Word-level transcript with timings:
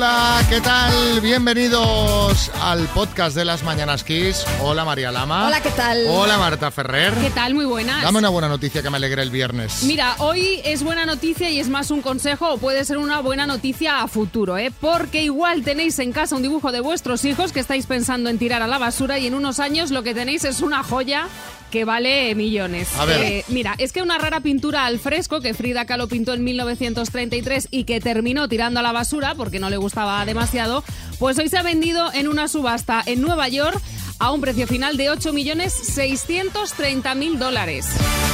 Hola, 0.00 0.40
¿qué 0.48 0.62
tal? 0.62 1.20
Bienvenidos 1.20 2.50
al 2.62 2.88
podcast 2.88 3.36
de 3.36 3.44
las 3.44 3.62
Mañanas 3.64 4.02
Kiss. 4.02 4.46
Hola 4.62 4.82
María 4.82 5.12
Lama. 5.12 5.46
Hola, 5.46 5.60
¿qué 5.60 5.68
tal? 5.72 6.06
Hola 6.08 6.38
Marta 6.38 6.70
Ferrer. 6.70 7.12
¿Qué 7.20 7.28
tal? 7.28 7.52
Muy 7.52 7.66
buenas. 7.66 8.02
Dame 8.02 8.18
una 8.18 8.30
buena 8.30 8.48
noticia 8.48 8.80
que 8.80 8.88
me 8.88 8.96
alegre 8.96 9.20
el 9.20 9.28
viernes. 9.28 9.82
Mira, 9.82 10.14
hoy 10.16 10.62
es 10.64 10.82
buena 10.82 11.04
noticia 11.04 11.50
y 11.50 11.60
es 11.60 11.68
más 11.68 11.90
un 11.90 12.00
consejo 12.00 12.54
o 12.54 12.56
puede 12.56 12.86
ser 12.86 12.96
una 12.96 13.20
buena 13.20 13.46
noticia 13.46 14.00
a 14.00 14.08
futuro, 14.08 14.56
¿eh? 14.56 14.72
Porque 14.80 15.22
igual 15.22 15.64
tenéis 15.64 15.98
en 15.98 16.12
casa 16.12 16.34
un 16.34 16.40
dibujo 16.40 16.72
de 16.72 16.80
vuestros 16.80 17.26
hijos 17.26 17.52
que 17.52 17.60
estáis 17.60 17.84
pensando 17.84 18.30
en 18.30 18.38
tirar 18.38 18.62
a 18.62 18.66
la 18.66 18.78
basura 18.78 19.18
y 19.18 19.26
en 19.26 19.34
unos 19.34 19.60
años 19.60 19.90
lo 19.90 20.02
que 20.02 20.14
tenéis 20.14 20.44
es 20.44 20.62
una 20.62 20.82
joya 20.82 21.28
que 21.70 21.84
vale 21.84 22.34
millones. 22.34 22.88
A 22.98 23.04
ver. 23.04 23.20
Eh, 23.20 23.44
mira, 23.48 23.74
es 23.78 23.92
que 23.92 24.02
una 24.02 24.18
rara 24.18 24.40
pintura 24.40 24.86
al 24.86 24.98
fresco 24.98 25.40
que 25.40 25.54
Frida 25.54 25.84
Kahlo 25.86 26.08
pintó 26.08 26.32
en 26.34 26.42
1933 26.44 27.68
y 27.70 27.84
que 27.84 28.00
terminó 28.00 28.48
tirando 28.48 28.80
a 28.80 28.82
la 28.82 28.92
basura 28.92 29.34
porque 29.34 29.58
no 29.60 29.70
le 29.70 29.76
gustaba 29.76 30.24
demasiado, 30.24 30.82
pues 31.18 31.38
hoy 31.38 31.48
se 31.48 31.58
ha 31.58 31.62
vendido 31.62 32.12
en 32.12 32.28
una 32.28 32.48
subasta 32.48 33.02
en 33.06 33.20
Nueva 33.22 33.48
York 33.48 33.80
a 34.18 34.32
un 34.32 34.40
precio 34.40 34.66
final 34.66 34.96
de 34.96 35.10
8.630.000 35.10 37.38
dólares. 37.38 37.86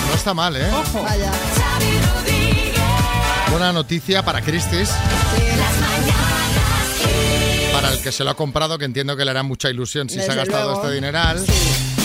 No 0.08 0.14
está 0.14 0.32
mal, 0.34 0.56
¿eh? 0.56 0.66
Ojo. 0.72 1.02
Vaya. 1.02 1.30
Buena 3.50 3.72
noticia 3.72 4.24
para 4.24 4.40
Christie's, 4.42 4.90
para 7.72 7.92
el 7.92 8.00
que 8.02 8.12
se 8.12 8.22
lo 8.24 8.30
ha 8.30 8.34
comprado, 8.34 8.76
que 8.78 8.84
entiendo 8.84 9.16
que 9.16 9.24
le 9.24 9.30
hará 9.30 9.42
mucha 9.42 9.70
ilusión 9.70 10.10
si 10.10 10.20
se 10.20 10.30
ha 10.30 10.34
gastado 10.34 10.64
luego. 10.72 10.82
este 10.82 10.94
dineral. 10.94 11.38
Sí. 11.38 11.52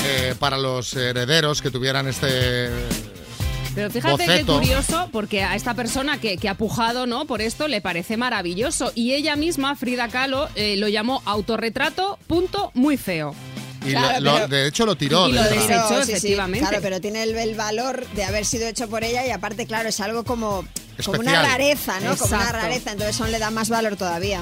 Eh, 0.04 0.36
para 0.40 0.58
los 0.58 0.94
herederos 0.96 1.62
que 1.62 1.70
tuvieran 1.70 2.08
este 2.08 2.70
Pero 3.76 3.90
fíjate 3.92 4.26
qué 4.26 4.46
curioso, 4.46 5.10
porque 5.12 5.44
a 5.44 5.56
esta 5.56 5.74
persona 5.76 6.20
que, 6.20 6.38
que 6.38 6.50
ha 6.50 6.56
pujado 6.56 7.06
¿no? 7.06 7.26
por 7.26 7.42
esto 7.42 7.68
le 7.68 7.82
parece 7.82 8.18
maravilloso. 8.18 8.92
Y 8.96 9.14
ella 9.14 9.36
misma, 9.36 9.76
Frida 9.76 10.08
Kahlo, 10.10 10.50
eh, 10.56 10.76
lo 10.78 10.88
llamó 10.88 11.22
autorretrato, 11.26 12.18
punto, 12.28 12.72
muy 12.74 12.98
feo. 12.98 13.36
Y 13.86 13.92
Claro, 13.92 14.20
lo- 14.22 14.34
pero- 14.34 14.48
de 14.48 14.68
hecho 14.68 14.86
lo 14.86 14.96
tiró. 14.96 15.28
Y 15.30 15.34
lo 15.34 15.44
desechó, 15.44 15.68
Pero, 15.68 16.00
sí, 16.02 16.06
sí, 16.06 16.12
efectivamente. 16.14 16.68
claro, 16.68 16.80
pero 16.82 17.00
tiene 17.02 17.24
el, 17.24 17.36
el 17.36 17.56
valor 17.56 18.06
de 18.16 18.24
haber 18.24 18.46
sido 18.46 18.68
hecho 18.68 18.88
por 18.90 19.04
ella 19.04 19.26
y 19.26 19.30
aparte, 19.32 19.66
claro, 19.66 19.90
es 19.90 20.00
algo 20.00 20.24
como, 20.24 20.66
como 21.06 21.20
una 21.20 21.42
rareza, 21.44 22.00
¿no? 22.00 22.16
Como 22.18 22.36
una 22.36 22.44
Exacto. 22.44 22.58
rareza, 22.68 22.92
entonces 22.92 23.16
eso 23.16 23.28
le 23.28 23.40
da 23.40 23.50
más 23.52 23.70
valor 23.70 23.96
todavía. 23.96 24.42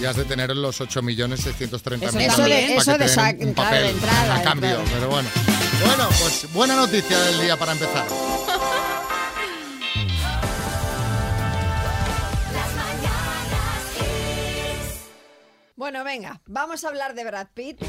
Y 0.00 0.04
has 0.06 0.16
de 0.16 0.24
tener 0.24 0.54
los 0.56 0.80
8.630.000 0.80 2.02
Eso 2.02 2.18
euros 2.42 2.48
de- 2.48 2.76
eso 2.76 2.98
de 2.98 3.06
sac- 3.06 3.40
un 3.44 3.54
claro, 3.54 3.70
papel 3.70 3.82
de 3.84 3.90
entrada, 3.90 4.36
a 4.36 4.42
cambio, 4.42 4.70
entrada. 4.70 4.90
pero 4.94 5.08
bueno. 5.10 5.28
Bueno, 5.86 6.08
pues 6.20 6.52
buena 6.52 6.76
noticia 6.76 7.18
del 7.18 7.40
día 7.42 7.56
para 7.56 7.72
empezar. 7.72 8.04
Bueno, 15.76 16.04
venga, 16.04 16.40
vamos 16.46 16.84
a 16.84 16.88
hablar 16.88 17.14
de 17.14 17.24
Brad 17.24 17.48
Pitt. 17.52 17.80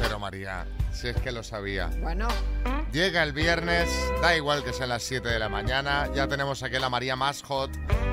Pero 0.00 0.18
María, 0.18 0.66
si 0.94 1.08
es 1.08 1.16
que 1.16 1.32
lo 1.32 1.42
sabía. 1.42 1.90
Bueno, 2.00 2.28
Llega 2.94 3.24
el 3.24 3.32
viernes, 3.32 3.90
da 4.22 4.36
igual 4.36 4.62
que 4.62 4.72
sean 4.72 4.90
las 4.90 5.02
7 5.02 5.28
de 5.28 5.40
la 5.40 5.48
mañana, 5.48 6.08
ya 6.14 6.28
tenemos 6.28 6.62
aquí 6.62 6.78
la 6.78 6.88
María 6.88 7.16
más 7.16 7.42
hot, 7.42 7.68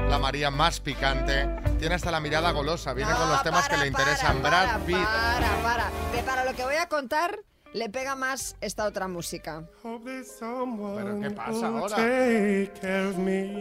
la 0.10 0.18
María 0.18 0.50
más 0.50 0.80
picante, 0.80 1.48
tiene 1.78 1.94
hasta 1.94 2.10
la 2.10 2.20
mirada 2.20 2.50
golosa, 2.50 2.92
viene 2.96 3.12
no, 3.12 3.18
con 3.18 3.30
los 3.30 3.44
temas 3.44 3.68
para, 3.68 3.78
que 3.78 3.86
le 3.86 3.92
para, 3.92 4.04
interesan. 4.04 4.42
para, 4.42 4.66
Brad 4.66 4.82
Pitt. 4.88 4.96
Para, 4.96 5.62
para, 5.62 5.92
que 6.12 6.24
para 6.24 6.46
lo 6.46 6.56
que 6.56 6.64
voy 6.64 6.78
a 6.78 6.88
contar 6.88 7.42
le 7.74 7.90
pega 7.90 8.16
más 8.16 8.56
esta 8.60 8.86
otra 8.86 9.08
música. 9.08 9.64
¿Pero 9.84 11.20
qué 11.22 11.30
pasa 11.30 11.68
ahora? 11.68 11.96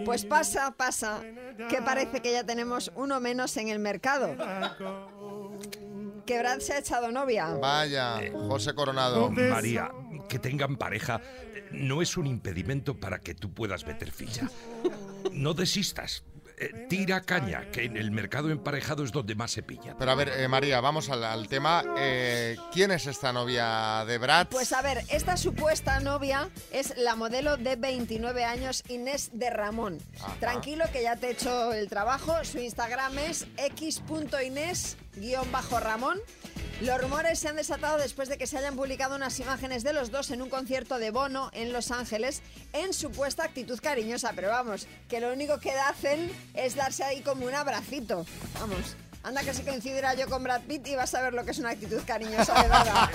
Pues 0.07 0.25
pasa, 0.25 0.71
pasa, 0.71 1.21
que 1.69 1.83
parece 1.83 2.21
que 2.21 2.33
ya 2.33 2.45
tenemos 2.45 2.91
uno 2.95 3.21
menos 3.21 3.57
en 3.59 3.69
el 3.69 3.79
mercado. 3.79 4.35
Que 6.31 6.39
Brad 6.39 6.61
se 6.61 6.75
ha 6.75 6.79
echado 6.79 7.11
novia. 7.11 7.57
Vaya, 7.61 8.21
José 8.33 8.73
Coronado. 8.73 9.33
María, 9.33 9.91
que 10.29 10.39
tengan 10.39 10.77
pareja 10.77 11.21
no 11.73 12.03
es 12.03 12.17
un 12.17 12.29
impedimento 12.29 13.01
para 13.01 13.19
que 13.19 13.35
tú 13.35 13.53
puedas 13.53 13.85
meter 13.85 14.13
ficha. 14.13 14.49
No 15.33 15.55
desistas. 15.55 16.23
Eh, 16.61 16.87
Tira 16.91 17.23
caña, 17.23 17.71
que 17.73 17.85
en 17.85 17.97
el 17.97 18.11
mercado 18.11 18.51
emparejado 18.51 19.03
es 19.03 19.13
donde 19.13 19.35
más 19.35 19.51
se 19.51 19.63
pilla. 19.63 19.97
Pero 19.99 20.11
a 20.11 20.15
ver, 20.15 20.29
eh, 20.29 20.47
María, 20.47 20.83
vamos 20.83 21.09
al, 21.09 21.25
al 21.25 21.49
tema. 21.49 21.83
Eh, 21.97 22.59
¿Quién 22.71 22.91
es 22.91 23.07
esta 23.07 23.33
novia 23.33 24.05
de 24.07 24.19
Brad? 24.19 24.49
Pues 24.49 24.75
a 24.75 24.83
ver, 24.83 25.03
esta 25.09 25.39
supuesta 25.39 26.01
novia 26.01 26.51
es 26.71 26.95
la 26.99 27.17
modelo 27.17 27.57
de 27.57 27.77
29 27.77 28.45
años 28.45 28.85
Inés 28.89 29.31
de 29.33 29.49
Ramón. 29.49 29.97
Ajá. 30.21 30.37
Tranquilo 30.39 30.85
que 30.93 31.03
ya 31.03 31.17
te 31.17 31.29
he 31.29 31.31
hecho 31.31 31.73
el 31.73 31.89
trabajo. 31.89 32.45
Su 32.45 32.59
Instagram 32.59 33.19
es 33.21 33.47
x.inés-ramón. 33.57 36.19
Los 36.81 36.99
rumores 36.99 37.39
se 37.39 37.49
han 37.49 37.57
desatado 37.57 37.99
después 37.99 38.31
de 38.31 38.39
que 38.39 38.47
se 38.47 38.57
hayan 38.57 38.75
publicado 38.75 39.15
unas 39.15 39.39
imágenes 39.39 39.83
de 39.83 39.93
los 39.93 40.11
dos 40.11 40.31
en 40.31 40.41
un 40.41 40.49
concierto 40.49 40.99
de 40.99 41.11
Bono 41.11 41.51
en 41.53 41.75
Los 41.75 41.91
Ángeles 41.91 42.41
en 42.73 42.95
supuesta 42.95 43.45
actitud 43.45 43.79
cariñosa. 43.83 44.33
Pero 44.35 44.49
vamos, 44.49 44.87
que 45.07 45.21
lo 45.21 45.31
único 45.31 45.61
que 45.61 45.73
hacen 45.73 46.33
es 46.55 46.75
darse 46.75 47.05
ahí 47.05 47.21
como 47.23 47.47
un 47.47 47.55
abracito. 47.55 48.27
Vamos. 48.61 48.97
Anda 49.23 49.43
que 49.43 49.53
si 49.53 49.63
coincidiera 49.63 50.15
yo 50.15 50.27
con 50.31 50.43
Brad 50.43 50.63
Pitt 50.63 50.87
y 50.87 50.95
vas 50.95 51.15
a 51.15 51.21
ver 51.21 51.35
lo 51.35 51.45
que 51.45 51.51
es 51.51 51.59
una 51.59 51.69
actitud 51.71 52.01
cariñosa 52.07 52.55
de 52.55 52.69
verdad. 52.69 53.11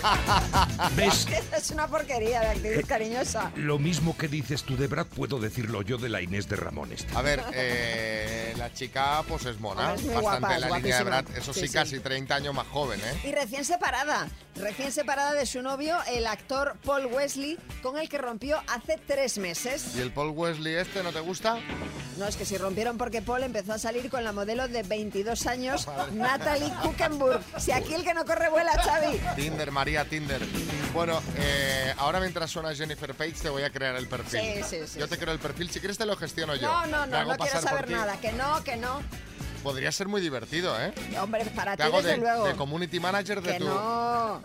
¿Ves? 0.95 1.25
Es 1.57 1.71
una 1.71 1.87
porquería 1.87 2.41
de 2.41 2.47
actitud 2.49 2.87
cariñosa. 2.87 3.51
Lo 3.55 3.79
mismo 3.79 4.15
que 4.15 4.27
dices 4.27 4.61
tú 4.63 4.77
de 4.77 4.85
Brad, 4.85 5.07
puedo 5.07 5.39
decirlo 5.39 5.81
yo 5.81 5.97
de 5.97 6.09
la 6.09 6.21
Inés 6.21 6.47
de 6.47 6.57
Ramón. 6.57 6.91
esta. 6.91 7.17
A 7.17 7.23
ver, 7.23 7.41
eh, 7.53 8.53
la 8.55 8.71
chica 8.71 9.23
pues 9.27 9.45
es 9.45 9.59
mona, 9.59 9.95
es 9.95 10.03
muy 10.03 10.13
bastante 10.13 10.39
guapa, 10.41 10.55
en 10.55 10.61
la 10.61 10.67
es 10.67 10.83
línea 10.83 10.97
de 10.99 11.03
Brad. 11.05 11.25
Eso 11.37 11.53
Sí, 11.53 11.61
sí, 11.61 11.67
sí. 11.69 11.73
casi 11.73 11.99
30 11.99 12.35
años 12.35 12.53
más 12.53 12.67
joven, 12.67 12.99
¿eh? 12.99 13.27
Y 13.27 13.31
recién 13.31 13.65
separada, 13.65 14.27
recién 14.55 14.91
separada 14.91 15.33
de 15.33 15.45
su 15.45 15.61
novio, 15.61 15.97
el 16.07 16.27
actor 16.27 16.75
Paul 16.85 17.07
Wesley, 17.07 17.57
con 17.81 17.97
el 17.97 18.09
que 18.09 18.17
rompió 18.17 18.61
hace 18.67 18.99
tres 19.05 19.37
meses. 19.37 19.95
¿Y 19.95 20.01
el 20.01 20.11
Paul 20.11 20.31
Wesley 20.31 20.75
este 20.75 21.03
no 21.03 21.11
te 21.11 21.19
gusta? 21.19 21.59
No, 22.17 22.25
es 22.27 22.37
que 22.37 22.45
si 22.45 22.57
rompieron 22.57 22.97
porque 22.97 23.21
Paul 23.21 23.43
empezó 23.43 23.73
a 23.73 23.77
salir 23.77 24.09
con 24.09 24.23
la 24.23 24.31
modelo 24.31 24.67
de 24.67 24.83
22 24.83 25.47
años, 25.47 25.87
Natalie 26.13 26.71
Kuchenburg. 26.81 27.41
Si 27.57 27.71
aquí 27.71 27.93
el 27.93 28.03
que 28.03 28.13
no 28.13 28.25
corre 28.25 28.49
vuela, 28.49 28.71
Xavi. 28.73 29.19
Tinder, 29.35 29.71
María, 29.71 30.05
Tinder. 30.05 30.41
Bueno, 30.93 31.21
eh, 31.37 31.93
ahora 31.97 32.19
mientras 32.19 32.49
suena 32.49 32.73
Jennifer 32.73 33.13
Page 33.13 33.33
te 33.33 33.49
voy 33.49 33.63
a 33.63 33.69
crear 33.69 33.95
el 33.95 34.07
perfil. 34.07 34.39
Sí, 34.39 34.63
sí, 34.63 34.87
sí, 34.87 34.99
Yo 34.99 35.07
te 35.07 35.17
creo 35.17 35.33
el 35.33 35.39
perfil, 35.39 35.69
si 35.69 35.79
quieres 35.79 35.97
te 35.97 36.05
lo 36.05 36.15
gestiono 36.15 36.55
yo. 36.55 36.61
No, 36.61 36.85
no, 36.87 37.05
no, 37.05 37.25
no 37.25 37.37
quiero 37.37 37.61
saber 37.61 37.89
nada. 37.89 38.17
Que 38.21 38.31
no, 38.31 38.63
que 38.63 38.77
no. 38.77 39.01
Podría 39.63 39.91
ser 39.91 40.07
muy 40.07 40.21
divertido, 40.21 40.79
¿eh? 40.79 40.93
Hombre, 41.19 41.43
para 41.55 41.71
Te 41.75 41.83
ti 41.83 41.83
hago 41.83 41.97
desde 41.97 42.11
de, 42.11 42.17
luego. 42.17 42.45
de 42.45 42.53
community 42.55 42.99
manager 42.99 43.41
de 43.41 43.53
Que 43.53 43.59
tu... 43.59 43.65
no. 43.65 44.41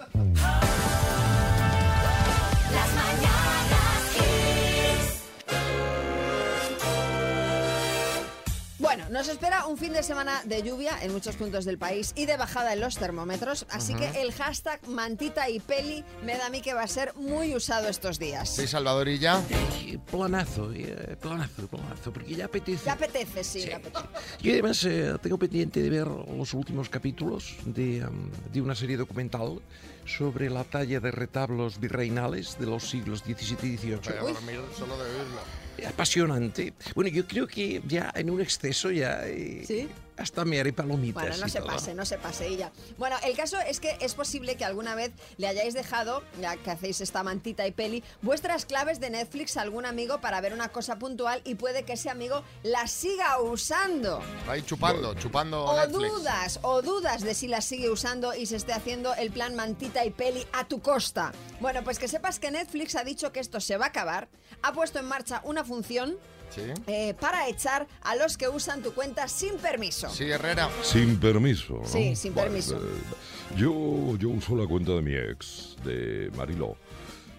Bueno, 8.80 9.04
nos 9.10 9.28
espera 9.28 9.66
un 9.66 9.76
fin 9.76 9.92
de 9.92 10.02
semana 10.02 10.40
de 10.44 10.62
lluvia 10.62 10.92
en 11.02 11.12
muchos 11.12 11.36
puntos 11.36 11.66
del 11.66 11.76
país 11.76 12.14
y 12.16 12.24
de 12.24 12.38
bajada 12.38 12.72
en 12.72 12.80
los 12.80 12.96
termómetros, 12.96 13.66
así 13.68 13.92
que 13.94 14.22
el 14.22 14.32
hashtag 14.32 14.80
mantita 14.88 15.50
y 15.50 15.60
peli 15.60 16.02
me 16.24 16.38
da 16.38 16.46
a 16.46 16.50
mí 16.50 16.62
que 16.62 16.72
va 16.72 16.82
a 16.82 16.86
ser 16.86 17.14
muy 17.16 17.54
usado 17.54 17.88
estos 17.88 18.18
días. 18.18 18.48
Sí, 18.48 18.66
Salvadorilla. 18.66 19.42
Eh, 19.50 19.98
Planazo, 20.10 20.72
eh, 20.72 21.14
planazo, 21.20 21.68
planazo, 21.68 22.10
porque 22.10 22.34
ya 22.34 22.46
apetece. 22.46 22.84
¿Te 22.84 22.90
apetece? 22.90 23.44
Sí, 23.44 23.64
te 23.66 23.74
apetece. 23.74 24.06
Yo 24.40 24.52
además 24.52 24.82
eh, 24.84 25.14
tengo 25.22 25.38
pendiente 25.38 25.82
de 25.82 25.90
ver 25.90 26.06
los 26.06 26.54
últimos 26.54 26.88
capítulos 26.88 27.56
de, 27.66 28.02
um, 28.04 28.30
de 28.50 28.62
una 28.62 28.74
serie 28.74 28.96
documental 28.96 29.60
sobre 30.06 30.48
la 30.48 30.64
talla 30.64 31.00
de 31.00 31.10
retablos 31.10 31.78
virreinales 31.78 32.58
de 32.58 32.66
los 32.66 32.88
siglos 32.88 33.20
XVII 33.20 33.74
y 33.74 33.76
XVIII. 33.76 33.96
Voy 34.20 34.30
a 34.30 34.32
dormir 34.32 34.60
solo 34.76 34.96
de 34.96 35.04
oírlo. 35.04 35.60
Apasionante. 35.88 36.74
Bueno, 36.94 37.10
yo 37.10 37.26
creo 37.26 37.46
que 37.46 37.80
ya 37.86 38.12
en 38.14 38.30
un 38.30 38.40
exceso 38.40 38.69
ya 38.90 39.26
eh, 39.26 39.64
¿Sí? 39.66 39.88
hasta 40.16 40.44
me 40.44 40.60
haré 40.60 40.72
palomitas. 40.72 41.22
Bueno, 41.22 41.36
no 41.38 41.46
y 41.46 41.50
se 41.50 41.58
todo. 41.60 41.68
pase, 41.68 41.94
no 41.94 42.04
se 42.04 42.18
pase 42.18 42.48
y 42.50 42.56
ya. 42.58 42.70
Bueno, 42.98 43.16
el 43.24 43.34
caso 43.34 43.58
es 43.60 43.80
que 43.80 43.96
es 44.00 44.14
posible 44.14 44.56
que 44.56 44.66
alguna 44.66 44.94
vez 44.94 45.12
le 45.38 45.46
hayáis 45.46 45.72
dejado, 45.72 46.22
ya 46.42 46.58
que 46.58 46.70
hacéis 46.70 47.00
esta 47.00 47.22
mantita 47.22 47.66
y 47.66 47.70
peli, 47.72 48.04
vuestras 48.20 48.66
claves 48.66 49.00
de 49.00 49.08
Netflix 49.08 49.56
a 49.56 49.62
algún 49.62 49.86
amigo 49.86 50.20
para 50.20 50.40
ver 50.42 50.52
una 50.52 50.68
cosa 50.68 50.98
puntual 50.98 51.40
y 51.44 51.54
puede 51.54 51.84
que 51.84 51.94
ese 51.94 52.10
amigo 52.10 52.42
las 52.62 52.90
siga 52.92 53.40
usando. 53.40 54.20
Ahí 54.46 54.60
chupando, 54.60 55.14
chupando 55.14 55.64
O 55.64 55.74
Netflix. 55.74 56.12
dudas, 56.12 56.58
o 56.62 56.82
dudas 56.82 57.22
de 57.22 57.34
si 57.34 57.48
las 57.48 57.64
sigue 57.64 57.88
usando 57.88 58.34
y 58.34 58.44
se 58.44 58.56
esté 58.56 58.74
haciendo 58.74 59.14
el 59.14 59.30
plan 59.30 59.54
mantita 59.56 60.04
y 60.04 60.10
peli 60.10 60.46
a 60.52 60.68
tu 60.68 60.80
costa. 60.82 61.32
Bueno, 61.60 61.82
pues 61.82 61.98
que 61.98 62.08
sepas 62.08 62.38
que 62.38 62.50
Netflix 62.50 62.94
ha 62.94 63.04
dicho 63.04 63.32
que 63.32 63.40
esto 63.40 63.58
se 63.60 63.78
va 63.78 63.86
a 63.86 63.88
acabar, 63.88 64.28
ha 64.62 64.74
puesto 64.74 64.98
en 64.98 65.06
marcha 65.06 65.40
una 65.44 65.64
función 65.64 66.18
Sí. 66.54 66.62
eh, 66.86 67.14
para 67.20 67.48
echar 67.48 67.86
a 68.02 68.16
los 68.16 68.36
que 68.36 68.48
usan 68.48 68.82
tu 68.82 68.92
cuenta 68.92 69.28
sin 69.28 69.54
permiso. 69.56 70.08
Sí, 70.10 70.24
Herrera. 70.30 70.68
Sin 70.82 71.18
permiso, 71.20 71.80
¿no? 71.82 71.86
Sí, 71.88 72.16
sin 72.16 72.34
Vale, 72.34 72.48
permiso. 72.48 72.76
eh, 72.76 73.56
yo, 73.56 74.16
yo 74.18 74.28
uso 74.30 74.56
la 74.56 74.66
cuenta 74.66 74.92
de 74.92 75.02
mi 75.02 75.14
ex, 75.14 75.76
de 75.84 76.30
Mariló. 76.36 76.76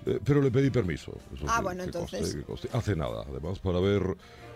Eh, 0.05 0.19
pero 0.23 0.41
le 0.41 0.49
pedí 0.49 0.69
permiso. 0.71 1.11
eso 1.35 1.45
Ah, 1.47 1.61
bueno, 1.61 1.81
que 1.83 1.85
entonces. 1.87 2.35
que. 2.35 2.69
Hace 2.77 2.95
nada, 2.95 3.23
además, 3.29 3.59
para 3.59 3.79
ver 3.79 4.01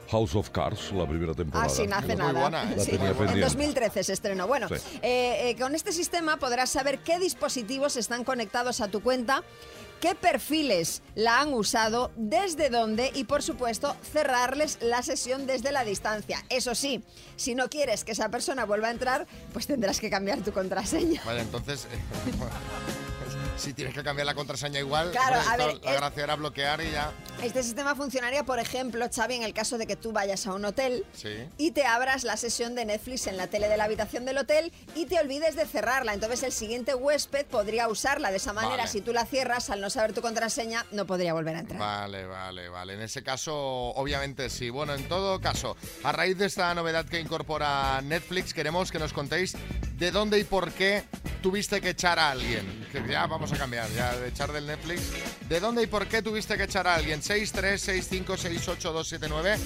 House 0.09 0.35
of 0.35 0.49
Cards, 0.51 0.91
la 0.91 1.07
primera 1.07 1.33
temporada. 1.33 1.67
Ah, 1.67 1.69
sí, 1.69 1.85
no 1.87 1.95
hace 1.95 2.07
Muy 2.07 2.15
nada. 2.17 2.41
buena, 2.41 2.71
¿eh? 2.71 2.75
La 2.77 2.83
Sí, 2.83 2.91
tenía 2.91 3.09
En 3.09 3.15
pendiente. 3.17 3.41
2013 3.45 4.03
se 4.03 4.13
estrenó. 4.13 4.47
Bueno, 4.47 4.67
Sí. 4.69 4.75
eh, 5.03 5.49
eh, 5.49 5.55
con 5.59 5.75
este 5.75 5.91
sistema 5.91 6.37
podrás 6.37 6.69
saber 6.71 6.99
qué 6.99 7.19
dispositivos 7.19 7.95
están 7.97 8.23
conectados 8.23 8.81
a 8.81 8.87
tu 8.87 9.01
cuenta, 9.01 9.43
qué 10.05 10.13
perfiles 10.13 11.01
la 11.15 11.41
han 11.41 11.51
usado, 11.51 12.11
desde 12.15 12.69
dónde 12.69 13.09
y, 13.15 13.23
por 13.23 13.41
supuesto, 13.41 13.95
cerrarles 14.13 14.77
la 14.79 15.01
sesión 15.01 15.47
desde 15.47 15.71
la 15.71 15.83
distancia. 15.83 16.45
Eso 16.49 16.75
sí, 16.75 17.03
si 17.37 17.55
no 17.55 17.69
quieres 17.69 18.03
que 18.03 18.11
esa 18.11 18.29
persona 18.29 18.65
vuelva 18.65 18.89
a 18.89 18.91
entrar, 18.91 19.25
pues 19.51 19.65
tendrás 19.65 19.99
que 19.99 20.11
cambiar 20.11 20.41
tu 20.41 20.51
contraseña. 20.51 21.23
Vale, 21.25 21.41
entonces. 21.41 21.87
si 23.57 23.73
tienes 23.73 23.93
que 23.93 24.03
cambiar 24.03 24.25
la 24.25 24.33
contraseña 24.35 24.79
igual, 24.79 25.11
Claro, 25.11 25.37
a 25.49 25.57
ver, 25.57 25.79
la 25.83 25.91
es- 25.91 25.97
gracia 25.97 26.23
era 26.23 26.35
bloquear 26.35 26.81
y 26.81 26.91
ya. 26.91 27.11
Este 27.41 27.63
sistema 27.63 27.95
funcionaría, 27.95 28.43
por 28.43 28.59
ejemplo, 28.59 29.05
Xavi, 29.13 29.35
en 29.35 29.43
el 29.43 29.53
caso 29.53 29.77
de 29.77 29.87
que 29.87 29.95
tú 29.95 30.11
vayas 30.11 30.45
a 30.47 30.53
un 30.53 30.65
hotel 30.65 31.05
Sí. 31.13 31.29
y 31.57 31.71
te 31.71 31.85
abras 31.85 32.23
la 32.23 32.37
sesión 32.37 32.75
de 32.75 32.85
Netflix 32.85 33.27
en 33.27 33.37
la 33.37 33.47
tele 33.47 33.67
de 33.69 33.77
la 33.77 33.85
habitación 33.85 34.25
del 34.25 34.37
hotel 34.37 34.71
y 34.95 35.05
te 35.05 35.19
olvides 35.19 35.55
de 35.55 35.65
cerrarla. 35.65 36.13
Entonces 36.13 36.43
el 36.43 36.51
siguiente 36.51 36.95
huésped 36.95 37.45
podría 37.45 37.87
usarla 37.87 38.29
de 38.31 38.37
esa 38.37 38.53
manera. 38.53 38.77
Vale. 38.77 38.87
Si 38.89 39.01
tú 39.01 39.13
la 39.13 39.25
cierras, 39.25 39.69
al 39.69 39.81
no 39.81 39.89
saber 39.89 40.13
tu 40.13 40.21
contraseña, 40.21 40.85
no 40.91 41.05
podría 41.05 41.33
volver 41.33 41.55
a 41.55 41.59
entrar. 41.59 41.79
Vale, 41.79 42.25
vale, 42.25 42.69
vale. 42.69 42.93
En 42.93 43.01
ese 43.01 43.23
caso, 43.23 43.55
obviamente 43.55 44.49
sí. 44.49 44.69
Bueno, 44.69 44.93
en 44.93 45.07
todo 45.07 45.39
caso, 45.41 45.75
a 46.03 46.11
raíz 46.11 46.37
de 46.37 46.45
esta 46.45 46.73
novedad 46.75 47.05
que 47.05 47.19
incorpora 47.19 48.01
Netflix, 48.01 48.53
queremos 48.53 48.91
que 48.91 48.99
nos 48.99 49.13
contéis 49.13 49.55
de 49.97 50.11
dónde 50.11 50.39
y 50.39 50.43
por 50.43 50.71
qué 50.73 51.03
tuviste 51.41 51.79
que 51.81 51.89
echar 51.91 52.19
a 52.19 52.31
alguien. 52.31 52.85
Que 52.91 53.03
ya 53.07 53.27
vamos 53.27 53.44
a 53.53 53.57
cambiar, 53.57 53.89
ya 53.95 54.15
de 54.17 54.27
echar 54.29 54.51
del 54.51 54.65
Netflix. 54.67 55.01
¿De 55.47 55.59
dónde 55.59 55.83
y 55.83 55.87
por 55.87 56.07
qué 56.07 56.21
tuviste 56.21 56.57
que 56.57 56.63
echar 56.63 56.87
a 56.87 56.95
alguien? 56.95 57.21
636568279. 57.21 59.57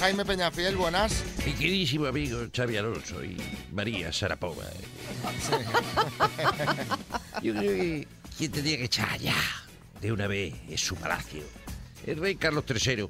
Jaime 0.00 0.24
Peñafiel, 0.24 0.76
buenas. 0.76 1.12
Mi 1.44 1.52
queridísimo 1.52 2.06
amigo 2.06 2.38
Xavi 2.54 2.76
Alonso 2.76 3.22
y 3.24 3.36
María 3.72 4.12
Sarapova. 4.12 4.64
Yo 7.42 7.52
creo 7.54 7.62
que 7.76 8.08
quien 8.38 8.52
tendría 8.52 8.76
que 8.78 8.84
echar 8.84 9.18
ya 9.18 9.34
de 10.00 10.12
una 10.12 10.26
vez 10.26 10.54
es 10.68 10.80
su 10.80 10.94
palacio. 10.96 11.42
El 12.06 12.18
rey 12.18 12.36
Carlos 12.36 12.64
III 12.68 13.06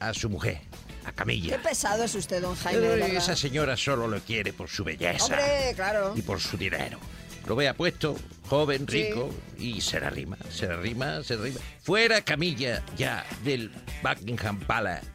a 0.00 0.12
su 0.14 0.28
mujer, 0.28 0.60
a 1.04 1.10
Qué 1.10 1.14
Camilla. 1.16 1.62
pesado 1.62 2.04
es 2.04 2.14
usted, 2.14 2.42
don 2.42 2.54
Jaime. 2.56 3.16
esa 3.16 3.34
señora 3.36 3.76
solo 3.76 4.06
lo 4.06 4.20
quiere 4.20 4.52
por 4.52 4.68
su 4.68 4.84
belleza 4.84 5.24
Hombre, 5.24 5.72
claro. 5.74 6.12
y 6.16 6.22
por 6.22 6.38
su 6.40 6.56
dinero. 6.58 6.98
Lo 7.46 7.56
vea 7.56 7.74
puesto, 7.74 8.16
joven, 8.48 8.86
Sí. 8.88 9.04
rico, 9.04 9.30
y 9.58 9.80
se 9.80 9.98
la 10.00 10.10
rima, 10.10 10.36
se 10.50 10.66
la 10.66 10.76
rima, 10.76 11.22
se 11.22 11.36
la 11.36 11.44
rima. 11.44 11.60
Fuera 11.82 12.20
Camilla 12.22 12.82
ya 12.96 13.24
del 13.44 13.70
Buckingham 14.02 14.60
Palace 14.60 15.06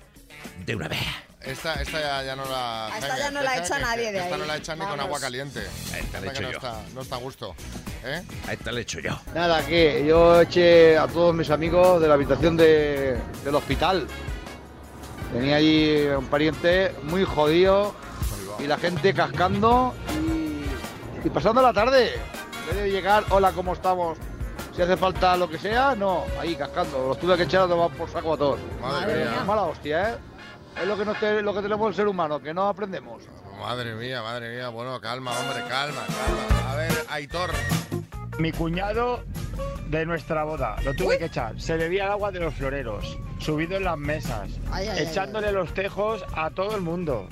de 0.66 0.75
una 0.75 0.88
vez. 0.88 1.00
Esta, 1.42 1.75
esta 1.75 2.00
ya, 2.01 2.24
ya 2.24 2.36
no 2.36 2.44
la. 2.45 2.88
A 2.88 2.98
esta 2.98 3.07
Jaime, 3.07 3.19
ya 3.19 3.31
no 3.31 3.42
la 3.44 3.57
echa 3.57 3.77
nadie 3.80 4.12
de 4.12 4.18
Esta 4.18 4.33
ahí. 4.33 4.42
no 4.42 4.45
la 4.48 4.57
echan 4.57 4.80
ni 4.80 4.86
con 4.86 5.00
agua 5.00 5.19
caliente. 5.19 5.60
Esta 5.95 6.18
echo 6.25 6.42
no 6.42 6.50
yo. 6.51 6.57
está, 6.57 6.81
no 6.95 7.01
está 7.01 7.16
a 7.16 7.19
gusto. 7.19 7.56
¿Eh? 8.04 8.22
A 8.48 8.54
esta 8.54 8.72
le 8.72 8.81
echo 8.81 9.00
yo. 9.00 9.19
Nada, 9.36 9.63
que 9.66 10.04
yo 10.07 10.42
eché 10.42 10.98
a 10.98 11.07
todos 11.07 11.36
mis 11.36 11.51
amigos 11.51 12.01
de 12.01 12.07
la 12.07 12.16
habitación 12.16 12.57
de- 12.57 13.18
del 13.44 13.54
hospital. 13.56 14.07
Tenía 15.33 15.57
allí 15.57 16.07
un 16.18 16.25
pariente 16.27 16.94
muy 17.04 17.24
jodido 17.25 17.94
y 18.60 18.63
la 18.68 18.77
gente 18.77 19.13
cascando 19.13 19.94
y, 21.25 21.30
pasando 21.30 21.62
la 21.62 21.74
tarde. 21.74 22.13
En 22.13 22.75
vez 22.75 22.83
de 22.86 22.92
llegar, 22.92 23.24
hola, 23.30 23.51
¿cómo 23.51 23.74
estamos? 23.74 24.18
Si 24.75 24.81
hace 24.81 24.98
falta 24.98 25.36
lo 25.38 25.50
que 25.50 25.57
sea, 25.57 25.95
no, 25.95 26.24
ahí 26.39 26.56
cascando. 26.56 27.07
Los 27.07 27.19
tuve 27.19 27.38
que 27.38 27.44
echar 27.44 27.63
a 27.63 27.68
tomar 27.68 27.92
por 27.92 28.10
saco 28.10 28.33
a 28.33 28.38
todos. 28.38 28.60
Madre 28.81 29.06
Madre 29.07 29.16
mía. 29.24 29.31
mía. 29.31 29.44
Mala 29.45 29.62
hostia, 29.63 30.10
¿eh? 30.12 30.16
Es 30.81 30.88
lo 30.88 30.98
que, 30.98 31.06
nos 31.06 31.18
te- 31.19 31.42
lo 31.42 31.54
que 31.54 31.62
tenemos 31.62 31.88
el 31.89 31.95
ser 31.95 32.07
humano, 32.07 32.39
que 32.42 32.54
no 32.54 32.68
aprendemos. 32.68 33.24
Madre 33.60 33.95
mía, 33.95 34.22
madre 34.22 34.54
mía. 34.56 34.68
Bueno, 34.69 35.00
calma, 35.00 35.31
hombre, 35.39 35.63
calma, 35.69 36.01
calma. 36.07 36.72
A 36.72 36.75
ver, 36.75 36.92
Aitor. 37.10 37.51
Mi 38.39 38.51
cuñado 38.51 39.24
de 39.88 40.06
nuestra 40.06 40.44
boda, 40.44 40.75
lo 40.83 40.94
tuve 40.94 41.18
que 41.18 41.25
echar. 41.25 41.62
Se 41.62 41.77
bebía 41.77 42.04
el 42.06 42.12
agua 42.12 42.31
de 42.31 42.42
los 42.42 42.54
floreros, 42.56 43.18
subido 43.39 43.77
en 43.77 43.86
las 43.86 43.98
mesas, 43.98 44.50
Ay, 44.72 44.89
ay, 44.89 44.98
ay, 45.00 45.07
echándole 45.07 45.54
los 45.54 45.74
tejos 45.74 46.25
a 46.36 46.50
todo 46.50 46.75
el 46.75 46.81
mundo. 46.81 47.30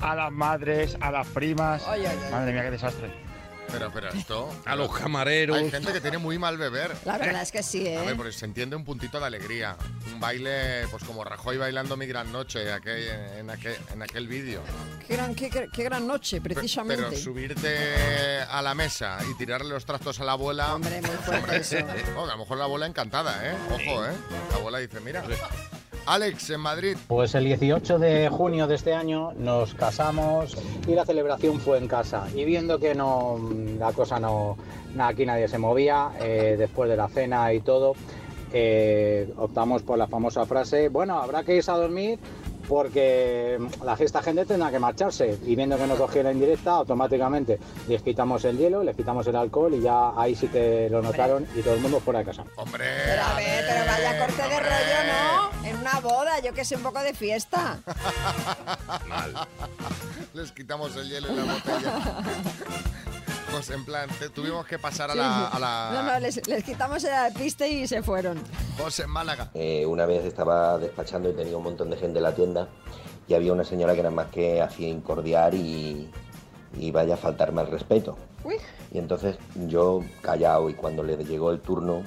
A 0.00 0.14
las 0.14 0.32
madres, 0.32 0.96
a 1.00 1.10
las 1.10 1.26
primas. 1.28 1.82
Ay, 1.86 2.04
ay, 2.06 2.18
ay. 2.24 2.30
Madre 2.32 2.52
mía, 2.52 2.62
qué 2.62 2.70
desastre. 2.72 3.24
Pero, 3.72 3.90
pero 3.92 4.10
esto. 4.10 4.54
A 4.66 4.76
los 4.76 4.92
camareros. 4.96 5.56
Hay 5.56 5.68
gente 5.70 5.92
que 5.92 6.00
tiene 6.00 6.18
muy 6.18 6.38
mal 6.38 6.58
beber. 6.58 6.94
La 7.06 7.16
verdad 7.18 7.42
es 7.42 7.50
que 7.50 7.62
sí, 7.62 7.80
A 7.96 8.02
ver, 8.02 8.10
¿eh? 8.10 8.14
porque 8.14 8.30
se 8.32 8.44
entiende 8.44 8.76
un 8.76 8.84
puntito 8.84 9.18
de 9.18 9.26
alegría. 9.26 9.76
Un 10.12 10.20
baile, 10.20 10.86
pues 10.90 11.02
como 11.02 11.24
Rajoy 11.24 11.56
bailando 11.56 11.96
mi 11.96 12.06
gran 12.06 12.30
noche 12.30 12.70
aquel- 12.72 13.08
en 13.38 13.50
aquel, 13.50 13.76
en 13.92 14.02
aquel 14.02 14.28
vídeo. 14.28 14.60
Qué 15.08 15.16
gran, 15.16 15.34
qué, 15.34 15.48
qué- 15.50 15.68
qué 15.72 15.82
gran 15.82 16.06
noche, 16.06 16.40
precisamente. 16.42 17.04
Pero 17.08 17.16
subirte 17.16 18.42
a 18.48 18.60
la 18.62 18.74
mesa 18.74 19.18
y 19.28 19.34
tirarle 19.38 19.70
los 19.70 19.84
trastos 19.86 20.20
a 20.20 20.24
la 20.24 20.32
abuela. 20.32 20.74
Hombre, 20.74 21.00
muy 21.00 21.16
fuerte 21.16 21.56
eso. 21.56 21.76
Oh, 22.16 22.24
a 22.24 22.26
lo 22.28 22.38
mejor 22.38 22.58
la 22.58 22.64
abuela 22.64 22.86
encantada, 22.86 23.50
¿eh? 23.50 23.56
Ojo, 23.70 24.04
¿eh? 24.04 24.12
La 24.50 24.56
abuela 24.56 24.78
dice, 24.78 25.00
mira. 25.00 25.24
Alex, 26.06 26.50
en 26.50 26.60
Madrid. 26.60 26.96
Pues 27.08 27.34
el 27.34 27.44
18 27.44 27.98
de 27.98 28.28
junio 28.28 28.66
de 28.66 28.74
este 28.74 28.92
año 28.92 29.32
nos 29.32 29.74
casamos 29.74 30.56
y 30.86 30.94
la 30.94 31.04
celebración 31.04 31.60
fue 31.60 31.78
en 31.78 31.88
casa. 31.88 32.26
Y 32.34 32.44
viendo 32.44 32.78
que 32.78 32.94
no 32.94 33.38
la 33.78 33.92
cosa 33.92 34.20
no, 34.20 34.56
aquí 34.98 35.24
nadie 35.24 35.48
se 35.48 35.58
movía, 35.58 36.10
eh, 36.20 36.56
después 36.58 36.90
de 36.90 36.96
la 36.96 37.08
cena 37.08 37.52
y 37.52 37.60
todo, 37.60 37.94
eh, 38.52 39.32
optamos 39.36 39.82
por 39.82 39.98
la 39.98 40.06
famosa 40.06 40.44
frase, 40.44 40.88
bueno, 40.88 41.18
habrá 41.18 41.42
que 41.42 41.56
irse 41.56 41.70
a 41.70 41.76
dormir 41.76 42.18
porque 42.68 43.58
la 43.84 43.94
esta 43.94 44.22
gente 44.22 44.44
tendrá 44.44 44.70
que 44.70 44.78
marcharse. 44.78 45.38
Y 45.44 45.56
viendo 45.56 45.76
que 45.76 45.86
nos 45.86 45.98
cogieron 45.98 46.32
en 46.32 46.40
directa, 46.40 46.72
automáticamente 46.72 47.58
les 47.88 48.02
quitamos 48.02 48.44
el 48.44 48.58
hielo, 48.58 48.82
les 48.82 48.94
quitamos 48.96 49.26
el 49.26 49.36
alcohol 49.36 49.74
y 49.74 49.80
ya 49.80 50.12
ahí 50.16 50.34
sí 50.34 50.48
que 50.48 50.88
lo 50.90 51.00
notaron 51.02 51.46
y 51.54 51.62
todo 51.62 51.74
el 51.74 51.80
mundo 51.80 52.00
fuera 52.00 52.20
de 52.20 52.26
casa. 52.26 52.44
Hombre. 52.56 52.84
Pero 53.06 53.22
a 53.22 53.34
ver, 53.36 53.64
pero 53.68 53.86
vaya 53.86 54.18
corte 54.18 54.42
de 54.42 54.60
rollo, 54.60 55.04
¿no? 55.08 55.68
En 55.68 55.76
una 55.76 56.00
boda, 56.00 56.40
yo 56.40 56.52
que 56.52 56.64
sé, 56.64 56.76
un 56.76 56.82
poco 56.82 57.00
de 57.00 57.14
fiesta. 57.14 57.78
Les 60.34 60.52
quitamos 60.52 60.94
el 60.96 61.08
hielo 61.08 61.32
y 61.32 61.36
la 61.36 61.44
botella. 61.44 62.18
Pues 63.54 63.70
en 63.70 63.84
plan, 63.84 64.08
te- 64.18 64.28
tuvimos 64.30 64.66
que 64.66 64.78
pasar 64.78 65.10
a 65.10 65.14
la, 65.14 65.46
a 65.48 65.58
la- 65.58 65.90
No, 65.92 66.02
no, 66.12 66.18
les, 66.20 66.46
les 66.48 66.64
quitamos 66.64 67.02
el 67.04 67.32
piste 67.34 67.68
y 67.68 67.86
se 67.86 68.02
fueron. 68.02 68.38
José 68.78 69.04
en 69.04 69.10
Málaga. 69.10 69.50
Eh, 69.54 69.86
una 69.86 70.06
vez 70.06 70.24
estaba 70.24 70.76
despachando 70.78 71.30
y 71.30 71.34
tenía 71.34 71.56
un 71.56 71.64
montón 71.64 71.90
de 71.90 71.96
gente 71.96 72.18
en 72.18 72.22
la 72.24 72.34
tienda 72.34 72.68
y 73.28 73.34
había 73.34 73.52
una 73.52 73.64
señora 73.64 73.94
que 73.94 74.02
nada 74.02 74.14
más 74.14 74.26
que 74.28 74.60
hacía 74.60 74.88
incordiar 74.88 75.54
y, 75.54 76.10
y 76.78 76.90
vaya 76.90 77.14
a 77.14 77.16
faltarme 77.16 77.60
al 77.60 77.68
respeto. 77.70 78.16
Uy. 78.42 78.56
Y 78.92 78.98
entonces 78.98 79.36
yo 79.68 80.02
callado 80.20 80.68
y 80.68 80.74
cuando 80.74 81.02
le 81.02 81.16
llegó 81.24 81.50
el 81.50 81.60
turno 81.60 82.02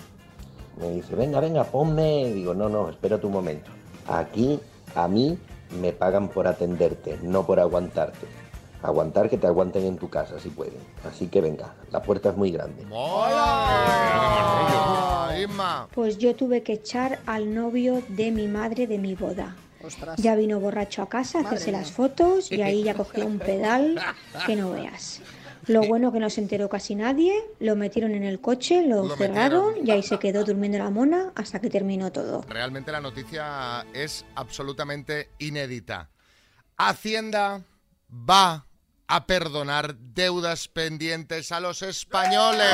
me 0.79 0.89
dice, 0.91 1.15
venga, 1.15 1.39
venga, 1.39 1.63
ponme. 1.63 2.25
Digo, 2.33 2.53
no, 2.53 2.69
no, 2.69 2.89
espérate 2.89 3.25
un 3.25 3.33
momento. 3.33 3.71
Aquí 4.07 4.59
a 4.95 5.07
mí 5.07 5.37
me 5.81 5.91
pagan 5.91 6.27
por 6.29 6.47
atenderte, 6.47 7.17
no 7.23 7.45
por 7.45 7.59
aguantarte. 7.59 8.27
Aguantar 8.81 9.29
que 9.29 9.37
te 9.37 9.47
aguanten 9.47 9.83
en 9.85 9.97
tu 9.97 10.09
casa 10.09 10.39
si 10.39 10.49
pueden. 10.49 10.79
Así 11.07 11.27
que 11.27 11.41
venga, 11.41 11.73
la 11.91 12.01
puerta 12.01 12.29
es 12.29 12.37
muy 12.37 12.51
grande. 12.51 12.85
¡Hola! 14.07 15.35
Isma. 15.39 15.87
Pues 15.93 16.17
yo 16.17 16.35
tuve 16.35 16.63
que 16.63 16.73
echar 16.73 17.19
al 17.25 17.53
novio 17.53 18.01
de 18.09 18.31
mi 18.31 18.47
madre 18.47 18.87
de 18.87 18.97
mi 18.97 19.15
boda. 19.15 19.55
Ostras. 19.83 20.17
Ya 20.17 20.35
vino 20.35 20.59
borracho 20.59 21.01
a 21.03 21.09
casa 21.09 21.39
a 21.39 21.41
hacerse 21.43 21.71
las 21.71 21.91
fotos 21.91 22.51
y 22.51 22.61
ahí 22.61 22.83
ya 22.83 22.93
cogió 22.95 23.25
un 23.25 23.39
pedal 23.45 23.99
que 24.45 24.55
no 24.55 24.71
veas. 24.71 25.21
Lo 25.67 25.83
bueno 25.83 26.11
que 26.13 26.19
no 26.19 26.29
se 26.29 26.39
enteró 26.41 26.69
casi 26.69 26.95
nadie, 26.95 27.33
lo 27.59 27.75
metieron 27.75 28.11
en 28.11 28.23
el 28.23 28.39
coche, 28.39 28.87
lo, 28.87 29.03
Lo 29.05 29.15
cerraron 29.17 29.65
metieron. 29.67 29.87
y 29.87 29.91
ahí 29.91 30.01
se 30.01 30.17
quedó 30.17 30.43
durmiendo 30.45 30.77
la 30.77 30.89
mona 30.89 31.31
hasta 31.35 31.59
que 31.59 31.69
terminó 31.69 32.09
todo. 32.11 32.41
Realmente 32.47 32.91
la 32.91 33.01
noticia 33.01 33.85
es 33.93 34.23
absolutamente 34.35 35.29
inédita. 35.39 36.09
Hacienda 36.77 37.61
va 38.09 38.65
a 39.07 39.25
perdonar 39.25 39.95
deudas 39.95 40.67
pendientes 40.67 41.51
a 41.51 41.59
los 41.59 41.81
españoles. 41.81 42.73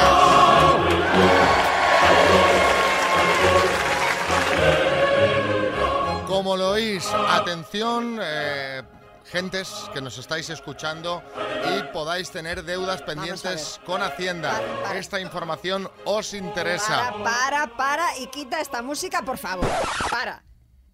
Como 6.28 6.58
lo 6.58 6.72
oís, 6.72 7.06
atención, 7.30 8.18
eh, 8.20 8.82
gentes 9.26 9.90
que 9.94 10.02
nos 10.02 10.18
estáis 10.18 10.50
escuchando 10.50 11.24
y 11.70 11.84
podáis 11.94 12.32
tener 12.32 12.64
deudas 12.64 13.04
pendientes 13.04 13.80
con 13.86 14.02
Hacienda. 14.02 14.52
Para, 14.52 14.82
para. 14.82 15.00
Esta 15.00 15.20
información 15.20 15.90
os 16.06 16.34
interesa. 16.34 17.12
Para, 17.12 17.24
para, 17.24 17.78
para 17.78 18.18
y 18.18 18.28
quita 18.28 18.60
esta 18.60 18.82
música, 18.82 19.22
por 19.22 19.38
favor. 19.38 19.70
Para. 20.10 20.44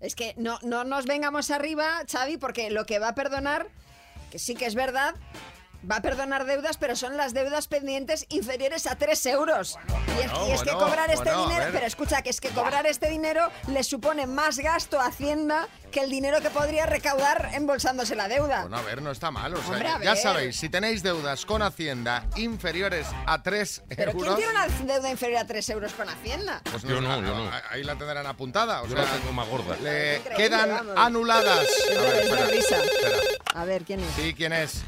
Es 0.01 0.15
que 0.15 0.33
no, 0.37 0.59
no 0.61 0.83
nos 0.83 1.05
vengamos 1.05 1.51
arriba, 1.51 2.03
Xavi, 2.09 2.37
porque 2.37 2.69
lo 2.69 2.85
que 2.85 2.99
va 2.99 3.09
a 3.09 3.15
perdonar, 3.15 3.67
que 4.29 4.39
sí 4.39 4.55
que 4.55 4.65
es 4.65 4.75
verdad, 4.75 5.15
va 5.89 5.97
a 5.97 6.01
perdonar 6.01 6.45
deudas, 6.45 6.77
pero 6.77 6.95
son 6.95 7.17
las 7.17 7.33
deudas 7.33 7.67
pendientes 7.67 8.25
inferiores 8.29 8.87
a 8.87 8.95
3 8.95 9.25
euros. 9.27 9.77
y 9.87 10.21
es, 10.25 10.31
Bueno, 10.31 10.47
y 10.47 10.51
es 10.51 10.63
que 10.63 10.71
cobrar 10.71 11.09
este 11.09 11.23
bueno, 11.31 11.47
dinero, 11.47 11.65
pero 11.71 11.85
escucha, 11.85 12.21
que 12.21 12.29
es 12.29 12.41
que 12.41 12.49
cobrar 12.49 12.85
este 12.87 13.09
dinero 13.09 13.49
le 13.67 13.83
supone 13.83 14.27
más 14.27 14.59
gasto 14.59 14.99
a 14.99 15.07
Hacienda 15.07 15.67
que 15.91 16.01
el 16.01 16.11
dinero 16.11 16.39
que 16.41 16.51
podría 16.51 16.85
recaudar 16.85 17.49
embolsándose 17.53 18.15
la 18.15 18.27
deuda. 18.27 18.61
Bueno, 18.61 18.77
a 18.77 18.81
ver, 18.83 19.01
no 19.01 19.09
está 19.11 19.31
mal. 19.31 19.53
O 19.55 19.57
sea, 19.57 19.71
Hombre, 19.71 19.89
ya 20.03 20.15
sabéis, 20.15 20.55
si 20.57 20.69
tenéis 20.69 21.01
deudas 21.01 21.45
con 21.45 21.61
Hacienda 21.63 22.25
inferiores 22.35 23.07
a 23.25 23.41
3 23.41 23.83
¿Pero 23.89 24.11
quién 24.11 24.23
euros... 24.25 24.35
tiene 24.37 24.51
una 24.51 24.67
deuda 24.67 25.09
inferior 25.09 25.39
a 25.41 25.47
3 25.47 25.69
euros 25.69 25.93
con 25.93 26.07
Hacienda? 26.07 26.61
Pues 26.69 26.83
Yo 26.83 27.01
no, 27.01 27.15
yo 27.21 27.35
no. 27.35 27.49
Ahí 27.71 27.83
la 27.83 27.95
tendrán 27.95 28.27
apuntada. 28.27 28.83
O 28.83 28.87
Yo 28.87 28.95
sea, 28.95 29.05
la 29.05 29.11
tengo 29.17 29.33
más 29.33 29.47
gorda. 29.47 29.75
le 29.77 30.21
quedan 30.37 30.69
vamos. 30.69 30.93
anuladas. 30.97 31.65
Ver, 31.89 32.23
espera, 32.23 32.83
espera. 32.83 33.17
A 33.55 33.65
ver, 33.65 33.83
¿quién 33.83 34.01
es? 34.01 34.11
Sí, 34.15 34.33
¿quién 34.35 34.53
es? 34.53 34.83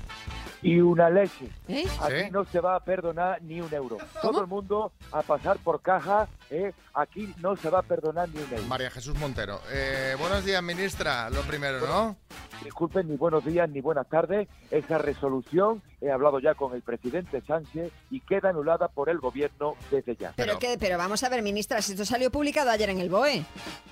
Y 0.62 0.80
una 0.80 1.10
leche. 1.10 1.50
¿Eh? 1.68 1.86
Aquí 2.02 2.26
¿Sí? 2.26 2.32
no 2.32 2.46
se 2.46 2.60
va 2.60 2.76
a 2.76 2.80
perdonar 2.80 3.42
ni 3.42 3.62
un 3.62 3.74
euro. 3.74 3.98
¿Cómo? 3.98 4.32
Todo 4.32 4.42
el 4.42 4.48
mundo 4.48 4.92
a 5.12 5.22
pasar 5.24 5.58
por 5.58 5.82
caja. 5.82 6.28
¿eh? 6.50 6.72
Aquí 6.94 7.34
no 7.40 7.56
se 7.56 7.70
va 7.70 7.80
a 7.80 7.84
perdonar 7.84 8.30
ni 8.30 8.42
un 8.42 8.52
euro. 8.52 8.64
María 8.68 8.92
Jesús 8.92 9.18
Montero. 9.18 9.60
Eh, 9.72 10.16
buenos 10.20 10.46
días, 10.46 10.62
ministra. 10.62 11.30
Lo 11.32 11.42
primero, 11.42 11.80
¿no? 11.88 12.16
Disculpen, 12.64 13.08
ni 13.08 13.18
buenos 13.18 13.44
días 13.44 13.68
ni 13.70 13.82
buenas 13.82 14.08
tardes. 14.08 14.48
Esa 14.70 14.98
resolución 15.00 15.82
he 16.00 16.12
hablado 16.12 16.40
ya 16.40 16.54
con 16.54 16.74
el 16.76 16.82
presidente 16.82 17.42
Sánchez 17.42 17.92
y 18.10 18.20
queda 18.22 18.50
anulada 18.50 18.88
por 18.88 19.10
el 19.10 19.20
gobierno 19.20 19.76
desde 19.90 20.16
ya. 20.16 20.34
Pero, 20.36 20.60
que, 20.60 20.78
pero 20.80 20.98
vamos 20.98 21.24
a 21.24 21.30
ver, 21.30 21.42
ministra, 21.42 21.82
si 21.82 21.94
esto 21.94 22.06
salió 22.06 22.32
publicado 22.32 22.70
ayer 22.70 22.90
en 22.90 23.00
el 23.00 23.10
BOE. 23.10 23.44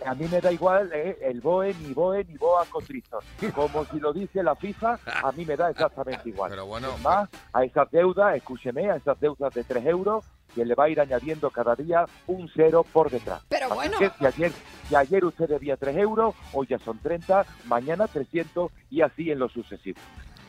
A 0.05 0.13
mí 0.13 0.27
me 0.31 0.39
da 0.39 0.51
igual 0.51 0.91
eh, 0.93 1.17
el 1.21 1.41
BOE, 1.41 1.73
ni 1.81 1.93
BOE, 1.93 2.25
ni 2.25 2.37
BOA 2.37 2.65
constrictor. 2.65 3.23
Como 3.55 3.85
si 3.85 3.99
lo 3.99 4.13
dice 4.13 4.43
la 4.43 4.55
FIFA, 4.55 4.99
a 5.23 5.31
mí 5.31 5.45
me 5.45 5.55
da 5.57 5.71
exactamente 5.71 6.21
igual. 6.29 6.51
Pero 6.51 6.65
bueno, 6.67 6.89
Es 6.95 7.01
más, 7.01 7.29
a 7.53 7.63
esas 7.63 7.89
deudas, 7.91 8.35
escúcheme, 8.35 8.91
a 8.91 8.95
esas 8.97 9.19
deudas 9.19 9.53
de 9.53 9.63
3 9.63 9.85
euros, 9.87 10.25
que 10.53 10.65
le 10.65 10.75
va 10.75 10.85
a 10.85 10.89
ir 10.89 10.99
añadiendo 10.99 11.49
cada 11.51 11.75
día 11.75 12.05
un 12.27 12.49
cero 12.55 12.85
por 12.91 13.09
detrás. 13.09 13.41
Pero 13.49 13.67
Así 13.67 13.75
bueno. 13.75 13.97
que 13.99 14.09
si 14.17 14.25
ayer, 14.25 14.51
si 14.87 14.95
ayer 14.95 15.25
usted 15.25 15.47
debía 15.47 15.77
3 15.77 15.97
euros, 15.97 16.35
hoy 16.53 16.67
ya 16.69 16.79
son 16.79 16.97
30, 16.99 17.45
mañana 17.65 18.07
300 18.07 18.71
y 18.89 19.01
así 19.01 19.31
en 19.31 19.39
lo 19.39 19.49
sucesivo. 19.49 19.99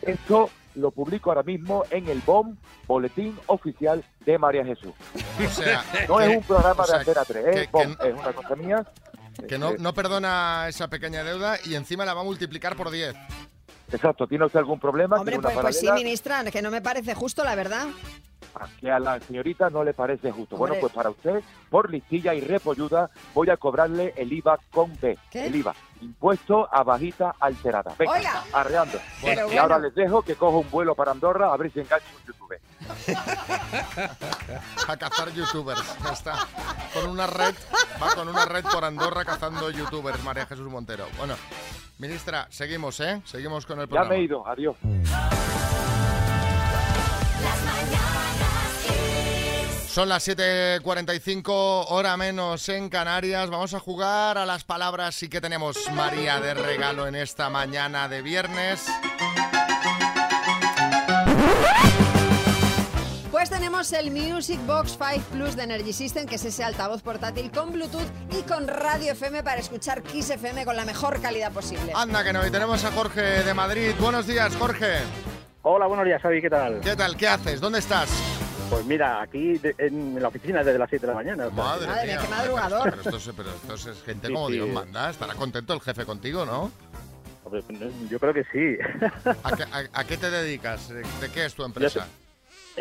Esto 0.03 0.51
lo 0.77 0.91
publico 0.93 1.31
ahora 1.31 1.43
mismo 1.43 1.85
en 1.91 2.09
el 2.09 2.21
BOM, 2.21 2.57
Boletín 2.87 3.37
Oficial 3.47 4.05
de 4.25 4.39
María 4.39 4.65
Jesús. 4.65 4.93
o 5.47 5.51
sea, 5.51 5.85
No 6.09 6.17
que- 6.19 6.27
es 6.31 6.37
un 6.39 6.43
programa 6.45 6.83
o 6.83 6.87
sea, 6.87 6.95
de 6.99 7.01
Antena 7.01 7.25
3, 7.25 7.45
que- 7.55 7.63
¿eh? 7.63 7.69
BOM 7.71 7.97
que- 7.97 8.09
es 8.09 8.15
una 8.15 8.33
cosa 8.33 8.57
mía. 8.57 8.87
que 9.49 9.59
no, 9.59 9.73
no 9.79 9.93
perdona 9.95 10.67
esa 10.69 10.89
pequeña 10.89 11.23
deuda 11.23 11.57
y 11.65 11.75
encima 11.75 12.05
la 12.05 12.15
va 12.15 12.21
a 12.23 12.25
multiplicar 12.25 12.77
por 12.77 12.91
10. 12.91 13.15
Exacto, 13.93 14.27
¿tiene 14.27 14.47
usted 14.47 14.59
algún 14.59 14.79
problema? 14.79 15.17
Hombre, 15.17 15.37
¿Tiene 15.37 15.47
una 15.47 15.63
pues, 15.63 15.79
pues 15.79 15.81
sí, 15.81 15.93
ministra, 15.93 16.45
que 16.45 16.63
no 16.63 16.71
me 16.71 16.81
parece 16.81 17.15
justo, 17.15 17.45
la 17.45 17.55
verdad. 17.55 17.87
A 18.55 18.67
que 18.81 18.91
a 18.91 18.99
la 18.99 19.21
señorita 19.21 19.71
no 19.71 19.85
le 19.85 19.95
parece 19.95 20.33
justo. 20.33 20.57
Bueno, 20.57 20.75
pues 20.81 20.93
para 20.93 21.11
usted, 21.11 21.43
por 21.69 21.91
listilla 21.91 22.35
y 22.35 22.41
repolluda, 22.41 23.11
voy 23.33 23.49
a 23.51 23.57
cobrarle 23.57 24.13
el 24.17 24.33
IVA 24.33 24.59
con 24.73 24.93
B. 25.01 25.17
¿Qué? 25.31 25.47
El 25.47 25.55
IVA. 25.57 25.75
Impuesto 26.01 26.69
a 26.73 26.83
bajita 26.83 27.35
alterada. 27.39 27.95
Venga, 27.99 28.13
Oiga. 28.13 28.45
arreando. 28.53 28.99
Y 29.21 29.23
bueno. 29.23 29.61
ahora 29.61 29.79
les 29.79 29.95
dejo 29.95 30.23
que 30.23 30.35
cojo 30.35 30.59
un 30.59 30.71
vuelo 30.71 30.95
para 30.95 31.13
Andorra 31.13 31.53
a 31.53 31.57
ver 31.57 31.73
si 31.73 31.81
engancho 31.81 32.07
un 32.19 32.27
YouTube. 32.27 32.59
A 34.89 34.97
cazar 34.97 35.31
youtubers. 35.33 35.83
Ya 36.03 36.13
está. 36.13 36.35
Con 36.95 37.11
una 37.11 37.27
red, 37.27 37.55
va 38.03 38.15
con 38.15 38.29
una 38.29 38.45
red 38.47 38.65
por 38.65 38.85
Andorra 38.85 39.25
cazando 39.25 39.71
youtubers, 39.71 40.23
María 40.25 40.47
Jesús 40.47 40.69
Montero. 40.69 41.07
Bueno, 41.19 41.35
ministra, 42.01 42.47
seguimos, 42.51 42.99
¿eh? 43.01 43.21
Seguimos 43.25 43.67
con 43.67 43.79
el 43.79 43.85
Ya 43.87 43.89
programa. 43.89 44.11
me 44.15 44.17
he 44.21 44.25
ido, 44.25 44.47
adiós. 44.47 44.77
Son 49.87 50.09
las 50.09 50.27
7.45, 50.29 51.87
hora 51.89 52.17
menos 52.17 52.69
en 52.69 52.89
Canarias. 52.89 53.51
Vamos 53.51 53.75
a 53.75 53.81
jugar 53.81 54.39
a 54.39 54.47
las 54.47 54.63
palabras 54.63 55.21
y 55.25 55.29
que 55.29 55.41
tenemos 55.41 55.77
María 55.93 56.41
de 56.41 56.55
regalo 56.55 57.09
en 57.09 57.17
esta 57.17 57.51
mañana 57.51 58.09
de 58.09 58.23
viernes. 58.23 58.87
Pues 63.41 63.49
tenemos 63.49 63.91
el 63.95 64.11
Music 64.11 64.61
Box 64.67 64.99
5 64.99 65.25
Plus 65.33 65.57
de 65.57 65.63
Energy 65.63 65.95
System, 65.95 66.27
que 66.27 66.35
es 66.35 66.45
ese 66.45 66.63
altavoz 66.63 67.01
portátil 67.01 67.51
con 67.51 67.73
Bluetooth 67.73 68.05
y 68.39 68.43
con 68.43 68.69
radio 68.69 69.13
FM 69.13 69.43
para 69.43 69.63
escuchar 69.63 70.03
Kiss 70.03 70.29
FM 70.29 70.67
con 70.67 70.77
la 70.77 70.85
mejor 70.85 71.23
calidad 71.23 71.51
posible. 71.51 71.91
Anda 71.95 72.23
que 72.23 72.35
no, 72.35 72.47
y 72.47 72.51
tenemos 72.51 72.85
a 72.85 72.93
Jorge 72.93 73.23
de 73.43 73.55
Madrid. 73.55 73.93
Buenos 73.99 74.27
días, 74.27 74.55
Jorge. 74.57 74.99
Hola, 75.63 75.87
buenos 75.87 76.05
días, 76.05 76.21
Xavi, 76.21 76.43
¿qué 76.43 76.51
tal? 76.51 76.81
¿Qué 76.81 76.95
tal? 76.95 77.17
¿Qué 77.17 77.29
haces? 77.29 77.63
¿Dónde 77.63 77.79
estás? 77.79 78.11
Pues 78.69 78.85
mira, 78.85 79.23
aquí 79.23 79.57
de- 79.57 79.75
en 79.79 80.21
la 80.21 80.29
oficina 80.29 80.63
desde 80.63 80.79
las 80.79 80.91
7 80.91 81.07
de 81.07 81.13
la 81.13 81.17
mañana. 81.19 81.47
o 81.47 81.55
sea, 81.55 81.65
Madre, 81.65 81.87
Madre 81.87 82.07
mía, 82.09 82.17
qué 82.19 82.27
pero- 82.27 82.37
madrugador. 82.37 82.91
Pero, 82.91 83.03
esto, 83.17 83.17
es, 83.31 83.31
pero 83.35 83.51
esto 83.75 83.91
es 83.91 84.03
gente 84.03 84.27
Sí, 84.27 84.35
como 84.35 84.49
sí. 84.49 84.53
Dios 84.57 84.69
manda. 84.69 85.09
Estará 85.09 85.33
contento 85.33 85.73
el 85.73 85.81
jefe 85.81 86.05
contigo, 86.05 86.45
¿no? 86.45 86.71
Yo 88.11 88.19
creo 88.21 88.35
que 88.35 88.45
sí. 88.53 88.77
¿A 89.43 89.57
qué, 89.57 89.63
a- 89.63 89.99
a 89.99 90.05
qué 90.05 90.19
te 90.19 90.31
dedicas? 90.31 90.91
¿De, 90.91 90.97
de 91.01 91.29
qué 91.33 91.47
es 91.47 91.55
tu 91.55 91.65
empresa? 91.65 92.07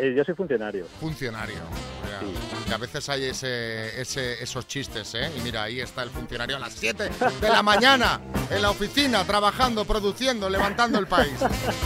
Eh, 0.02 0.14
Yo 0.16 0.24
soy 0.24 0.34
funcionario. 0.34 0.86
Funcionario. 0.98 1.56
Sea, 1.56 2.20
Que 2.66 2.74
a 2.74 2.78
veces 2.78 3.08
hay 3.08 3.24
ese, 3.24 4.00
ese- 4.00 4.42
esos 4.42 4.66
chistes, 4.66 5.14
¿eh? 5.14 5.30
Y 5.36 5.40
mira, 5.40 5.64
ahí 5.64 5.80
está 5.80 6.02
el 6.02 6.10
funcionario 6.10 6.56
a 6.56 6.58
las 6.58 6.72
7 6.72 7.10
de 7.40 7.48
la 7.48 7.62
mañana 7.62 8.20
en 8.50 8.62
la 8.62 8.70
oficina, 8.70 9.24
trabajando, 9.24 9.84
produciendo, 9.84 10.48
levantando 10.48 10.98
el 10.98 11.06
país. 11.06 11.34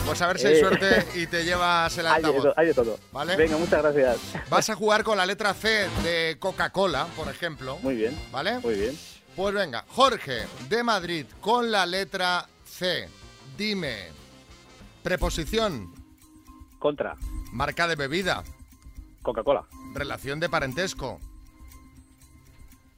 Pues 0.07 0.21
a 0.23 0.29
ver 0.29 0.39
si 0.39 0.47
hay 0.47 0.55
Eh. 0.55 0.61
suerte 0.61 1.07
y 1.17 1.27
te 1.27 1.45
llevas 1.45 1.97
el 1.99 2.07
Hay 2.07 2.23
de, 2.23 2.29
altavoz. 2.29 2.43
to- 2.43 2.55
hay 2.61 2.67
de 2.69 2.75
todo. 2.75 2.99
¿Vale? 3.13 3.37
Venga, 3.37 3.57
muchas 3.57 3.83
gracias. 3.83 4.19
Vas 4.49 4.69
a 4.71 4.75
jugar 4.77 5.03
con 5.03 5.17
la 5.17 5.27
letra 5.27 5.53
C 5.55 5.89
de 6.03 6.37
Coca-Cola, 6.39 7.07
por 7.17 7.29
ejemplo. 7.29 7.79
Muy 7.83 7.95
bien, 7.97 8.17
¿Vale? 8.31 8.59
muy 8.61 8.75
bien. 8.75 8.99
Pues 9.35 9.55
venga, 9.55 9.85
Jorge, 9.89 10.47
de 10.69 10.83
Madrid, 10.85 11.27
con 11.41 11.71
la 11.71 11.85
letra 11.87 12.47
C. 12.65 13.09
Dime, 13.57 14.09
preposición, 15.03 15.94
Contra, 16.85 17.17
marca 17.51 17.87
de 17.89 17.97
bebida, 17.97 18.45
Coca-Cola. 19.23 19.65
relación 19.95 20.39
de 20.39 20.51
parentesco, 20.51 21.19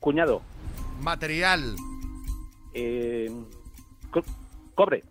Cuñado, 0.01 0.43
material, 1.03 1.77
eh, 2.75 3.31
co- 4.11 4.25
cobre, 4.75 5.05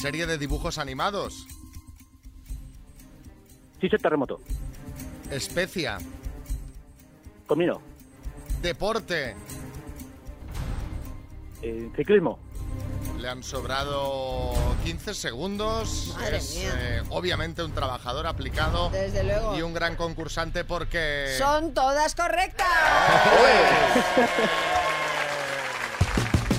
serie 0.00 0.26
de 0.26 0.38
dibujos 0.38 0.78
animados, 0.78 1.46
Chicho 3.78 3.98
terremoto, 3.98 4.40
especia, 5.30 5.98
comino, 7.46 7.82
deporte. 8.62 9.36
eh, 11.60 11.90
ciclismo, 11.94 12.38
Le 13.18 13.28
han 13.28 13.42
sobrado 13.42 14.52
15 14.84 15.12
segundos. 15.12 16.12
Madre 16.14 16.36
es 16.36 16.54
mía. 16.54 16.70
eh, 16.78 17.02
obviamente 17.10 17.64
un 17.64 17.72
trabajador 17.72 18.28
aplicado 18.28 18.90
Desde 18.90 19.24
luego. 19.24 19.56
y 19.56 19.62
un 19.62 19.74
gran 19.74 19.96
concursante 19.96 20.64
porque... 20.64 21.34
Son 21.36 21.74
todas 21.74 22.14
correctas. 22.14 22.68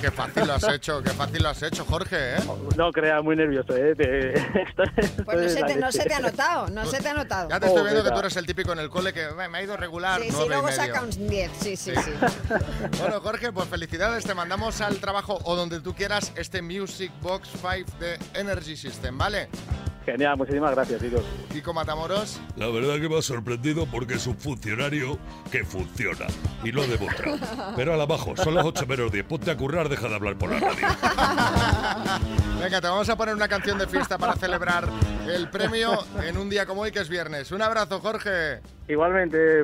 Qué 0.02 0.12
fácil 0.12 0.48
lo 0.48 0.54
has 0.54 0.64
hecho, 0.68 1.04
qué 1.04 1.10
fácil 1.10 1.44
lo 1.44 1.50
has 1.50 1.62
hecho, 1.62 1.84
Jorge, 1.84 2.36
¿eh? 2.36 2.40
no 2.78 2.92
crea 2.92 3.22
muy 3.22 3.36
nervioso, 3.36 3.76
¿eh? 3.76 3.94
Te- 3.96 4.34
Pues 5.26 5.38
no 5.42 5.50
se, 5.50 5.60
la 5.62 5.68
te, 5.68 5.76
no 5.76 5.92
se 5.92 6.06
te 6.06 6.14
ha 6.14 6.20
notado, 6.22 6.68
no 6.70 6.86
se 6.86 7.02
te 7.02 7.10
ha 7.10 7.14
notado. 7.14 7.50
Ya 7.50 7.60
te 7.60 7.68
estoy 7.68 7.84
viendo 7.84 8.02
que 8.04 8.10
Joder. 8.10 8.14
tú 8.14 8.20
eres 8.20 8.38
el 8.38 8.46
típico 8.46 8.72
en 8.72 8.80
el 8.80 8.90
cole 8.90 9.12
que 9.12 9.24
"Eh, 9.24 9.48
me 9.52 9.58
ha 9.58 9.62
ido 9.64 9.76
regular, 9.76 10.22
Sí, 10.22 10.32
sí, 10.32 10.38
luego 10.48 10.64
medio". 10.68 10.76
saca 10.78 11.02
un 11.02 11.28
10, 11.28 11.52
sí, 11.60 11.76
sí, 11.76 11.92
sí. 11.96 12.12
Bueno, 13.00 13.20
Jorge, 13.22 13.52
pues 13.52 13.68
felicidades. 13.68 14.24
Te 14.24 14.34
mandamos 14.34 14.80
al 14.82 14.98
trabajo 15.00 15.40
o 15.44 15.56
donde 15.56 15.82
tú 15.82 15.94
quieras 15.94 16.32
este 16.36 16.62
Music 16.62 17.12
Box 17.22 17.50
5 17.62 17.92
de 18.00 18.18
Energy 18.40 18.78
System, 18.78 19.18
¿vale? 19.18 19.50
Genial, 20.06 20.38
muchísimas 20.38 20.72
gracias, 20.72 21.02
chicos. 21.02 21.24
Kiko 21.52 21.72
Matamoros. 21.74 22.40
La 22.56 22.68
verdad 22.70 22.96
que 23.00 23.08
me 23.10 23.20
ha 23.20 23.22
sorprendido 23.22 23.86
porque 23.86 24.16
es 24.16 24.26
un 24.26 24.36
funcionario 24.38 25.20
que 25.52 25.64
funciona 25.64 26.26
y 26.64 26.72
lo 26.72 26.88
demuestra. 26.88 27.34
Pero 27.76 27.94
al 27.94 28.02
abajo, 28.02 28.34
son 28.36 28.56
las 28.56 28.66
8 28.66 28.88
menos 28.88 29.12
10. 29.12 29.26
Ponte 29.26 29.52
a 29.52 29.58
currar, 29.58 29.88
deja 29.90 30.08
de 30.08 30.16
hablar 30.16 30.36
por 30.38 30.52
la 30.52 30.60
radio. 30.60 30.88
Venga, 32.62 32.82
te 32.82 32.88
vamos 32.88 33.10
a 33.10 33.16
poner 33.16 33.36
una 33.36 33.48
canción 33.48 33.78
de 33.78 33.88
fiesta 33.88 34.18
para 34.18 34.36
celebrar 34.36 34.88
el 35.28 35.50
premio 35.50 36.06
en 36.24 36.38
un 36.38 36.50
día 36.50 36.66
como 36.66 36.82
hoy, 36.82 36.92
que 36.92 37.00
es 37.00 37.10
viernes. 37.10 37.52
Un 37.52 37.62
abrazo, 37.62 38.00
Jorge. 38.00 38.62
Igualmente. 38.88 39.64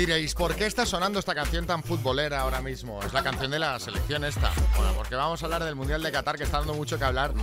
Diréis, 0.00 0.34
¿por 0.34 0.56
qué 0.56 0.64
está 0.64 0.86
sonando 0.86 1.18
esta 1.18 1.34
canción 1.34 1.66
tan 1.66 1.82
futbolera 1.82 2.40
ahora 2.40 2.62
mismo? 2.62 3.02
Es 3.02 3.12
la 3.12 3.22
canción 3.22 3.50
de 3.50 3.58
la 3.58 3.78
selección 3.78 4.24
esta. 4.24 4.50
Bueno, 4.74 4.94
porque 4.94 5.14
vamos 5.14 5.42
a 5.42 5.44
hablar 5.44 5.62
del 5.62 5.74
Mundial 5.74 6.02
de 6.02 6.10
Qatar 6.10 6.38
que 6.38 6.44
está 6.44 6.56
dando 6.56 6.72
mucho 6.72 6.98
que 6.98 7.04
hablar 7.04 7.34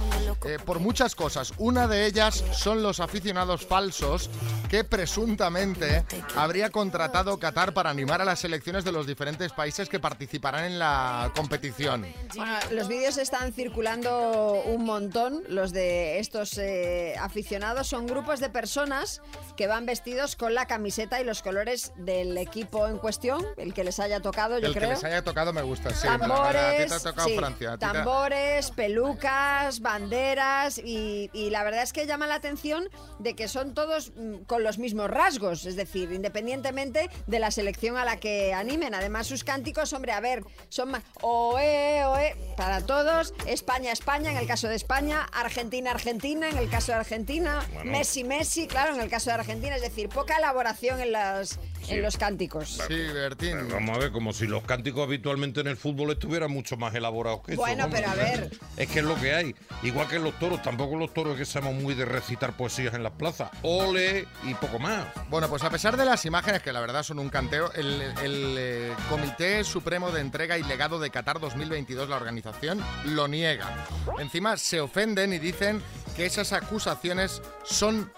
eh, 0.43 0.57
por 0.65 0.79
muchas 0.79 1.13
cosas. 1.13 1.53
Una 1.59 1.87
de 1.87 2.07
ellas 2.07 2.43
son 2.53 2.81
los 2.81 2.99
aficionados 2.99 3.63
falsos 3.63 4.31
que 4.71 4.83
presuntamente 4.83 6.03
habría 6.35 6.71
contratado 6.71 7.37
Qatar 7.37 7.75
para 7.75 7.91
animar 7.91 8.23
a 8.23 8.25
las 8.25 8.39
selecciones 8.39 8.83
de 8.83 8.91
los 8.91 9.05
diferentes 9.05 9.51
países 9.51 9.87
que 9.87 9.99
participarán 9.99 10.63
en 10.65 10.79
la 10.79 11.31
competición. 11.35 12.07
Bueno, 12.35 12.57
los 12.71 12.87
vídeos 12.87 13.19
están 13.19 13.53
circulando 13.53 14.63
un 14.65 14.83
montón, 14.83 15.43
los 15.47 15.73
de 15.73 16.17
estos 16.17 16.57
eh, 16.57 17.13
aficionados. 17.19 17.85
Son 17.85 18.07
grupos 18.07 18.39
de 18.39 18.49
personas 18.49 19.21
que 19.55 19.67
van 19.67 19.85
vestidos 19.85 20.35
con 20.35 20.55
la 20.55 20.65
camiseta 20.65 21.21
y 21.21 21.23
los 21.23 21.43
colores 21.43 21.91
del 21.97 22.46
equipo 22.47 22.87
en 22.87 22.97
cuestión, 22.97 23.45
el 23.57 23.73
que 23.73 23.83
les 23.83 23.99
haya 23.99 24.19
tocado, 24.21 24.57
yo 24.59 24.67
el 24.67 24.73
creo. 24.73 24.89
que 24.89 24.95
les 24.95 25.03
haya 25.03 25.23
tocado 25.23 25.53
me 25.53 25.61
gusta, 25.61 25.93
sí. 25.93 26.07
Tambores, 26.07 26.55
a 26.55 26.83
ti 26.83 26.87
te 26.89 26.93
ha 26.95 26.99
tocado 27.11 27.27
sí, 27.27 27.37
Francia. 27.37 27.77
tambores, 27.77 28.71
pelucas, 28.71 29.79
banderas 29.81 30.77
y, 30.79 31.29
y 31.33 31.49
la 31.49 31.63
verdad 31.63 31.83
es 31.83 31.93
que 31.93 32.05
llama 32.07 32.27
la 32.27 32.35
atención 32.35 32.89
de 33.19 33.35
que 33.35 33.47
son 33.47 33.73
todos 33.73 34.11
mm, 34.15 34.43
con 34.47 34.63
los 34.63 34.77
mismos 34.77 35.09
rasgos, 35.09 35.65
es 35.65 35.75
decir, 35.75 36.11
independientemente 36.11 37.09
de 37.27 37.39
la 37.39 37.51
selección 37.51 37.97
a 37.97 38.05
la 38.05 38.17
que 38.17 38.53
animen. 38.53 38.95
Además 38.95 39.27
sus 39.27 39.43
cánticos, 39.43 39.93
hombre, 39.93 40.11
a 40.13 40.19
ver, 40.19 40.43
son 40.69 40.89
más 40.91 41.03
oe, 41.21 42.03
oe 42.05 42.35
para 42.55 42.81
todos, 42.81 43.33
España, 43.45 43.91
España 43.91 44.31
en 44.31 44.37
el 44.37 44.47
caso 44.47 44.67
de 44.67 44.75
España, 44.75 45.27
Argentina, 45.33 45.91
Argentina 45.91 46.49
en 46.49 46.57
el 46.57 46.69
caso 46.69 46.91
de 46.93 46.99
Argentina, 46.99 47.65
Bueno. 47.73 47.91
Messi, 47.91 48.23
Messi, 48.23 48.67
claro, 48.67 48.95
en 48.95 49.01
el 49.01 49.09
caso 49.09 49.29
de 49.29 49.35
Argentina, 49.35 49.75
es 49.75 49.81
decir, 49.81 50.09
poca 50.09 50.37
elaboración 50.37 50.99
en 51.01 51.11
las 51.11 51.59
en 51.88 52.01
los 52.01 52.17
cánticos. 52.17 52.79
Sí, 52.88 52.96
Bertín. 53.13 53.69
Vamos 53.69 53.96
a 53.96 54.00
ver, 54.00 54.12
como 54.12 54.34
si 54.34 54.48
los 54.48 54.63
cánticos 54.63 55.03
habitualmente 55.03 55.62
en 55.62 55.67
el 55.67 55.77
fútbol 55.77 56.12
estuvieran 56.12 56.51
mucho 56.51 56.77
más 56.77 56.93
elaborados 56.96 57.41
que 57.43 57.53
eso. 57.53 57.62
Bueno, 57.62 57.88
pero 57.89 58.10
a 58.10 58.15
ver. 58.15 58.51
Es 58.77 58.88
que 58.89 59.00
es 59.00 59.05
lo 59.05 59.15
que 59.15 59.34
hay. 59.34 59.55
Igual 59.81 60.07
que 60.07 60.17
en 60.17 60.24
los 60.24 60.38
toros, 60.38 60.62
tampoco 60.62 60.96
los 60.98 61.12
toros 61.12 61.34
es 61.34 61.39
que 61.39 61.46
seamos 61.46 61.74
muy 61.74 61.96
de 61.96 62.05
recitar 62.05 62.55
poesías 62.55 62.93
en 62.93 63.01
las 63.01 63.13
plazas. 63.13 63.50
Ole 63.63 64.27
y 64.43 64.53
poco 64.53 64.77
más. 64.77 65.07
Bueno, 65.29 65.50
pues 65.50 65.63
a 65.63 65.69
pesar 65.72 65.98
de 65.98 66.05
las 66.05 66.25
imágenes, 66.25 66.62
que 66.62 66.72
la 66.72 66.79
verdad 66.79 67.01
son 67.01 67.17
un 67.17 67.29
canteo, 67.29 67.72
el, 67.74 68.01
el, 68.24 68.55
eh, 68.57 68.93
Comité 69.10 69.63
Supremo 69.63 70.12
de 70.12 70.22
Entrega 70.22 70.57
y 70.60 70.63
Legado 70.63 71.00
de 71.00 71.10
Qatar 71.10 71.39
2022, 71.39 72.07
la 72.07 72.17
organización, 72.17 72.84
lo 73.05 73.27
niega. 73.27 73.88
Encima 74.19 74.57
se 74.57 74.79
ofenden 74.79 75.34
y 75.34 75.39
dicen 75.39 75.81
que 76.15 76.25
esas 76.25 76.53
acusaciones 76.53 77.41
son 77.63 78.12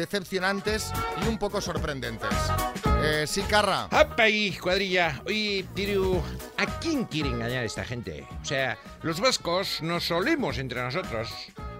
decepcionantes 0.00 0.92
y 1.22 1.28
un 1.28 1.38
poco 1.38 1.60
sorprendentes. 1.60 2.30
Eh, 3.02 3.24
sí, 3.26 3.42
Carra. 3.42 3.88
¡Apa 3.90 4.24
ahí, 4.24 4.56
cuadrilla! 4.58 5.22
Oye, 5.26 5.64
Tiru, 5.74 6.22
¿a 6.58 6.66
quién 6.80 7.04
quiere 7.04 7.30
engañar 7.30 7.64
esta 7.64 7.84
gente? 7.84 8.26
O 8.42 8.44
sea, 8.44 8.76
los 9.02 9.20
vascos 9.20 9.80
nos 9.82 10.04
solemos 10.04 10.58
entre 10.58 10.82
nosotros. 10.82 11.30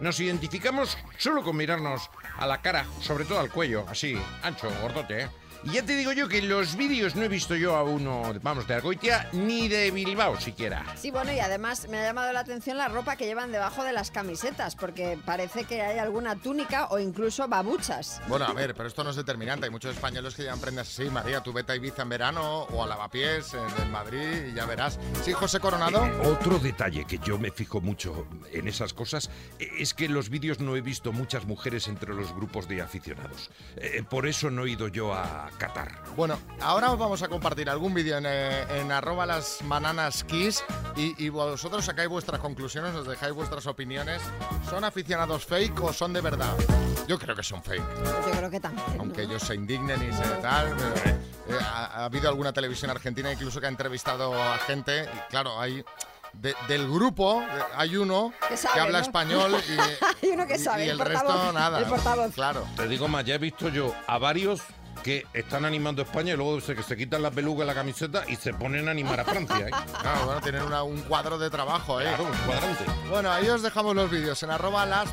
Nos 0.01 0.21
identificamos 0.21 0.97
solo 1.19 1.43
con 1.43 1.57
mirarnos 1.57 2.09
a 2.39 2.47
la 2.47 2.63
cara, 2.63 2.87
sobre 3.01 3.25
todo 3.25 3.41
al 3.41 3.51
cuello, 3.51 3.85
así, 3.89 4.17
ancho, 4.43 4.71
gordote, 4.81 5.23
¿eh? 5.23 5.29
Y 5.63 5.73
ya 5.73 5.85
te 5.85 5.95
digo 5.95 6.13
yo 6.13 6.27
que 6.27 6.39
en 6.39 6.49
los 6.49 6.75
vídeos 6.75 7.17
no 7.17 7.23
he 7.23 7.29
visto 7.29 7.55
yo 7.55 7.77
a 7.77 7.83
uno, 7.83 8.23
vamos, 8.43 8.67
de 8.67 8.75
Argoitia 8.75 9.29
ni 9.33 9.69
de 9.69 9.91
Bilbao 9.91 10.41
siquiera. 10.41 10.85
Sí, 10.97 11.11
bueno, 11.11 11.33
y 11.33 11.41
además 11.41 11.87
me 11.89 11.99
ha 11.99 12.03
llamado 12.05 12.33
la 12.33 12.41
atención 12.41 12.79
la 12.79 12.89
ropa 12.89 13.17
que 13.17 13.27
llevan 13.27 13.53
debajo 13.53 13.85
de 13.85 13.93
las 13.93 14.11
camisetas, 14.11 14.75
porque 14.75 15.19
parece 15.27 15.65
que 15.65 15.83
hay 15.83 15.99
alguna 15.99 16.37
túnica 16.37 16.87
o 16.87 16.99
incluso 16.99 17.47
babuchas. 17.47 18.23
Bueno, 18.27 18.47
a 18.47 18.55
ver, 18.55 18.75
pero 18.75 18.89
esto 18.89 19.05
no 19.05 19.11
es 19.11 19.17
determinante. 19.17 19.67
Hay 19.67 19.71
muchos 19.71 19.95
españoles 19.95 20.35
que 20.35 20.43
llevan 20.43 20.61
prendas 20.61 20.89
así. 20.89 21.11
María, 21.11 21.43
tú 21.43 21.53
vete 21.53 21.73
a 21.73 21.77
Ibiza 21.77 22.03
en 22.03 22.09
verano 22.09 22.63
o 22.63 22.83
a 22.83 22.87
Lavapiés 22.87 23.53
en, 23.53 23.83
en 23.85 23.91
Madrid 23.93 24.47
y 24.51 24.55
ya 24.55 24.65
verás. 24.65 24.99
Sí, 25.23 25.33
José 25.33 25.61
Coronado. 25.61 26.07
Eh, 26.07 26.13
Otro 26.25 26.59
detalle 26.59 27.05
que 27.05 27.19
yo 27.19 27.39
me 27.39 27.51
fijo 27.51 27.81
mucho 27.83 28.27
en 28.51 28.67
esas 28.67 28.95
cosas 28.95 29.29
eh, 29.59 29.69
es 29.79 29.93
que 29.93 30.07
en 30.07 30.15
los 30.15 30.31
vídeos 30.31 30.59
no 30.61 30.75
he 30.77 30.81
visto 30.81 31.13
muchas 31.13 31.45
mujeres 31.45 31.87
entre 31.89 32.15
los 32.15 32.35
grupos 32.35 32.67
de 32.67 32.81
aficionados. 32.81 33.51
Eh, 33.77 34.03
por 34.09 34.27
eso 34.27 34.51
no 34.51 34.65
he 34.65 34.71
ido 34.71 34.89
yo 34.89 35.13
a 35.55 35.59
Qatar. 35.59 36.03
Bueno, 36.17 36.39
ahora 36.61 36.91
os 36.93 36.99
vamos 36.99 37.23
a 37.23 37.29
compartir 37.29 37.69
algún 37.71 37.95
vídeo 37.95 38.19
en, 38.19 38.25
eh, 38.27 38.81
en 38.81 38.91
arroba 38.93 39.27
las 39.27 39.59
bananas 39.65 40.25
kiss 40.25 40.63
y, 40.97 41.25
y 41.25 41.29
vosotros 41.29 41.85
sacáis 41.85 42.09
vuestras 42.09 42.41
conclusiones, 42.41 42.93
nos 42.93 43.07
dejáis 43.07 43.33
vuestras 43.35 43.67
opiniones. 43.67 44.21
¿Son 44.69 44.85
aficionados 44.85 45.45
fake 45.47 45.81
o 45.83 45.93
son 45.93 46.13
de 46.13 46.21
verdad? 46.21 46.53
Yo 47.07 47.19
creo 47.19 47.35
que 47.35 47.43
son 47.43 47.63
fake. 47.63 47.83
Yo 48.27 48.31
creo 48.33 48.51
que 48.51 48.61
también. 48.61 48.87
¿no? 48.97 49.03
Aunque 49.03 49.23
ellos 49.23 49.43
se 49.43 49.55
indignen 49.55 50.03
y 50.09 50.13
se 50.13 50.23
tal. 50.43 50.75
pero, 50.77 51.11
eh, 51.59 51.59
ha, 51.65 51.85
ha 51.87 52.05
habido 52.05 52.29
alguna 52.29 52.53
televisión 52.53 52.91
argentina 52.91 53.33
incluso 53.33 53.61
que 53.61 53.67
ha 53.67 53.71
entrevistado 53.71 54.41
a 54.41 54.59
gente 54.59 55.05
y 55.05 55.31
claro, 55.31 55.59
hay... 55.61 55.85
de- 56.33 56.55
del 56.69 56.89
grupo 56.89 57.43
eh, 57.43 57.47
hay 57.77 57.97
uno 57.97 58.33
Que 58.49 58.57
sabe, 58.57 58.81
habla 58.81 58.99
¿no? 58.99 59.05
español 59.05 59.57
y, 59.69 59.73
Hay 60.27 60.31
uno 60.33 60.47
que 60.47 60.59
sabe, 60.59 60.87
y 60.87 60.89
el 60.89 61.01
el 61.01 61.07
resto 61.07 61.53
nada. 61.53 61.79
el 61.81 61.87
portavoz. 61.87 62.33
Claro. 62.35 62.65
Te 62.77 62.87
digo 62.87 63.09
más, 63.09 63.25
ya 63.25 63.35
he 63.35 63.39
visto 63.39 63.69
yo 63.69 63.93
a 64.07 64.19
varios 64.19 64.61
que 65.03 65.27
están 65.35 65.65
animando 65.65 66.03
a 66.03 66.05
España 66.05 66.35
y 66.35 66.37
luego 66.37 66.61
se, 66.61 66.75
que 66.75 66.83
se 66.83 66.97
quitan 66.97 67.23
la 67.23 67.31
peluca 67.31 67.65
y 67.65 67.67
la 67.67 67.75
camiseta 67.75 68.25
y 68.29 68.37
se 68.37 68.53
ponen 68.55 68.89
a 68.89 68.91
animar 68.91 69.21
a 69.21 69.25
Francia. 69.25 69.69
¿eh? 69.69 69.71
Claro, 70.01 70.27
bueno, 70.27 70.41
tienen 70.41 70.63
una- 70.63 70.83
un 70.83 71.01
cuadro 71.03 71.39
de 71.39 71.51
trabajo, 71.51 72.01
¿eh? 72.01 72.05
Claro, 72.05 72.25
un 72.25 72.31
cuadrante. 72.47 72.85
Bueno, 73.09 73.31
ahí 73.33 73.49
os 73.49 73.63
dejamos 73.63 73.95
los 73.95 74.11
vídeos 74.11 74.43
en 74.43 74.51
arroba 74.51 74.87
las. 74.87 75.11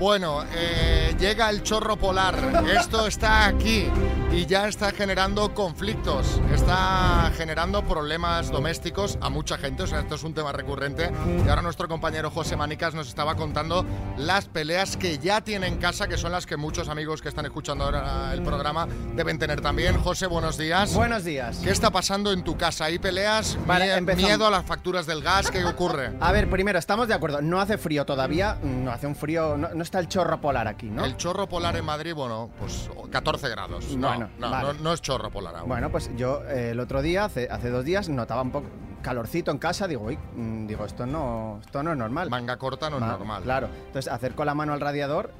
Bueno, 0.00 0.42
eh, 0.54 1.14
llega 1.18 1.50
el 1.50 1.62
chorro 1.62 1.94
polar. 1.94 2.34
Esto 2.74 3.06
está 3.06 3.44
aquí 3.44 3.86
y 4.32 4.46
ya 4.46 4.66
está 4.66 4.92
generando 4.92 5.52
conflictos. 5.52 6.40
Está 6.54 7.30
generando 7.36 7.84
problemas 7.84 8.50
domésticos 8.50 9.18
a 9.20 9.28
mucha 9.28 9.58
gente. 9.58 9.82
O 9.82 9.86
sea, 9.86 10.00
esto 10.00 10.14
es 10.14 10.22
un 10.24 10.32
tema 10.32 10.52
recurrente. 10.52 11.10
Y 11.44 11.48
ahora 11.50 11.60
nuestro 11.60 11.86
compañero 11.86 12.30
José 12.30 12.56
Manicas 12.56 12.94
nos 12.94 13.08
estaba 13.08 13.34
contando 13.34 13.84
las 14.16 14.46
peleas 14.46 14.96
que 14.96 15.18
ya 15.18 15.42
tiene 15.42 15.66
en 15.66 15.76
casa, 15.76 16.08
que 16.08 16.16
son 16.16 16.32
las 16.32 16.46
que 16.46 16.56
muchos 16.56 16.88
amigos 16.88 17.20
que 17.20 17.28
están 17.28 17.44
escuchando 17.44 17.84
ahora 17.84 18.32
el 18.32 18.42
programa 18.42 18.88
deben 19.14 19.38
tener 19.38 19.60
también. 19.60 19.98
José, 19.98 20.26
buenos 20.26 20.56
días. 20.56 20.94
Buenos 20.94 21.24
días. 21.24 21.58
¿Qué 21.62 21.70
está 21.70 21.90
pasando 21.90 22.32
en 22.32 22.42
tu 22.42 22.56
casa? 22.56 22.86
¿Hay 22.86 22.98
peleas? 22.98 23.58
Vale, 23.66 24.00
Mie-. 24.00 24.16
¿Miedo 24.16 24.46
a 24.46 24.50
las 24.50 24.64
facturas 24.64 25.04
del 25.04 25.20
gas? 25.20 25.50
¿Qué 25.50 25.62
ocurre? 25.62 26.12
A 26.20 26.32
ver, 26.32 26.48
primero, 26.48 26.78
estamos 26.78 27.06
de 27.06 27.12
acuerdo. 27.12 27.42
No 27.42 27.60
hace 27.60 27.76
frío 27.76 28.06
todavía. 28.06 28.56
No 28.62 28.90
hace 28.92 29.06
un 29.06 29.14
frío. 29.14 29.58
No, 29.58 29.68
no 29.74 29.89
está 29.90 29.98
el 29.98 30.06
chorro 30.08 30.40
polar 30.40 30.68
aquí, 30.68 30.86
¿no? 30.88 31.04
El 31.04 31.16
chorro 31.16 31.48
polar 31.48 31.76
en 31.76 31.84
Madrid, 31.84 32.14
bueno, 32.14 32.48
pues 32.60 32.88
14 33.10 33.48
grados. 33.48 33.90
No, 33.96 34.06
Bueno, 34.08 34.30
no, 34.38 34.48
vale. 34.50 34.74
no, 34.74 34.84
no 34.84 34.92
es 34.92 35.02
chorro 35.02 35.30
polar 35.30 35.56
aún. 35.56 35.68
Bueno, 35.68 35.90
pues 35.90 36.10
yo 36.16 36.42
eh, 36.44 36.70
el 36.70 36.78
otro 36.80 37.02
día, 37.02 37.24
hace, 37.24 37.48
hace 37.50 37.70
dos 37.70 37.84
días, 37.84 38.08
notaba 38.08 38.42
un 38.42 38.52
poco 38.52 38.68
calorcito 39.02 39.50
en 39.50 39.58
casa. 39.58 39.88
Digo, 39.88 40.04
uy, 40.04 40.16
mm, 40.36 40.66
digo, 40.68 40.84
esto 40.84 41.06
no, 41.06 41.58
esto 41.60 41.82
no 41.82 41.90
es 41.90 41.98
normal. 41.98 42.30
Manga 42.30 42.56
corta 42.56 42.88
no 42.88 42.96
es 42.96 43.00
Ma- 43.02 43.08
normal. 43.08 43.42
Claro. 43.42 43.68
Entonces 43.86 44.12
acerco 44.12 44.44
la 44.44 44.54
mano 44.54 44.72
al 44.74 44.80
radiador 44.80 45.32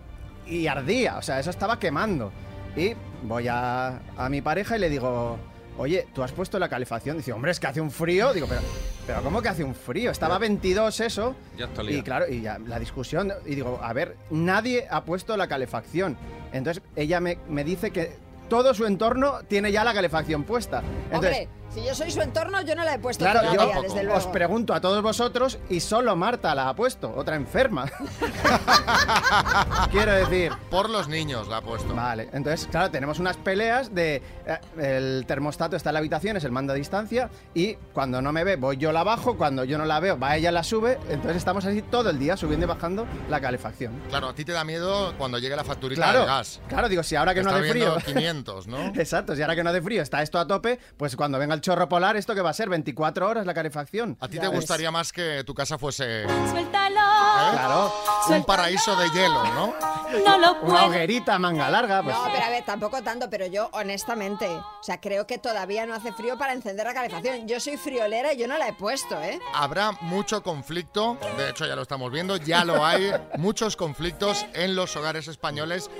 y 0.46 0.66
ardía. 0.66 1.16
O 1.18 1.22
sea, 1.22 1.38
eso 1.38 1.50
estaba 1.50 1.78
quemando. 1.78 2.32
Y 2.76 2.94
voy 3.22 3.46
a, 3.46 4.00
a 4.16 4.28
mi 4.28 4.40
pareja 4.42 4.76
y 4.76 4.80
le 4.80 4.90
digo, 4.90 5.38
oye, 5.80 6.06
¿tú 6.14 6.22
has 6.22 6.32
puesto 6.32 6.58
la 6.58 6.68
calefacción? 6.68 7.16
Dice, 7.16 7.32
hombre, 7.32 7.52
es 7.52 7.58
que 7.58 7.66
hace 7.66 7.80
un 7.80 7.90
frío. 7.90 8.34
Digo, 8.34 8.46
pero, 8.46 8.60
pero 9.06 9.22
¿cómo 9.22 9.40
que 9.40 9.48
hace 9.48 9.64
un 9.64 9.74
frío? 9.74 10.10
Estaba 10.10 10.38
22 10.38 11.00
eso. 11.00 11.34
Ya 11.56 11.64
está 11.64 11.82
Y 11.82 12.02
claro, 12.02 12.26
y 12.28 12.42
ya 12.42 12.58
la 12.58 12.78
discusión, 12.78 13.32
y 13.46 13.54
digo, 13.54 13.80
a 13.82 13.92
ver, 13.94 14.16
nadie 14.30 14.86
ha 14.90 15.04
puesto 15.04 15.36
la 15.38 15.48
calefacción. 15.48 16.18
Entonces 16.52 16.82
ella 16.96 17.20
me, 17.20 17.38
me 17.48 17.64
dice 17.64 17.92
que 17.92 18.12
todo 18.50 18.74
su 18.74 18.84
entorno 18.84 19.40
tiene 19.48 19.72
ya 19.72 19.82
la 19.82 19.94
calefacción 19.94 20.44
puesta. 20.44 20.82
Entonces, 21.10 21.30
Hombre, 21.30 21.48
si 21.74 21.84
yo 21.84 21.94
soy 21.94 22.10
su 22.10 22.20
entorno, 22.20 22.60
yo 22.62 22.74
no 22.74 22.84
la 22.84 22.94
he 22.94 22.98
puesto 22.98 23.24
Claro, 23.24 23.40
todavía, 23.40 23.74
yo 23.74 23.82
desde 23.82 23.98
os 24.00 24.04
luego. 24.04 24.32
pregunto 24.32 24.74
a 24.74 24.80
todos 24.80 25.02
vosotros 25.02 25.58
y 25.68 25.80
solo 25.80 26.16
Marta 26.16 26.54
la 26.54 26.68
ha 26.68 26.74
puesto, 26.74 27.12
otra 27.14 27.36
enferma. 27.36 27.86
Quiero 29.90 30.12
decir. 30.12 30.52
Por 30.70 30.90
los 30.90 31.08
niños 31.08 31.48
la 31.48 31.58
ha 31.58 31.62
puesto. 31.62 31.94
Vale, 31.94 32.28
entonces, 32.32 32.66
claro, 32.70 32.90
tenemos 32.90 33.18
unas 33.18 33.36
peleas 33.36 33.94
de. 33.94 34.22
eh, 34.46 34.58
el 34.78 35.24
termostato 35.26 35.76
está 35.76 35.90
en 35.90 35.94
la 35.94 35.98
habitación, 36.00 36.36
es 36.36 36.44
el 36.44 36.52
mando 36.52 36.72
a 36.72 36.76
distancia, 36.76 37.30
y 37.54 37.74
cuando 37.92 38.22
no 38.22 38.32
me 38.32 38.44
ve, 38.44 38.56
voy 38.56 38.76
yo 38.76 38.92
la 38.92 39.02
bajo, 39.04 39.36
cuando 39.36 39.64
yo 39.64 39.78
no 39.78 39.84
la 39.84 40.00
veo, 40.00 40.18
va 40.18 40.36
ella 40.36 40.52
la 40.52 40.62
sube, 40.62 40.98
entonces 41.08 41.36
estamos 41.36 41.64
así 41.64 41.82
todo 41.82 42.10
el 42.10 42.18
día 42.18 42.36
subiendo 42.36 42.66
y 42.66 42.68
bajando 42.68 43.06
la 43.28 43.40
calefacción. 43.40 44.00
Claro, 44.08 44.28
a 44.28 44.34
ti 44.34 44.44
te 44.44 44.52
da 44.52 44.64
miedo 44.64 45.14
cuando 45.18 45.38
llegue 45.38 45.56
la 45.56 45.64
facturita 45.64 46.02
Claro, 46.02 46.20
del 46.20 46.28
gas. 46.28 46.60
claro, 46.68 46.88
digo, 46.88 47.02
si 47.02 47.16
ahora 47.16 47.34
que 47.34 47.42
no 47.42 47.50
hace 47.50 47.70
frío. 47.70 47.96
500, 48.04 48.66
¿no? 48.68 48.78
Exacto, 48.94 49.34
si 49.36 49.42
ahora 49.42 49.56
que 49.56 49.64
no 49.64 49.70
hace 49.70 49.82
frío 49.82 50.02
está 50.02 50.22
esto 50.22 50.38
a 50.38 50.46
tope, 50.46 50.78
pues 50.96 51.16
cuando 51.16 51.38
venga 51.38 51.54
el 51.54 51.59
chorro 51.60 51.88
polar, 51.88 52.16
¿esto 52.16 52.34
qué 52.34 52.40
va 52.42 52.50
a 52.50 52.54
ser? 52.54 52.68
24 52.68 53.28
horas 53.28 53.46
la 53.46 53.54
calefacción. 53.54 54.16
¿A 54.20 54.28
ti 54.28 54.38
te 54.38 54.48
gustaría 54.48 54.90
más 54.90 55.12
que 55.12 55.44
tu 55.44 55.54
casa 55.54 55.78
fuese 55.78 56.22
¿eh? 56.24 56.26
Suéltalo. 56.50 57.00
Claro. 57.52 57.92
un 58.28 58.44
paraíso 58.44 58.94
de 58.96 59.08
hielo, 59.10 59.44
¿no? 59.54 59.74
No 60.24 60.38
lo 60.38 60.52
Una 60.52 60.60
puedo. 60.60 60.86
hoguerita 60.86 61.38
manga 61.38 61.70
larga, 61.70 62.02
pues. 62.02 62.16
No, 62.16 62.24
pero 62.32 62.44
a 62.44 62.50
ver, 62.50 62.64
tampoco 62.64 63.02
tanto, 63.02 63.30
pero 63.30 63.46
yo 63.46 63.68
honestamente, 63.72 64.46
o 64.48 64.82
sea, 64.82 65.00
creo 65.00 65.26
que 65.26 65.38
todavía 65.38 65.86
no 65.86 65.94
hace 65.94 66.12
frío 66.12 66.36
para 66.38 66.52
encender 66.52 66.86
la 66.86 66.94
calefacción. 66.94 67.46
Yo 67.46 67.60
soy 67.60 67.76
friolera 67.76 68.32
y 68.32 68.38
yo 68.38 68.48
no 68.48 68.58
la 68.58 68.68
he 68.68 68.72
puesto, 68.72 69.20
¿eh? 69.22 69.38
Habrá 69.54 69.92
mucho 70.00 70.42
conflicto, 70.42 71.16
de 71.36 71.50
hecho 71.50 71.66
ya 71.66 71.76
lo 71.76 71.82
estamos 71.82 72.10
viendo, 72.10 72.36
ya 72.36 72.64
lo 72.64 72.84
hay, 72.84 73.12
muchos 73.38 73.76
conflictos 73.76 74.44
en 74.54 74.74
los 74.74 74.96
hogares 74.96 75.28
españoles 75.28 75.90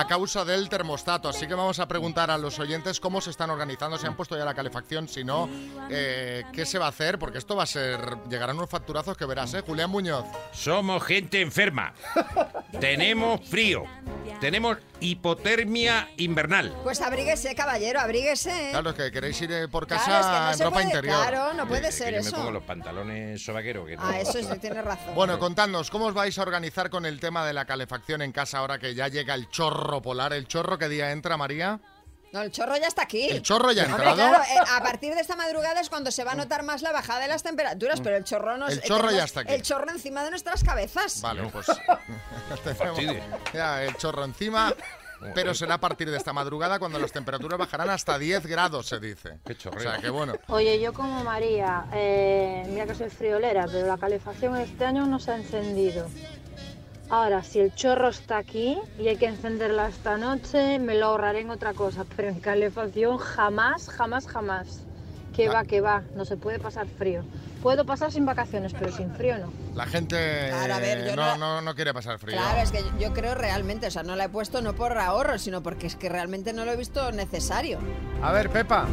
a 0.00 0.06
causa 0.06 0.44
del 0.44 0.68
termostato. 0.68 1.28
Así 1.28 1.46
que 1.46 1.54
vamos 1.54 1.78
a 1.80 1.88
preguntar 1.88 2.30
a 2.30 2.38
los 2.38 2.58
oyentes 2.58 3.00
cómo 3.00 3.20
se 3.20 3.30
están 3.30 3.50
organizando, 3.50 3.98
si 3.98 4.06
han 4.06 4.14
puesto 4.16 4.36
ya 4.36 4.44
la 4.44 4.54
calefacción, 4.54 5.08
si 5.08 5.24
no, 5.24 5.48
eh, 5.90 6.44
qué 6.52 6.64
se 6.66 6.78
va 6.78 6.86
a 6.86 6.90
hacer, 6.90 7.18
porque 7.18 7.38
esto 7.38 7.56
va 7.56 7.64
a 7.64 7.66
ser. 7.66 7.98
Llegarán 8.30 8.56
unos 8.56 8.70
facturazos 8.70 9.16
que 9.16 9.24
verás, 9.26 9.52
¿eh? 9.54 9.62
Julián 9.66 9.90
Muñoz. 9.90 10.24
Somos 10.52 11.02
gente 11.02 11.40
enferma. 11.40 11.94
Tenemos 12.80 13.40
frío. 13.48 13.84
Tenemos 14.40 14.78
hipotermia 15.00 16.08
invernal. 16.16 16.72
Pues 16.84 17.00
abríguese, 17.00 17.54
caballero, 17.54 18.00
abríguese. 18.00 18.68
Claro, 18.70 18.90
es 18.90 18.96
que 18.96 19.10
queréis 19.10 19.40
ir 19.42 19.50
eh, 19.52 19.68
por 19.68 19.86
Claro, 19.86 20.04
casa 20.04 20.20
es 20.20 20.26
que 20.26 20.32
no 20.32 20.52
en 20.52 20.58
ropa 20.58 20.70
puede- 20.74 20.84
interior. 20.86 21.16
claro, 21.16 21.54
no 21.54 21.66
puede 21.66 21.82
Que- 21.82 21.92
ser 21.92 22.08
que 22.08 22.14
yo 22.14 22.20
eso. 22.20 22.30
me 22.32 22.36
pongo 22.38 22.50
los 22.52 22.62
pantalones 22.62 23.42
sobaqueros. 23.44 23.86
Que 23.88 23.96
no. 23.96 24.02
Ah, 24.04 24.20
eso 24.20 24.38
sí, 24.38 24.58
tienes 24.60 24.84
razón. 24.84 25.14
Bueno, 25.14 25.38
contadnos, 25.38 25.90
¿cómo 25.90 26.06
os 26.06 26.14
vais 26.14 26.38
a 26.38 26.42
organizar 26.42 26.88
con 26.90 27.04
el 27.06 27.18
tema 27.20 27.44
de 27.46 27.52
la 27.52 27.64
calefacción 27.64 28.22
en 28.22 28.30
casa 28.32 28.58
ahora 28.58 28.78
que 28.78 28.94
ya 28.94 29.08
llega 29.08 29.34
el 29.34 29.48
chorro 29.50 29.87
polar? 30.02 30.32
¿El 30.32 30.46
chorro 30.46 30.78
qué 30.78 30.88
día 30.88 31.10
entra, 31.10 31.36
María? 31.36 31.80
No, 32.32 32.42
el 32.42 32.50
chorro 32.50 32.76
ya 32.76 32.88
está 32.88 33.02
aquí. 33.02 33.28
¿El 33.30 33.42
chorro 33.42 33.72
ya 33.72 33.84
ha 33.84 33.86
Hombre, 33.86 34.06
entrado? 34.06 34.16
claro, 34.16 34.44
eh, 34.44 34.70
a 34.70 34.82
partir 34.82 35.14
de 35.14 35.20
esta 35.20 35.34
madrugada 35.34 35.80
es 35.80 35.88
cuando 35.88 36.10
se 36.10 36.24
va 36.24 36.32
a 36.32 36.34
notar 36.34 36.62
más 36.62 36.82
la 36.82 36.92
bajada 36.92 37.20
de 37.20 37.28
las 37.28 37.42
temperaturas, 37.42 38.00
pero 38.02 38.16
el 38.16 38.24
chorro 38.24 38.58
no 38.58 38.68
El 38.68 38.78
eh, 38.78 38.82
chorro 38.84 39.10
ya 39.10 39.24
está 39.24 39.40
aquí. 39.40 39.54
El 39.54 39.62
chorro 39.62 39.90
encima 39.90 40.22
de 40.24 40.30
nuestras 40.30 40.62
cabezas. 40.62 41.22
Vale, 41.22 41.48
pues. 41.50 41.66
ya 43.54 43.82
el 43.82 43.96
chorro 43.96 44.24
encima. 44.24 44.74
Pero 45.34 45.52
será 45.52 45.74
a 45.74 45.80
partir 45.80 46.10
de 46.10 46.16
esta 46.16 46.32
madrugada 46.32 46.78
cuando 46.78 46.98
las 46.98 47.10
temperaturas 47.10 47.58
bajarán 47.58 47.90
hasta 47.90 48.18
10 48.18 48.46
grados, 48.46 48.86
se 48.86 49.00
dice. 49.00 49.38
Qué 49.44 49.56
O 49.68 49.80
sea 49.80 49.98
que 49.98 50.10
bueno. 50.10 50.34
Oye, 50.46 50.80
yo 50.80 50.92
como 50.92 51.24
María, 51.24 51.86
eh, 51.92 52.64
mira 52.68 52.86
que 52.86 52.94
soy 52.94 53.10
friolera, 53.10 53.66
pero 53.66 53.86
la 53.86 53.98
calefacción 53.98 54.56
este 54.56 54.84
año 54.84 55.06
no 55.06 55.18
se 55.18 55.32
ha 55.32 55.36
encendido. 55.36 56.08
Ahora, 57.10 57.42
si 57.42 57.58
el 57.60 57.74
chorro 57.74 58.08
está 58.08 58.36
aquí 58.38 58.78
y 58.98 59.08
hay 59.08 59.16
que 59.16 59.26
encenderla 59.26 59.88
esta 59.88 60.18
noche, 60.18 60.78
me 60.78 60.94
lo 60.94 61.06
ahorraré 61.06 61.40
en 61.40 61.50
otra 61.50 61.72
cosa, 61.72 62.04
pero 62.16 62.28
en 62.28 62.40
calefacción 62.40 63.18
jamás, 63.18 63.88
jamás, 63.88 64.26
jamás. 64.26 64.80
Que 65.34 65.48
va, 65.48 65.62
que 65.64 65.80
va, 65.80 66.02
no 66.16 66.24
se 66.24 66.36
puede 66.36 66.58
pasar 66.58 66.88
frío. 66.88 67.22
Puedo 67.62 67.84
pasar 67.84 68.10
sin 68.10 68.26
vacaciones, 68.26 68.72
pero 68.76 68.90
sin 68.90 69.12
frío 69.14 69.38
no. 69.38 69.52
La 69.76 69.86
gente 69.86 70.48
Claro, 70.50 70.74
a 70.74 70.80
ver, 70.80 71.06
yo 71.06 71.14
no, 71.16 71.36
no- 71.36 71.36
no, 71.38 71.60
no 71.62 71.74
quiere 71.76 71.94
pasar 71.94 72.18
frío. 72.18 72.36
Claro, 72.36 72.60
es 72.60 72.72
que 72.72 72.80
yo- 72.82 72.98
yo 72.98 73.12
creo 73.14 73.36
realmente, 73.36 73.86
o 73.86 73.90
sea, 73.92 74.02
no 74.02 74.16
la 74.16 74.24
he 74.24 74.28
puesto 74.28 74.62
no 74.62 74.74
por 74.74 74.98
ahorro, 74.98 75.38
sino 75.38 75.62
porque 75.62 75.86
es 75.86 75.94
que 75.94 76.08
realmente 76.08 76.52
no 76.52 76.64
lo 76.64 76.72
he 76.72 76.76
visto 76.76 77.12
necesario. 77.12 77.78
A 78.20 78.32
ver, 78.32 78.50
Pepa. 78.50 78.86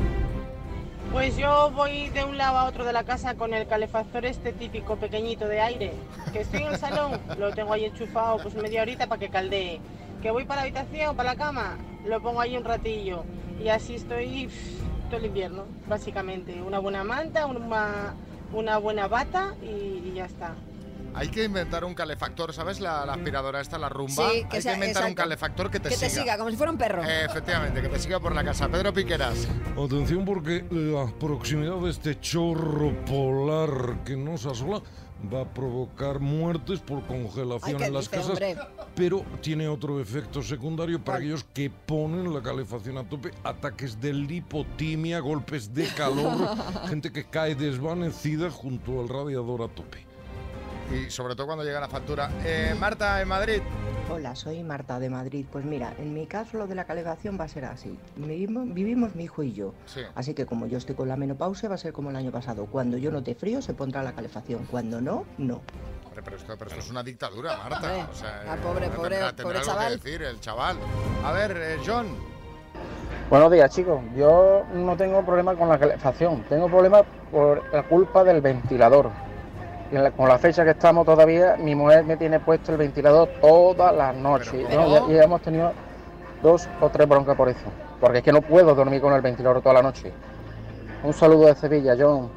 Pues 1.15 1.38
yo 1.38 1.71
voy 1.71 2.10
de 2.10 2.25
un 2.25 2.38
lado 2.38 2.58
a 2.58 2.65
otro 2.65 2.84
de 2.84 2.91
la 2.91 3.06
casa 3.06 3.36
con 3.36 3.54
el 3.54 3.65
calefactor 3.67 4.25
este 4.25 4.51
típico 4.51 4.97
pequeñito 4.97 5.47
de 5.47 5.62
aire. 5.62 5.93
Que 6.34 6.41
estoy 6.41 6.63
en 6.63 6.73
el 6.73 6.78
salón, 6.78 7.21
lo 7.39 7.54
tengo 7.54 7.71
ahí 7.71 7.86
enchufado 7.86 8.38
pues 8.39 8.54
media 8.56 8.82
horita 8.82 9.08
para 9.08 9.17
que 9.17 9.30
caldee. 9.30 9.80
Que 10.21 10.30
voy 10.30 10.43
para 10.43 10.58
la 10.58 10.62
habitación, 10.63 11.15
para 11.15 11.32
la 11.32 11.38
cama, 11.38 11.78
lo 12.06 12.21
pongo 12.21 12.41
ahí 12.41 12.58
un 12.58 12.65
ratillo. 12.65 13.23
Y 13.63 13.69
así 13.69 13.95
estoy 13.95 14.49
todo 15.10 15.21
el 15.21 15.28
invierno, 15.28 15.63
básicamente. 15.88 16.62
Una 16.62 16.80
buena 16.80 17.06
manta, 17.06 17.45
una, 17.45 18.78
buena 18.80 19.08
bata 19.08 19.56
y 19.63 20.12
ya 20.13 20.25
está. 20.25 20.54
Hay 21.15 21.30
que 21.30 21.43
inventar 21.45 21.86
un 21.86 21.93
calefactor, 21.93 22.54
¿sabes? 22.54 22.80
La, 22.80 23.06
la 23.06 23.13
aspiradora 23.13 23.62
esta, 23.62 23.78
la 23.78 23.89
rumba. 23.89 24.30
Sí, 24.32 24.45
que 24.49 24.58
Hay 24.58 24.62
sea- 24.62 24.73
que 24.73 24.80
inventar 24.80 25.06
un 25.06 25.13
calefactor 25.15 25.71
que 25.71 25.80
te 25.80 25.89
que 25.89 25.95
te 25.97 26.10
siga, 26.10 26.38
como 26.38 26.49
si 26.51 26.58
fuera 26.58 26.71
un 26.71 26.78
perro. 26.78 27.04
Eh, 27.04 27.25
efectivamente, 27.25 27.82
que 27.82 27.88
te 27.89 27.99
siga 27.99 28.19
por 28.19 28.36
la 28.36 28.43
casa. 28.43 28.67
Pedro 28.67 28.93
Piqueras. 28.93 29.47
Atención 29.82 30.25
porque 30.25 30.65
la 30.71 31.08
proximidad 31.17 31.78
de 31.78 31.89
este 31.89 32.19
chorro 32.19 32.93
polar 33.06 34.04
que 34.04 34.17
nos 34.17 34.45
asola 34.45 34.82
va 35.34 35.41
a 35.41 35.45
provocar 35.54 36.19
muertes 36.19 36.80
por 36.82 37.01
congelación 37.08 37.75
Ay, 37.75 37.78
¿qué 37.78 37.86
en 37.86 37.93
las 37.93 38.04
dice, 38.06 38.17
casas, 38.17 38.30
hombre? 38.32 38.58
pero 38.95 39.23
tiene 39.41 39.67
otro 39.69 39.99
efecto 40.01 40.43
secundario 40.43 41.01
para 41.04 41.19
aquellos 41.19 41.45
que 41.45 41.69
ponen 41.69 42.34
la 42.34 42.41
calefacción 42.43 42.97
a 42.97 43.08
tope, 43.08 43.32
ataques 43.43 43.99
de 44.01 44.13
lipotimia, 44.13 45.19
golpes 45.21 45.73
de 45.73 45.88
calor, 45.88 46.36
gente 46.89 47.12
que 47.12 47.23
cae 47.23 47.56
desvanecida 47.56 48.51
junto 48.51 48.99
al 48.99 49.08
radiador 49.10 49.63
a 49.63 49.67
tope. 49.69 50.05
Y 50.91 51.10
sobre 51.10 51.36
todo 51.36 51.48
cuando 51.48 51.63
llega 51.63 51.80
la 51.80 51.88
factura. 51.89 52.30
Eh, 52.43 52.76
Marta, 52.80 53.21
en 53.21 53.28
Madrid. 53.28 53.62
Hola, 54.12 54.36
soy 54.36 54.62
Marta 54.63 55.00
de 55.00 55.10
Madrid. 55.10 55.45
Pues 55.52 55.65
mira, 55.65 55.93
en 55.98 56.13
mi 56.13 56.28
caso 56.28 56.58
lo 56.58 56.67
de 56.67 56.76
la 56.76 56.86
calefacción 56.86 57.39
va 57.39 57.45
a 57.45 57.48
ser 57.48 57.65
así. 57.65 57.98
Vivimos, 58.15 58.71
vivimos 58.71 59.15
mi 59.15 59.24
hijo 59.24 59.41
y 59.41 59.54
yo. 59.54 59.74
Sí. 59.88 60.02
Así 60.13 60.36
que 60.36 60.45
como 60.45 60.67
yo 60.67 60.78
estoy 60.78 60.93
con 60.95 61.08
la 61.08 61.15
menopausia 61.15 61.69
va 61.69 61.76
a 61.76 61.80
ser 61.80 61.91
como 61.91 62.12
el 62.12 62.15
año 62.15 62.32
pasado. 62.32 62.67
Cuando 62.67 62.98
yo 62.98 63.12
note 63.12 63.34
frío 63.34 63.62
se 63.63 63.74
pondrá 63.74 64.04
la 64.04 64.13
calefacción. 64.13 64.65
Cuando 64.69 65.02
no, 65.02 65.26
no. 65.39 65.62
Hombre, 66.06 66.21
pero 66.24 66.38
esto, 66.38 66.54
pero 66.58 66.69
esto 66.69 66.82
es 66.84 66.89
una 66.91 67.02
dictadura, 67.04 67.58
Marta. 67.58 67.76
Hombre, 67.78 68.06
O 68.12 68.13
sea, 68.15 68.43
ah, 68.48 68.56
pobre, 68.62 68.86
eh, 68.86 68.89
pobre- 68.95 69.15
tendrá 69.17 69.36
pobre 69.43 69.58
algo 69.58 69.71
chaval. 69.71 70.00
que 70.00 70.10
decir 70.12 70.21
el 70.21 70.39
chaval. 70.39 70.78
A 71.24 71.32
ver, 71.32 71.58
eh, 71.60 71.78
John. 71.86 72.06
Buenos 73.30 73.52
días, 73.52 73.74
chicos. 73.74 74.02
Yo 74.15 74.65
no 74.76 74.95
tengo 74.95 75.26
problema 75.26 75.56
con 75.56 75.67
la 75.67 75.80
calefacción. 75.80 76.43
Tengo 76.43 76.67
problema 76.69 77.02
por 77.32 77.74
la 77.74 77.82
culpa 77.84 78.24
del 78.24 78.39
ventilador. 78.39 79.10
Y 79.91 79.95
en 79.95 80.04
la- 80.04 80.12
con 80.12 80.28
la 80.28 80.38
fecha 80.39 80.63
que 80.63 80.71
estamos 80.71 81.06
todavía, 81.06 81.56
mi 81.58 81.76
mujer 81.76 82.04
me 82.04 82.17
tiene 82.17 82.39
puesto 82.39 82.71
el 82.71 82.78
ventilador 82.78 83.30
todas 83.41 83.95
las 83.95 84.15
noches. 84.15 84.67
¿no? 84.69 85.10
Y, 85.10 85.13
y 85.13 85.19
hemos 85.19 85.41
tenido 85.41 85.71
dos 86.41 86.67
o 86.82 86.89
tres 86.89 87.08
broncas 87.08 87.36
por 87.36 87.50
eso. 87.50 87.65
Porque 88.00 88.19
es 88.19 88.24
que 88.24 88.32
no 88.32 88.41
puedo 88.41 88.74
dormir 88.76 89.02
con 89.02 89.13
el 89.13 89.21
ventilador 89.21 89.62
toda 89.62 89.74
la 89.76 89.82
noche. 89.84 90.12
Un 91.04 91.13
saludo 91.13 91.45
de 91.48 91.56
Sevilla, 91.56 91.95
John. 91.98 92.30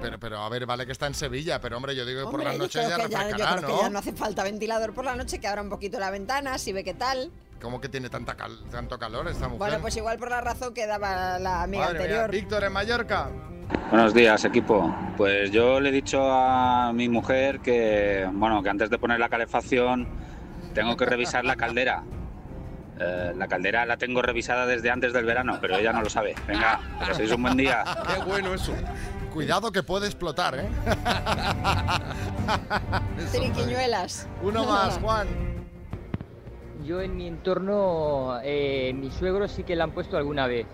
Pero, 0.00 0.18
pero 0.18 0.38
a 0.38 0.48
ver, 0.48 0.66
vale 0.66 0.84
que 0.84 0.92
está 0.92 1.06
en 1.06 1.14
Sevilla, 1.14 1.60
pero 1.60 1.76
hombre, 1.76 1.94
yo 1.96 2.04
digo 2.04 2.20
que 2.20 2.24
por 2.24 2.34
Hombre, 2.34 2.48
las 2.50 2.58
noches 2.58 2.88
ya 2.88 2.96
que 2.96 3.02
ya, 3.02 3.08
yo 3.08 3.18
refrescará, 3.18 3.56
creo 3.56 3.66
que 3.68 3.72
¿no? 3.74 3.80
ya 3.82 3.90
no 3.90 3.98
hace 3.98 4.12
falta 4.12 4.42
ventilador 4.44 4.92
por 4.92 5.04
la 5.04 5.16
noche, 5.16 5.38
que 5.38 5.48
abra 5.48 5.62
un 5.62 5.70
poquito 5.70 5.98
la 5.98 6.10
ventana, 6.10 6.58
si 6.58 6.72
ve 6.72 6.84
qué 6.84 6.92
tal. 6.94 7.30
¿Cómo 7.60 7.80
que 7.80 7.88
tiene 7.88 8.08
tanta 8.10 8.34
cal- 8.36 8.64
tanto 8.70 8.98
calor 8.98 9.26
esta 9.28 9.46
mujer? 9.48 9.58
Bueno, 9.58 9.78
pues 9.80 9.96
igual 9.96 10.18
por 10.18 10.30
la 10.30 10.40
razón 10.40 10.74
que 10.74 10.86
daba 10.86 11.38
la 11.38 11.62
amiga 11.62 11.86
Madre 11.86 11.98
mía. 11.98 12.02
anterior. 12.06 12.30
Víctor, 12.30 12.64
en 12.64 12.72
Mallorca. 12.72 13.28
Buenos 13.90 14.14
días, 14.14 14.44
equipo. 14.44 14.94
Pues 15.16 15.50
yo 15.50 15.80
le 15.80 15.88
he 15.88 15.92
dicho 15.92 16.20
a 16.30 16.92
mi 16.92 17.08
mujer 17.08 17.60
que, 17.60 18.28
bueno, 18.32 18.62
que 18.62 18.68
antes 18.68 18.90
de 18.90 18.98
poner 18.98 19.18
la 19.18 19.28
calefacción 19.28 20.06
tengo 20.74 20.96
que 20.96 21.06
revisar 21.06 21.44
la 21.44 21.56
caldera. 21.56 22.02
Eh, 22.98 23.34
la 23.36 23.46
caldera 23.46 23.84
la 23.84 23.98
tengo 23.98 24.22
revisada 24.22 24.64
desde 24.64 24.90
antes 24.90 25.12
del 25.12 25.26
verano, 25.26 25.58
pero 25.60 25.76
ella 25.76 25.92
no 25.92 26.00
lo 26.00 26.08
sabe. 26.08 26.34
Venga, 26.48 26.80
que 26.98 27.04
paséis 27.08 27.30
un 27.30 27.42
buen 27.42 27.54
día. 27.54 27.84
Qué 28.06 28.24
bueno 28.24 28.54
eso. 28.54 28.72
Cuidado 29.34 29.70
que 29.70 29.82
puede 29.82 30.06
explotar, 30.06 30.54
¿eh? 30.58 30.66
Triquiñuelas. 33.32 34.26
Uno 34.40 34.64
más, 34.64 34.96
Juan. 35.02 35.26
Yo 36.86 37.00
en 37.00 37.16
mi 37.16 37.26
entorno, 37.26 38.38
eh, 38.44 38.92
mis 38.94 39.12
suegros 39.14 39.50
sí 39.50 39.64
que 39.64 39.74
la 39.74 39.84
han 39.84 39.90
puesto 39.90 40.16
alguna 40.16 40.46
vez, 40.46 40.66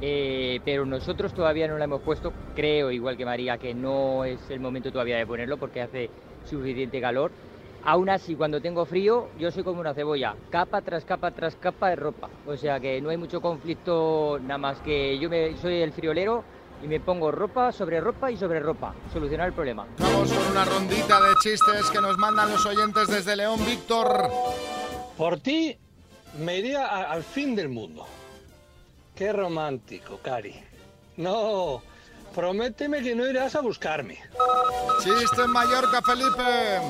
Eh, 0.00 0.60
pero 0.64 0.86
nosotros 0.86 1.34
todavía 1.34 1.66
no 1.66 1.76
la 1.76 1.82
hemos 1.86 2.00
puesto. 2.02 2.32
Creo, 2.54 2.92
igual 2.92 3.16
que 3.16 3.24
María, 3.24 3.58
que 3.58 3.74
no 3.74 4.24
es 4.24 4.38
el 4.48 4.60
momento 4.60 4.92
todavía 4.92 5.16
de 5.16 5.26
ponerlo 5.26 5.56
porque 5.56 5.82
hace 5.82 6.08
suficiente 6.48 7.00
calor. 7.00 7.32
Aún 7.84 8.08
así, 8.08 8.36
cuando 8.36 8.60
tengo 8.60 8.84
frío, 8.86 9.26
yo 9.40 9.50
soy 9.50 9.64
como 9.64 9.80
una 9.80 9.94
cebolla, 9.94 10.36
capa 10.50 10.82
tras 10.82 11.04
capa 11.04 11.32
tras 11.32 11.56
capa 11.56 11.88
de 11.90 11.96
ropa. 11.96 12.28
O 12.46 12.56
sea 12.56 12.78
que 12.78 13.00
no 13.00 13.10
hay 13.10 13.16
mucho 13.16 13.40
conflicto, 13.40 14.38
nada 14.40 14.58
más 14.58 14.78
que 14.82 15.18
yo 15.18 15.28
soy 15.60 15.82
el 15.82 15.90
friolero 15.90 16.44
y 16.80 16.86
me 16.86 17.00
pongo 17.00 17.32
ropa 17.32 17.72
sobre 17.72 18.00
ropa 18.00 18.30
y 18.30 18.36
sobre 18.36 18.60
ropa. 18.60 18.94
Solucionar 19.12 19.48
el 19.48 19.52
problema. 19.52 19.84
Vamos 19.98 20.32
con 20.32 20.52
una 20.52 20.64
rondita 20.64 21.20
de 21.20 21.34
chistes 21.42 21.90
que 21.90 22.00
nos 22.00 22.16
mandan 22.18 22.52
los 22.52 22.64
oyentes 22.64 23.08
desde 23.08 23.34
León. 23.34 23.58
Víctor. 23.66 24.28
Por 25.18 25.40
ti 25.40 25.76
me 26.38 26.58
iría 26.58 26.86
a- 26.86 27.10
al 27.12 27.22
fin 27.22 27.54
del 27.54 27.68
mundo. 27.68 28.06
Qué 29.14 29.32
romántico, 29.32 30.18
Cari. 30.22 30.54
No, 31.16 31.82
prométeme 32.34 33.02
que 33.02 33.14
no 33.16 33.26
irás 33.26 33.56
a 33.56 33.60
buscarme. 33.60 34.18
Chiste 35.02 35.42
en 35.42 35.50
Mallorca, 35.50 36.00
Felipe. 36.02 36.80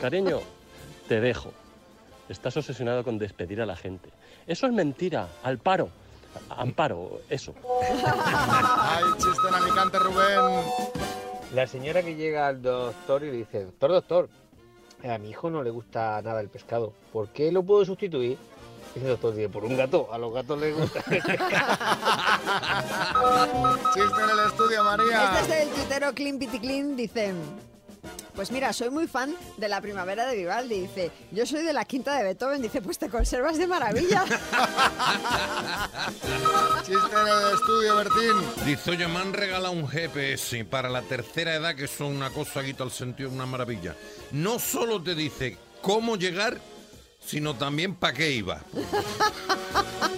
Cariño, 0.00 0.40
te 1.08 1.20
dejo. 1.20 1.52
Estás 2.30 2.56
obsesionado 2.56 3.04
con 3.04 3.18
despedir 3.18 3.60
a 3.60 3.66
la 3.66 3.76
gente. 3.76 4.08
Eso 4.46 4.66
es 4.66 4.72
mentira. 4.72 5.28
Al 5.42 5.58
paro. 5.58 5.90
Amparo, 6.50 7.20
eso. 7.28 7.54
Ay, 7.90 9.04
chiste 9.16 9.48
en 9.48 9.54
Alicante, 9.54 9.98
Rubén. 9.98 10.64
La 11.54 11.66
señora 11.66 12.02
que 12.02 12.14
llega 12.14 12.46
al 12.46 12.62
doctor 12.62 13.24
y 13.24 13.26
le 13.26 13.32
dice, 13.32 13.64
doctor, 13.64 13.90
doctor, 13.90 14.28
a 15.04 15.18
mi 15.18 15.30
hijo 15.30 15.50
no 15.50 15.62
le 15.62 15.70
gusta 15.70 16.20
nada 16.22 16.40
el 16.40 16.48
pescado. 16.48 16.92
¿Por 17.12 17.28
qué 17.28 17.52
lo 17.52 17.62
puedo 17.62 17.84
sustituir? 17.84 18.38
Y 18.94 19.00
el 19.00 19.06
doctor 19.06 19.34
dice, 19.34 19.48
por 19.48 19.64
un 19.64 19.76
gato. 19.76 20.12
A 20.12 20.18
los 20.18 20.32
gatos 20.32 20.58
les 20.58 20.76
gusta. 20.76 21.02
Chiste 21.02 21.28
en 24.24 24.30
el 24.30 24.38
estudio, 24.46 24.84
María. 24.84 25.40
Este 25.40 25.40
es 25.40 25.48
del 25.48 25.68
tuitero 25.74 26.14
Clean 26.14 26.38
Pity 26.38 26.58
Clean, 26.58 26.96
dice... 26.96 27.34
Pues 28.38 28.52
mira, 28.52 28.72
soy 28.72 28.88
muy 28.88 29.08
fan 29.08 29.34
de 29.56 29.68
la 29.68 29.80
primavera 29.80 30.24
de 30.24 30.36
Vivaldi. 30.36 30.82
Dice, 30.82 31.10
yo 31.32 31.44
soy 31.44 31.64
de 31.64 31.72
la 31.72 31.84
quinta 31.84 32.16
de 32.16 32.22
Beethoven. 32.22 32.62
Dice, 32.62 32.80
pues 32.80 32.96
te 32.96 33.08
conservas 33.08 33.58
de 33.58 33.66
maravilla. 33.66 34.24
Chiste 36.86 36.94
en 36.94 37.26
el 37.26 37.54
estudio, 37.54 37.96
Bertín. 37.96 38.64
Dice, 38.64 38.92
oye, 38.92 39.08
me 39.08 39.18
han 39.18 39.32
regalado 39.32 39.72
un 39.72 39.88
GPS 39.88 40.64
para 40.66 40.88
la 40.88 41.02
tercera 41.02 41.56
edad, 41.56 41.74
que 41.74 41.88
son 41.88 42.14
una 42.14 42.30
cosa 42.30 42.62
quita 42.62 42.84
el 42.84 42.92
sentido, 42.92 43.28
una 43.28 43.44
maravilla. 43.44 43.96
No 44.30 44.60
solo 44.60 45.02
te 45.02 45.16
dice 45.16 45.56
cómo 45.82 46.14
llegar, 46.14 46.60
sino 47.28 47.54
también 47.54 47.94
para 47.94 48.14
qué 48.14 48.30
iba. 48.30 48.62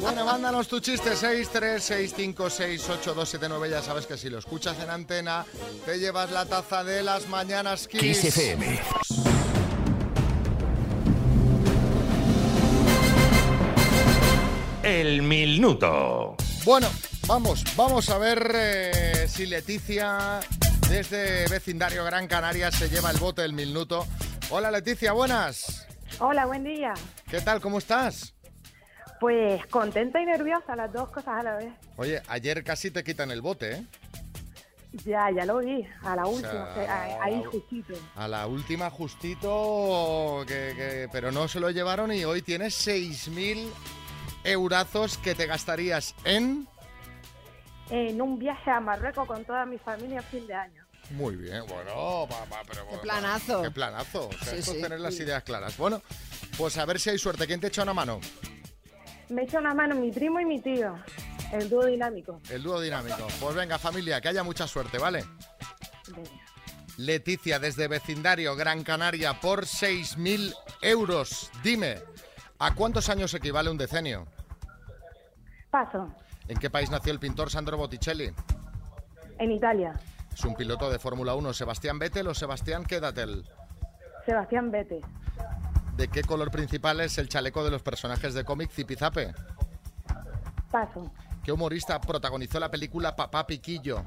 Bueno, 0.01 0.25
mándanos 0.25 0.69
tu 0.69 0.81
chiste 0.81 1.13
636568279. 1.13 3.69
Ya 3.69 3.83
sabes 3.83 4.07
que 4.07 4.17
si 4.17 4.31
lo 4.31 4.39
escuchas 4.39 4.79
en 4.79 4.89
antena, 4.89 5.45
te 5.85 5.99
llevas 5.99 6.31
la 6.31 6.47
taza 6.47 6.85
de 6.85 7.03
las 7.03 7.29
mañanas 7.29 7.87
Kiss. 7.89 8.01
Kiss 8.01 8.25
FM. 8.25 8.81
El 14.83 15.21
minuto. 15.23 16.37
Bueno, 16.65 16.89
vamos, 17.27 17.65
vamos 17.77 18.09
a 18.09 18.17
ver 18.19 18.53
eh, 18.55 19.27
si 19.29 19.45
Leticia 19.47 20.39
desde 20.89 21.49
vecindario 21.49 22.05
Gran 22.05 22.29
Canaria 22.29 22.71
se 22.71 22.89
lleva 22.89 23.11
el 23.11 23.19
bote 23.19 23.43
del 23.43 23.53
minuto. 23.53 24.07
Hola 24.51 24.71
Leticia, 24.71 25.11
buenas. 25.13 25.90
Hola, 26.19 26.47
buen 26.47 26.65
día. 26.65 26.95
¿Qué 27.31 27.41
tal? 27.41 27.61
¿Cómo 27.61 27.79
estás? 27.79 28.35
Pues 29.19 29.65
contenta 29.67 30.21
y 30.21 30.27
nerviosa, 30.27 30.75
las 30.77 30.93
dos 30.93 31.11
cosas 31.11 31.41
a 31.41 31.43
la 31.43 31.57
vez. 31.57 31.73
Oye, 31.97 32.23
ayer 32.29 32.65
casi 32.65 32.91
te 32.91 33.05
quitan 33.05 33.31
el 33.31 33.43
bote, 33.43 33.73
¿eh? 33.77 33.87
Ya, 35.05 35.31
ya 35.31 35.45
lo 35.45 35.59
vi, 35.59 35.87
a 36.03 36.17
la 36.17 36.27
última, 36.27 36.75
sea, 36.75 37.19
a- 37.21 37.25
ahí 37.25 37.45
justito. 37.45 37.95
A 38.17 38.27
la 38.27 38.47
última 38.49 38.91
justito, 38.91 40.43
que, 40.49 40.73
que- 40.77 41.09
pero 41.13 41.31
no 41.31 41.47
se 41.49 41.61
lo 41.61 41.71
llevaron 41.71 42.13
y 42.13 42.25
hoy 42.25 42.43
tienes 42.43 42.75
6.000 42.75 43.71
eurazos 44.43 45.17
que 45.19 45.35
te 45.35 45.47
gastarías 45.47 46.15
en... 46.25 46.67
En 47.91 48.21
un 48.23 48.39
viaje 48.39 48.71
a 48.71 48.81
Marruecos 48.81 49.27
con 49.27 49.45
toda 49.45 49.67
mi 49.67 49.79
familia 49.79 50.21
a 50.21 50.23
fin 50.23 50.47
de 50.47 50.55
año. 50.55 50.85
Muy 51.11 51.35
bien, 51.35 51.65
bueno, 51.67 52.29
va, 52.29 52.63
pero... 52.69 52.89
Qué 52.89 52.99
planazo. 52.99 53.63
Qué 53.63 53.71
planazo. 53.73 54.29
O 54.29 54.33
sea, 54.33 54.53
Sí, 54.53 54.59
esto 54.59 54.71
es 54.73 54.77
sí. 54.77 54.83
tener 54.83 55.01
las 55.01 55.19
ideas 55.19 55.43
claras. 55.43 55.77
Bueno, 55.77 56.01
pues 56.57 56.79
a 56.79 56.85
ver 56.85 57.01
si 57.01 57.11
hay 57.11 57.19
suerte. 57.19 57.47
¿Quién 57.49 57.61
te 57.61 57.67
echa 57.67 57.83
una 57.83 57.93
mano? 57.95 58.21
Me 59.29 59.43
echa 59.43 59.59
una 59.59 59.75
mano 59.75 59.95
mi 59.97 60.13
primo 60.13 60.39
y 60.41 60.45
mi 60.45 60.61
tío, 60.61 60.97
el 61.53 61.69
dúo 61.69 61.87
dinámico. 61.87 62.41
El 62.49 62.63
dúo 62.63 62.81
dinámico. 62.81 63.27
Pues 63.41 63.55
venga, 63.57 63.79
familia, 63.79 64.21
que 64.21 64.29
haya 64.29 64.43
mucha 64.45 64.67
suerte, 64.69 64.99
¿vale? 64.99 65.25
Leticia, 66.97 67.59
desde 67.59 67.89
vecindario 67.89 68.55
Gran 68.57 68.85
Canaria, 68.85 69.41
por 69.41 69.65
6.000 69.65 70.55
euros. 70.83 71.51
Dime, 71.63 71.99
¿a 72.59 72.75
cuántos 72.75 73.09
años 73.09 73.33
equivale 73.35 73.71
un 73.71 73.79
decenio? 73.79 74.27
Paso, 75.71 76.13
¿En 76.49 76.59
qué 76.59 76.71
país 76.71 76.91
nació 76.91 77.13
el 77.13 77.19
pintor 77.21 77.51
Sandro 77.51 77.77
Botticelli? 77.77 78.33
en 79.39 79.53
Italia, 79.53 79.99
¿Es 80.35 80.45
un 80.45 80.55
piloto 80.55 80.91
de 80.91 80.99
Fórmula 80.99 81.35
1 81.35 81.53
Sebastián 81.55 81.99
Vettel 81.99 82.29
o 82.29 82.35
Sebastián 82.35 82.85
Quedatel? 82.85 83.45
Sebastián 84.27 84.71
Vete. 84.71 85.01
¿De 85.97 86.09
qué 86.09 86.23
color 86.23 86.51
principal 86.51 87.01
es 87.01 87.17
el 87.19 87.29
chaleco 87.29 87.65
de 87.65 87.71
los 87.71 87.83
personajes 87.83 88.35
de 88.35 88.45
cómic 88.45 88.71
Zipizape? 88.71 89.35
Paso, 90.71 91.11
¿Qué 91.43 91.53
humorista 91.53 92.01
protagonizó 92.01 92.61
la 92.61 92.71
película 92.71 93.17
Papá 93.17 93.47
Piquillo? 93.47 94.05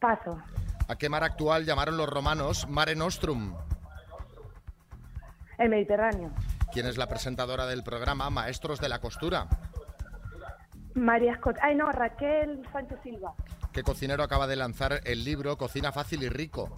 paso, 0.00 0.40
¿A 0.88 0.96
qué 0.96 1.08
mar 1.08 1.22
actual 1.24 1.64
llamaron 1.66 1.96
los 1.96 2.08
romanos 2.08 2.66
Mare 2.68 2.94
Nostrum? 2.96 3.54
el 5.58 5.68
Mediterráneo. 5.68 6.30
¿Quién 6.72 6.86
es 6.86 6.96
la 6.96 7.06
presentadora 7.08 7.66
del 7.66 7.82
programa 7.84 8.30
Maestros 8.30 8.80
de 8.80 8.88
la 8.88 9.00
Costura? 9.00 9.46
María 10.94 11.36
Scott. 11.36 11.56
Ay, 11.62 11.74
no, 11.74 11.90
Raquel 11.90 12.62
Sánchez 12.72 12.98
Silva. 13.02 13.34
¿Qué 13.72 13.82
cocinero 13.82 14.22
acaba 14.22 14.46
de 14.46 14.56
lanzar 14.56 15.00
el 15.04 15.24
libro 15.24 15.56
Cocina 15.56 15.92
Fácil 15.92 16.22
y 16.22 16.28
Rico? 16.28 16.74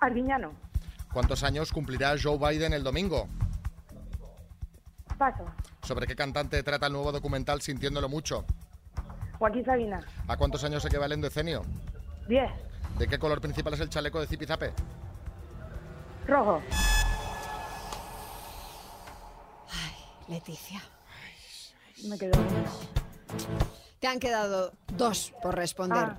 Arguiñano. 0.00 0.52
¿Cuántos 1.12 1.42
años 1.42 1.72
cumplirá 1.72 2.14
Joe 2.20 2.38
Biden 2.38 2.72
el 2.72 2.82
domingo? 2.84 3.26
Paso, 5.18 5.44
¿Sobre 5.82 6.06
qué 6.06 6.16
cantante 6.16 6.62
trata 6.62 6.86
el 6.86 6.92
nuevo 6.92 7.12
documental 7.12 7.60
Sintiéndolo 7.60 8.08
Mucho? 8.08 8.44
Joaquín 9.38 9.64
Sabina. 9.64 10.00
¿A 10.26 10.36
cuántos 10.36 10.64
años 10.64 10.84
equivale 10.84 11.14
un 11.14 11.20
decenio? 11.20 11.62
10, 12.28 12.50
¿De 12.98 13.06
qué 13.06 13.18
color 13.18 13.40
principal 13.40 13.74
es 13.74 13.80
el 13.80 13.88
chaleco 13.90 14.20
de 14.20 14.26
Zipizape? 14.26 14.72
rojo. 16.26 16.62
Leticia. 20.28 20.82
Me 22.04 22.18
quedo. 22.18 22.32
Te 24.00 24.06
han 24.06 24.18
quedado 24.18 24.72
dos 24.96 25.32
por 25.42 25.54
responder. 25.54 26.04
Ah. 26.04 26.18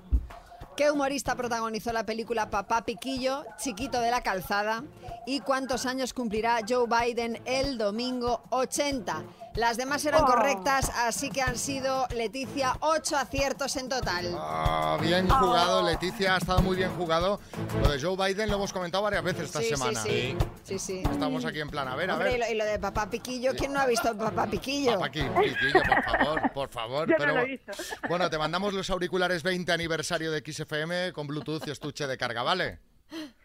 ¿Qué 0.76 0.90
humorista 0.90 1.34
protagonizó 1.36 1.92
la 1.92 2.04
película 2.04 2.50
Papá 2.50 2.84
Piquillo, 2.84 3.44
Chiquito 3.56 3.98
de 4.00 4.10
la 4.10 4.20
Calzada? 4.22 4.84
¿Y 5.26 5.40
cuántos 5.40 5.86
años 5.86 6.12
cumplirá 6.12 6.60
Joe 6.68 6.86
Biden 6.86 7.40
el 7.46 7.78
domingo 7.78 8.42
80? 8.50 9.24
Las 9.56 9.76
demás 9.78 10.04
eran 10.04 10.22
Oh. 10.22 10.26
correctas, 10.26 10.90
así 10.96 11.30
que 11.30 11.40
han 11.40 11.56
sido, 11.56 12.06
Leticia, 12.14 12.74
ocho 12.80 13.16
aciertos 13.16 13.74
en 13.76 13.88
total. 13.88 14.36
Ah, 14.38 14.98
bien 15.00 15.26
jugado, 15.28 15.82
Leticia, 15.82 16.34
ha 16.34 16.38
estado 16.38 16.60
muy 16.60 16.76
bien 16.76 16.90
jugado. 16.94 17.40
Lo 17.82 17.90
de 17.90 18.00
Joe 18.00 18.16
Biden 18.16 18.50
lo 18.50 18.56
hemos 18.56 18.72
comentado 18.72 19.02
varias 19.04 19.22
veces 19.24 19.44
esta 19.46 19.60
Sí, 19.60 19.68
semana. 19.70 20.02
sí. 20.02 20.36
Sí, 20.62 20.78
sí. 20.78 21.02
Estamos 21.10 21.44
aquí 21.46 21.60
en 21.60 21.70
plan, 21.70 21.88
a 21.88 21.96
ver, 21.96 22.10
a 22.10 22.30
y 22.30 22.38
lo, 22.38 22.46
y 22.50 22.54
lo 22.54 22.64
de 22.66 22.78
Papá 22.78 23.08
Piquillo, 23.08 23.52
¿quién 23.56 23.72
no 23.72 23.80
ha 23.80 23.86
visto 23.86 24.16
Papá 24.16 24.46
Piquillo? 24.46 24.92
Papá 24.94 25.08
Qui- 25.10 25.34
Piquillo, 25.42 25.80
por 25.82 26.02
favor, 26.04 26.52
por 26.52 26.68
favor. 26.68 27.08
Yo 27.18 27.26
no 27.26 27.32
lo 27.34 27.40
he 27.40 27.44
visto. 27.46 27.72
bueno, 28.08 28.28
te 28.28 28.36
mandamos 28.38 28.74
los 28.74 28.90
auriculares 28.90 29.42
20 29.42 29.72
aniversario 29.72 30.30
de 30.32 30.40
XFM 30.44 31.12
con 31.14 31.26
Bluetooth 31.26 31.66
y 31.66 31.70
estuche 31.70 32.06
de 32.06 32.18
carga, 32.18 32.42
¿vale? 32.42 32.78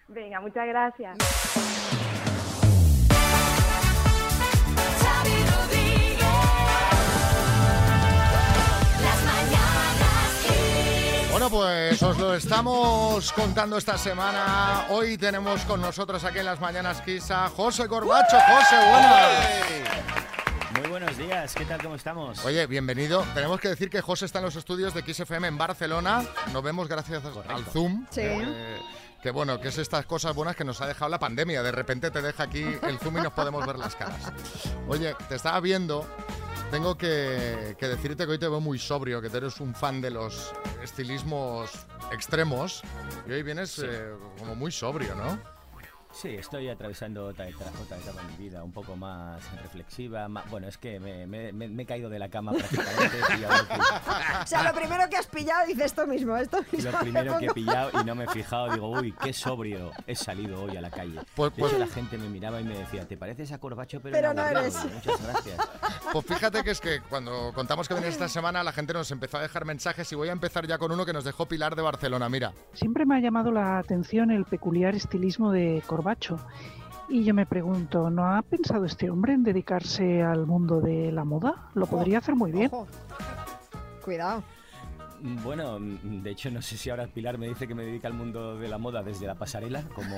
Venga, 0.09 0.41
muchas 0.41 0.67
gracias. 0.67 1.17
Bueno, 11.41 11.57
pues 11.57 12.03
os 12.03 12.19
lo 12.19 12.35
estamos 12.35 13.31
contando 13.31 13.75
esta 13.75 13.97
semana. 13.97 14.85
Hoy 14.89 15.17
tenemos 15.17 15.61
con 15.61 15.81
nosotros 15.81 16.23
aquí 16.23 16.37
en 16.37 16.45
las 16.45 16.61
Mañanas 16.61 17.01
Kiss 17.01 17.31
a 17.31 17.49
José 17.49 17.87
Corbacho. 17.87 18.37
José, 18.37 18.75
buenas. 18.75 20.79
Muy 20.79 20.87
buenos 20.87 21.17
días, 21.17 21.55
¿qué 21.55 21.65
tal? 21.65 21.81
¿Cómo 21.81 21.95
estamos? 21.95 22.45
Oye, 22.45 22.67
bienvenido. 22.67 23.25
Tenemos 23.33 23.59
que 23.59 23.69
decir 23.69 23.89
que 23.89 24.01
José 24.01 24.25
está 24.25 24.37
en 24.37 24.45
los 24.45 24.55
estudios 24.55 24.93
de 24.93 25.01
XFM 25.01 25.47
en 25.47 25.57
Barcelona. 25.57 26.23
Nos 26.53 26.61
vemos 26.61 26.87
gracias 26.87 27.23
al 27.47 27.65
Zoom. 27.65 28.05
Sí. 28.11 28.21
Eh, 28.21 28.77
que 29.23 29.31
bueno, 29.31 29.59
que 29.59 29.69
es 29.69 29.79
estas 29.79 30.05
cosas 30.05 30.35
buenas 30.35 30.55
que 30.55 30.63
nos 30.63 30.79
ha 30.81 30.85
dejado 30.85 31.09
la 31.09 31.17
pandemia. 31.17 31.63
De 31.63 31.71
repente 31.71 32.11
te 32.11 32.21
deja 32.21 32.43
aquí 32.43 32.63
el 32.83 32.99
Zoom 32.99 33.17
y 33.17 33.21
nos 33.21 33.33
podemos 33.33 33.65
ver 33.65 33.79
las 33.79 33.95
caras. 33.95 34.31
Oye, 34.87 35.15
te 35.27 35.37
estaba 35.37 35.59
viendo. 35.59 36.05
Tengo 36.71 36.97
que, 36.97 37.75
que 37.77 37.87
decirte 37.87 38.25
que 38.25 38.31
hoy 38.31 38.39
te 38.39 38.47
veo 38.47 38.61
muy 38.61 38.79
sobrio, 38.79 39.21
que 39.21 39.29
tú 39.29 39.37
eres 39.37 39.59
un 39.59 39.75
fan 39.75 39.99
de 39.99 40.09
los 40.09 40.53
estilismos 40.81 41.69
extremos. 42.13 42.81
Y 43.27 43.31
hoy 43.33 43.43
vienes 43.43 43.71
Sí. 43.71 43.81
eh, 43.85 44.13
como 44.39 44.55
muy 44.55 44.71
sobrio, 44.71 45.13
¿no? 45.15 45.37
Sí, 46.13 46.27
estoy 46.29 46.67
atravesando 46.69 47.25
otra, 47.27 47.45
otra, 47.47 47.67
otra 47.81 47.97
etapa 47.97 48.21
en 48.21 48.27
mi 48.27 48.35
vida, 48.49 48.63
un 48.63 48.71
poco 48.73 48.95
más 48.95 49.41
reflexiva. 49.61 50.27
ma- 50.27 50.43
bueno, 50.51 50.67
es 50.67 50.77
que 50.77 50.99
me, 50.99 51.25
me- 51.25 51.53
me- 51.53 51.69
me 51.69 51.83
he 51.83 51.85
caído 51.85 52.09
de 52.09 52.19
la 52.19 52.29
cama 52.29 52.51
prácticamente. 52.57 53.17
y 53.39 53.43
ahora 53.43 54.41
O 54.43 54.47
sea, 54.47 54.63
lo 54.63 54.73
primero 54.73 55.09
que 55.09 55.15
has 55.17 55.27
pillado 55.27 55.65
dices 55.67 55.85
esto 55.85 56.05
mismo, 56.05 56.35
esto 56.35 56.59
mismo. 56.71 56.91
lo 56.91 56.99
primero 56.99 57.37
que 57.39 57.45
he 57.45 57.49
pillado 57.53 57.91
y 58.01 58.03
no 58.05 58.13
me 58.15 58.25
he 58.25 58.27
fijado, 58.27 58.69
digo, 58.73 58.89
uy, 58.91 59.13
qué 59.23 59.31
sobrio 59.31 59.91
he 60.05 60.13
salido 60.15 60.61
hoy 60.63 60.75
a 60.75 60.81
la 60.81 60.91
calle. 60.91 61.21
Pues- 61.35 61.55
De 61.55 61.61
hecho, 61.63 61.77
pues- 61.77 61.79
la 61.79 61.93
gente 61.95 62.17
me 62.17 62.27
miraba 62.27 62.59
y 62.59 62.65
me 62.65 62.77
decía, 62.77 63.07
¿te 63.07 63.15
pareces 63.17 63.51
a 63.53 63.57
Corbacho 63.57 63.99
pero, 64.01 64.13
Pero 64.15 64.33
no 64.33 64.41
aguardiente?". 64.41 64.79
eres. 64.79 64.93
Muchas 64.93 65.23
gracias. 65.23 65.57
Pues 66.11 66.25
fíjate 66.25 66.63
que 66.63 66.71
es 66.71 66.81
que 66.81 66.99
cuando 67.09 67.53
contamos 67.53 67.87
que 67.87 67.93
venías 67.93 68.13
esta 68.13 68.27
semana, 68.27 68.63
la 68.63 68.73
gente 68.73 68.91
nos 68.93 69.09
empezó 69.11 69.37
a 69.37 69.41
dejar 69.41 69.63
mensajes 69.65 70.11
y 70.11 70.15
voy 70.15 70.27
a 70.27 70.33
empezar 70.33 70.67
ya 70.67 70.77
con 70.77 70.91
uno 70.91 71.05
que 71.05 71.13
nos 71.13 71.23
dejó 71.23 71.45
Pilar 71.47 71.75
de 71.75 71.81
Barcelona. 71.81 72.27
Mira. 72.27 72.51
Siempre 72.73 73.05
me 73.05 73.15
ha 73.15 73.19
llamado 73.21 73.49
la 73.51 73.77
atención 73.79 74.29
el 74.29 74.43
peculiar 74.43 74.93
estilismo 74.93 75.51
de 75.53 75.81
Corbacho. 75.87 76.00
Y 77.09 77.23
yo 77.23 77.33
me 77.33 77.45
pregunto, 77.45 78.09
¿no 78.09 78.25
ha 78.25 78.41
pensado 78.41 78.85
este 78.85 79.09
hombre 79.09 79.33
en 79.33 79.43
dedicarse 79.43 80.23
al 80.23 80.45
mundo 80.45 80.79
de 80.79 81.11
la 81.11 81.25
moda? 81.25 81.69
Lo 81.73 81.85
podría 81.85 82.19
hacer 82.19 82.35
muy 82.35 82.51
bien. 82.51 82.71
Cuidado. 84.03 84.43
Bueno, 85.23 85.77
de 85.79 86.31
hecho, 86.31 86.49
no 86.49 86.63
sé 86.63 86.77
si 86.77 86.89
ahora 86.89 87.05
Pilar 87.05 87.37
me 87.37 87.47
dice 87.47 87.67
que 87.67 87.75
me 87.75 87.83
dedica 87.83 88.07
al 88.07 88.15
mundo 88.15 88.57
de 88.57 88.67
la 88.67 88.79
moda 88.79 89.03
desde 89.03 89.27
la 89.27 89.35
pasarela, 89.35 89.83
como 89.93 90.15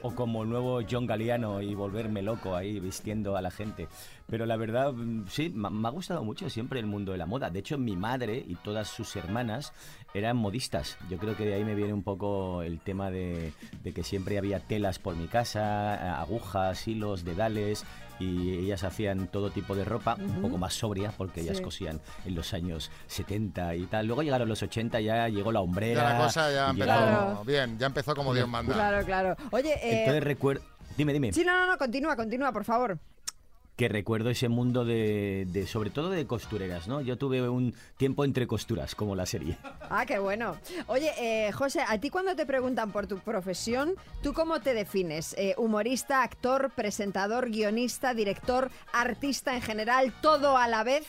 o, 0.00 0.14
como 0.14 0.44
nuevo 0.46 0.80
John 0.88 1.06
Galliano 1.06 1.60
y 1.60 1.74
volverme 1.74 2.22
loco 2.22 2.56
ahí 2.56 2.80
vistiendo 2.80 3.36
a 3.36 3.42
la 3.42 3.50
gente. 3.50 3.88
Pero 4.26 4.46
la 4.46 4.56
verdad, 4.56 4.94
sí, 5.28 5.50
me 5.50 5.86
ha 5.86 5.90
gustado 5.90 6.24
mucho 6.24 6.48
siempre 6.48 6.80
el 6.80 6.86
mundo 6.86 7.12
de 7.12 7.18
la 7.18 7.26
moda. 7.26 7.50
De 7.50 7.58
hecho, 7.58 7.76
mi 7.76 7.94
madre 7.94 8.42
y 8.46 8.54
todas 8.54 8.88
sus 8.88 9.14
hermanas 9.16 9.74
eran 10.14 10.38
modistas. 10.38 10.96
Yo 11.10 11.18
creo 11.18 11.36
que 11.36 11.44
de 11.44 11.54
ahí 11.54 11.64
me 11.64 11.74
viene 11.74 11.92
un 11.92 12.02
poco 12.02 12.62
el 12.62 12.80
tema 12.80 13.10
de, 13.10 13.52
de 13.82 13.92
que 13.92 14.02
siempre 14.02 14.38
había 14.38 14.60
telas 14.60 14.98
por 14.98 15.14
mi 15.14 15.26
casa, 15.26 16.18
agujas, 16.20 16.88
hilos, 16.88 17.22
dedales. 17.22 17.84
Y 18.18 18.54
ellas 18.64 18.82
hacían 18.84 19.26
todo 19.28 19.50
tipo 19.50 19.74
de 19.74 19.84
ropa, 19.84 20.16
un 20.18 20.40
poco 20.42 20.56
más 20.58 20.72
sobria, 20.74 21.12
porque 21.16 21.42
ellas 21.42 21.58
Sí. 21.58 21.62
cosían 21.62 22.00
en 22.24 22.34
los 22.34 22.54
años 22.54 22.90
70 23.08 23.74
y 23.74 23.84
tal. 23.86 24.06
Luego 24.06 24.22
llegaron 24.22 24.48
los 24.48 24.62
80, 24.62 25.00
ya 25.00 25.28
llegó 25.28 25.52
la 25.52 25.60
hombrera. 25.60 26.02
Ya 26.02 26.18
la 26.18 26.24
cosa 26.24 26.50
ya 26.52 26.70
empezó 26.70 26.84
llegaron- 26.86 27.08
Claro. 27.26 27.44
bien, 27.44 27.78
ya 27.78 27.86
empezó 27.86 28.14
como 28.14 28.32
Dios 28.34 28.48
manda. 28.48 28.74
Claro, 28.74 29.04
claro. 29.04 29.36
Oye, 29.50 29.74
eh, 29.74 30.00
Entonces 30.00 30.24
recuerdo... 30.24 30.62
Dime, 30.96 31.12
dime. 31.12 31.32
sí, 31.32 31.44
no, 31.44 31.52
no, 31.58 31.66
no, 31.66 31.76
continúa, 31.76 32.16
continúa, 32.16 32.52
por 32.52 32.64
favor. 32.64 32.98
Que 33.76 33.88
recuerdo 33.88 34.30
ese 34.30 34.48
mundo 34.48 34.84
de, 34.84 35.66
sobre 35.68 35.90
todo 35.90 36.10
de 36.10 36.26
costureras, 36.26 36.88
¿no? 36.88 37.02
Yo 37.02 37.18
tuve 37.18 37.46
un 37.48 37.74
tiempo 37.96 38.24
entre 38.24 38.46
costuras, 38.46 38.94
como 38.94 39.14
la 39.14 39.26
serie. 39.26 39.58
Ah, 39.88 40.04
qué 40.06 40.18
bueno. 40.18 40.56
Oye, 40.86 41.12
eh, 41.18 41.52
José, 41.52 41.82
a 41.86 41.98
ti 41.98 42.10
cuando 42.10 42.34
te 42.34 42.46
preguntan 42.46 42.90
por 42.90 43.06
tu 43.06 43.18
profesión, 43.18 43.94
¿tú 44.22 44.32
cómo 44.32 44.60
te 44.60 44.74
defines? 44.74 45.34
Eh, 45.38 45.54
¿Humorista, 45.58 46.22
actor, 46.22 46.70
presentador, 46.74 47.50
guionista, 47.50 48.14
director, 48.14 48.70
artista 48.92 49.54
en 49.54 49.62
general, 49.62 50.12
todo 50.22 50.56
a 50.56 50.68
la 50.68 50.82
vez? 50.82 51.06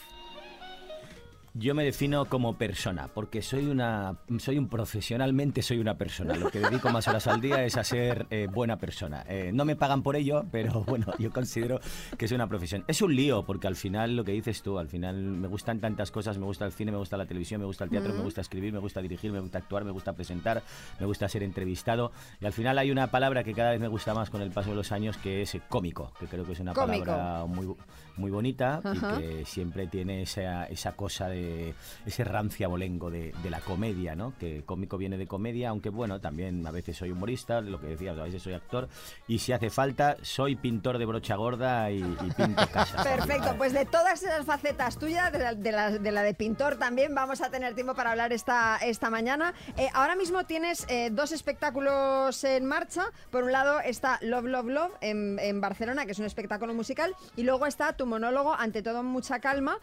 Yo 1.60 1.74
me 1.74 1.84
defino 1.84 2.26
como 2.26 2.54
persona, 2.58 3.08
porque 3.14 3.42
soy 3.42 3.66
una, 3.68 4.18
soy 4.38 4.58
un 4.58 4.68
profesionalmente 4.68 5.62
soy 5.62 5.80
una 5.80 5.98
persona. 5.98 6.36
Lo 6.36 6.52
que 6.52 6.60
dedico 6.60 6.90
más 6.90 7.08
horas 7.08 7.26
al 7.26 7.42
día 7.42 7.64
es 7.64 7.78
a 7.78 7.84
ser 7.84 8.28
eh, 8.30 8.48
buena 8.52 8.78
persona. 8.78 9.24
Eh, 9.28 9.52
no 9.54 9.66
me 9.66 9.76
pagan 9.76 10.04
por 10.04 10.16
ello, 10.16 10.46
pero 10.52 10.84
bueno, 10.88 11.08
yo 11.18 11.32
considero 11.32 11.80
que 12.18 12.26
es 12.26 12.32
una 12.32 12.48
profesión. 12.48 12.84
Es 12.88 13.02
un 13.02 13.16
lío, 13.16 13.44
porque 13.44 13.66
al 13.68 13.76
final 13.76 14.16
lo 14.16 14.24
que 14.24 14.34
dices 14.34 14.62
tú, 14.62 14.78
al 14.78 14.88
final 14.88 15.16
me 15.16 15.48
gustan 15.48 15.80
tantas 15.80 16.12
cosas, 16.12 16.38
me 16.38 16.46
gusta 16.46 16.66
el 16.66 16.74
cine, 16.74 16.92
me 16.92 16.98
gusta 16.98 17.18
la 17.18 17.26
televisión, 17.26 17.62
me 17.62 17.66
gusta 17.66 17.86
el 17.86 17.90
teatro, 17.90 18.14
Mm. 18.14 18.18
me 18.18 18.24
gusta 18.24 18.42
escribir, 18.42 18.72
me 18.74 18.80
gusta 18.80 19.02
dirigir, 19.02 19.32
me 19.32 19.40
gusta 19.40 19.58
actuar, 19.58 19.84
me 19.84 19.92
gusta 19.92 20.14
presentar, 20.14 20.62
me 21.00 21.06
gusta 21.06 21.28
ser 21.28 21.44
entrevistado. 21.44 22.12
Y 22.40 22.46
al 22.46 22.54
final 22.54 22.78
hay 22.78 22.92
una 22.92 23.08
palabra 23.08 23.44
que 23.44 23.54
cada 23.54 23.72
vez 23.72 23.80
me 23.80 23.88
gusta 23.88 24.14
más 24.14 24.30
con 24.30 24.42
el 24.42 24.52
paso 24.52 24.70
de 24.72 24.76
los 24.76 24.92
años, 24.92 25.18
que 25.18 25.42
es 25.42 25.56
eh, 25.56 25.62
cómico, 25.70 26.12
que 26.20 26.28
creo 26.28 26.46
que 26.46 26.52
es 26.52 26.60
una 26.60 26.74
Cómico. 26.74 27.06
palabra 27.06 27.46
muy, 27.46 27.74
muy 28.18 28.32
bonita 28.32 28.82
Ajá. 28.84 29.16
y 29.20 29.22
que 29.22 29.46
siempre 29.46 29.88
tiene 29.88 30.24
esa, 30.24 30.66
esa 30.66 30.94
cosa 30.94 31.28
de 31.30 31.74
ese 32.06 32.24
rancio 32.24 32.66
abolengo 32.68 33.10
de, 33.12 33.34
de 33.44 33.50
la 33.50 33.60
comedia, 33.62 34.16
¿no? 34.16 34.34
Que 34.40 34.64
cómico 34.66 34.98
viene 34.98 35.18
de 35.18 35.28
comedia, 35.28 35.70
aunque 35.70 35.90
bueno, 35.90 36.20
también 36.20 36.66
a 36.66 36.72
veces 36.72 36.98
soy 36.98 37.12
humorista, 37.12 37.62
lo 37.62 37.80
que 37.80 37.88
decías, 37.88 38.18
a 38.18 38.24
veces 38.24 38.42
soy 38.42 38.54
actor 38.54 38.88
y 39.28 39.40
si 39.40 39.52
hace 39.54 39.70
falta 39.70 40.18
soy 40.22 40.56
pintor 40.56 40.98
de 40.98 41.06
brocha 41.06 41.36
gorda 41.36 41.92
y, 41.92 42.00
y 42.00 42.32
pinto 42.36 42.68
casas. 42.72 43.06
Perfecto, 43.06 43.56
pues 43.58 43.74
de 43.74 43.86
todas 43.86 44.22
esas 44.24 44.46
facetas 44.46 44.98
tuyas, 44.98 45.32
de 45.32 45.40
la 45.40 45.54
de, 45.54 45.72
la- 45.72 45.92
de 45.92 46.12
la 46.12 46.24
de 46.24 46.34
pintor 46.34 46.78
también, 46.78 47.14
vamos 47.14 47.42
a 47.42 47.50
tener 47.52 47.76
tiempo 47.76 47.94
para 47.94 48.12
hablar 48.12 48.34
esta, 48.34 48.78
esta 48.78 49.10
mañana. 49.10 49.54
Eh, 49.78 49.90
ahora 49.94 50.16
mismo 50.16 50.46
tienes 50.46 50.86
eh, 50.90 51.10
dos 51.12 51.32
espectáculos 51.32 52.44
en 52.44 52.66
marcha. 52.66 53.06
Por 53.30 53.44
un 53.44 53.52
lado 53.52 53.80
está 53.82 54.18
Love, 54.22 54.46
Love, 54.46 54.66
Love 54.68 54.92
en, 55.02 55.38
en 55.40 55.62
Barcelona, 55.62 56.06
que 56.06 56.14
es 56.14 56.20
un 56.20 56.26
espectáculo 56.26 56.74
musical, 56.74 57.16
y 57.36 57.44
luego 57.44 57.66
está 57.68 57.94
tu 57.94 58.07
monólogo, 58.08 58.54
Ante 58.54 58.82
todo, 58.82 59.04
mucha 59.04 59.40
calma, 59.40 59.78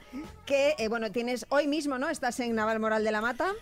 que, 0.46 0.74
eh, 0.78 0.88
bueno, 0.88 1.10
tienes 1.12 1.46
hoy 1.50 1.66
mismo, 1.68 1.98
¿no? 1.98 2.08
Estás 2.08 2.40
en 2.40 2.54
Navalmoral 2.54 3.04
de 3.04 3.12
la 3.12 3.20
Mata. 3.20 3.52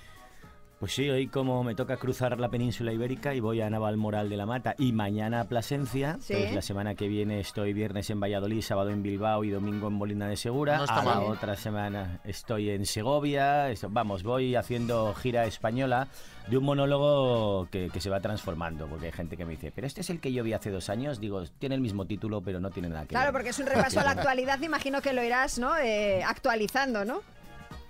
Pues 0.80 0.94
sí, 0.96 1.08
hoy 1.08 1.28
como 1.28 1.62
me 1.62 1.76
toca 1.76 1.96
cruzar 1.96 2.40
la 2.40 2.48
península 2.48 2.92
ibérica 2.92 3.34
y 3.34 3.38
voy 3.40 3.60
a 3.60 3.70
Navalmoral 3.70 4.28
de 4.28 4.36
la 4.36 4.46
Mata 4.46 4.74
y 4.78 4.92
mañana 4.92 5.42
a 5.42 5.44
Plasencia, 5.44 6.16
Sí. 6.20 6.34
pues 6.34 6.52
la 6.54 6.62
semana 6.62 6.96
que 6.96 7.06
viene 7.06 7.38
estoy 7.38 7.72
viernes 7.72 8.10
en 8.10 8.18
Valladolid, 8.18 8.60
sábado 8.62 8.90
en 8.90 9.00
Bilbao 9.00 9.44
y 9.44 9.50
domingo 9.50 9.86
en 9.86 9.92
Molina 9.92 10.26
de 10.26 10.36
Segura. 10.36 10.78
No 10.78 10.84
está 10.84 11.02
a 11.02 11.04
la 11.04 11.20
otra 11.20 11.54
semana 11.54 12.18
estoy 12.24 12.70
en 12.70 12.84
Segovia. 12.84 13.70
Esto- 13.70 13.90
vamos, 13.92 14.24
voy 14.24 14.56
haciendo 14.56 15.14
gira 15.14 15.44
española 15.44 16.08
de 16.48 16.56
un 16.58 16.64
monólogo 16.64 17.68
que, 17.70 17.88
que 17.90 18.00
se 18.00 18.10
va 18.10 18.20
transformando, 18.20 18.86
porque 18.86 19.06
hay 19.06 19.12
gente 19.12 19.36
que 19.36 19.44
me 19.44 19.52
dice, 19.52 19.72
pero 19.74 19.86
este 19.86 20.00
es 20.00 20.10
el 20.10 20.20
que 20.20 20.32
yo 20.32 20.42
vi 20.42 20.52
hace 20.52 20.70
dos 20.70 20.88
años. 20.90 21.20
Digo, 21.20 21.44
tiene 21.58 21.74
el 21.74 21.80
mismo 21.80 22.04
título, 22.06 22.40
pero 22.40 22.60
no 22.60 22.70
tiene 22.70 22.88
nada 22.88 23.02
que 23.02 23.08
Claro, 23.08 23.26
ver. 23.26 23.32
porque 23.32 23.50
es 23.50 23.58
un 23.58 23.66
repaso 23.66 24.00
a 24.00 24.04
la 24.04 24.10
actualidad, 24.10 24.60
imagino 24.60 25.00
que 25.02 25.12
lo 25.12 25.22
irás, 25.22 25.58
¿no? 25.58 25.76
Eh, 25.78 26.22
actualizando, 26.24 27.04
¿no? 27.04 27.20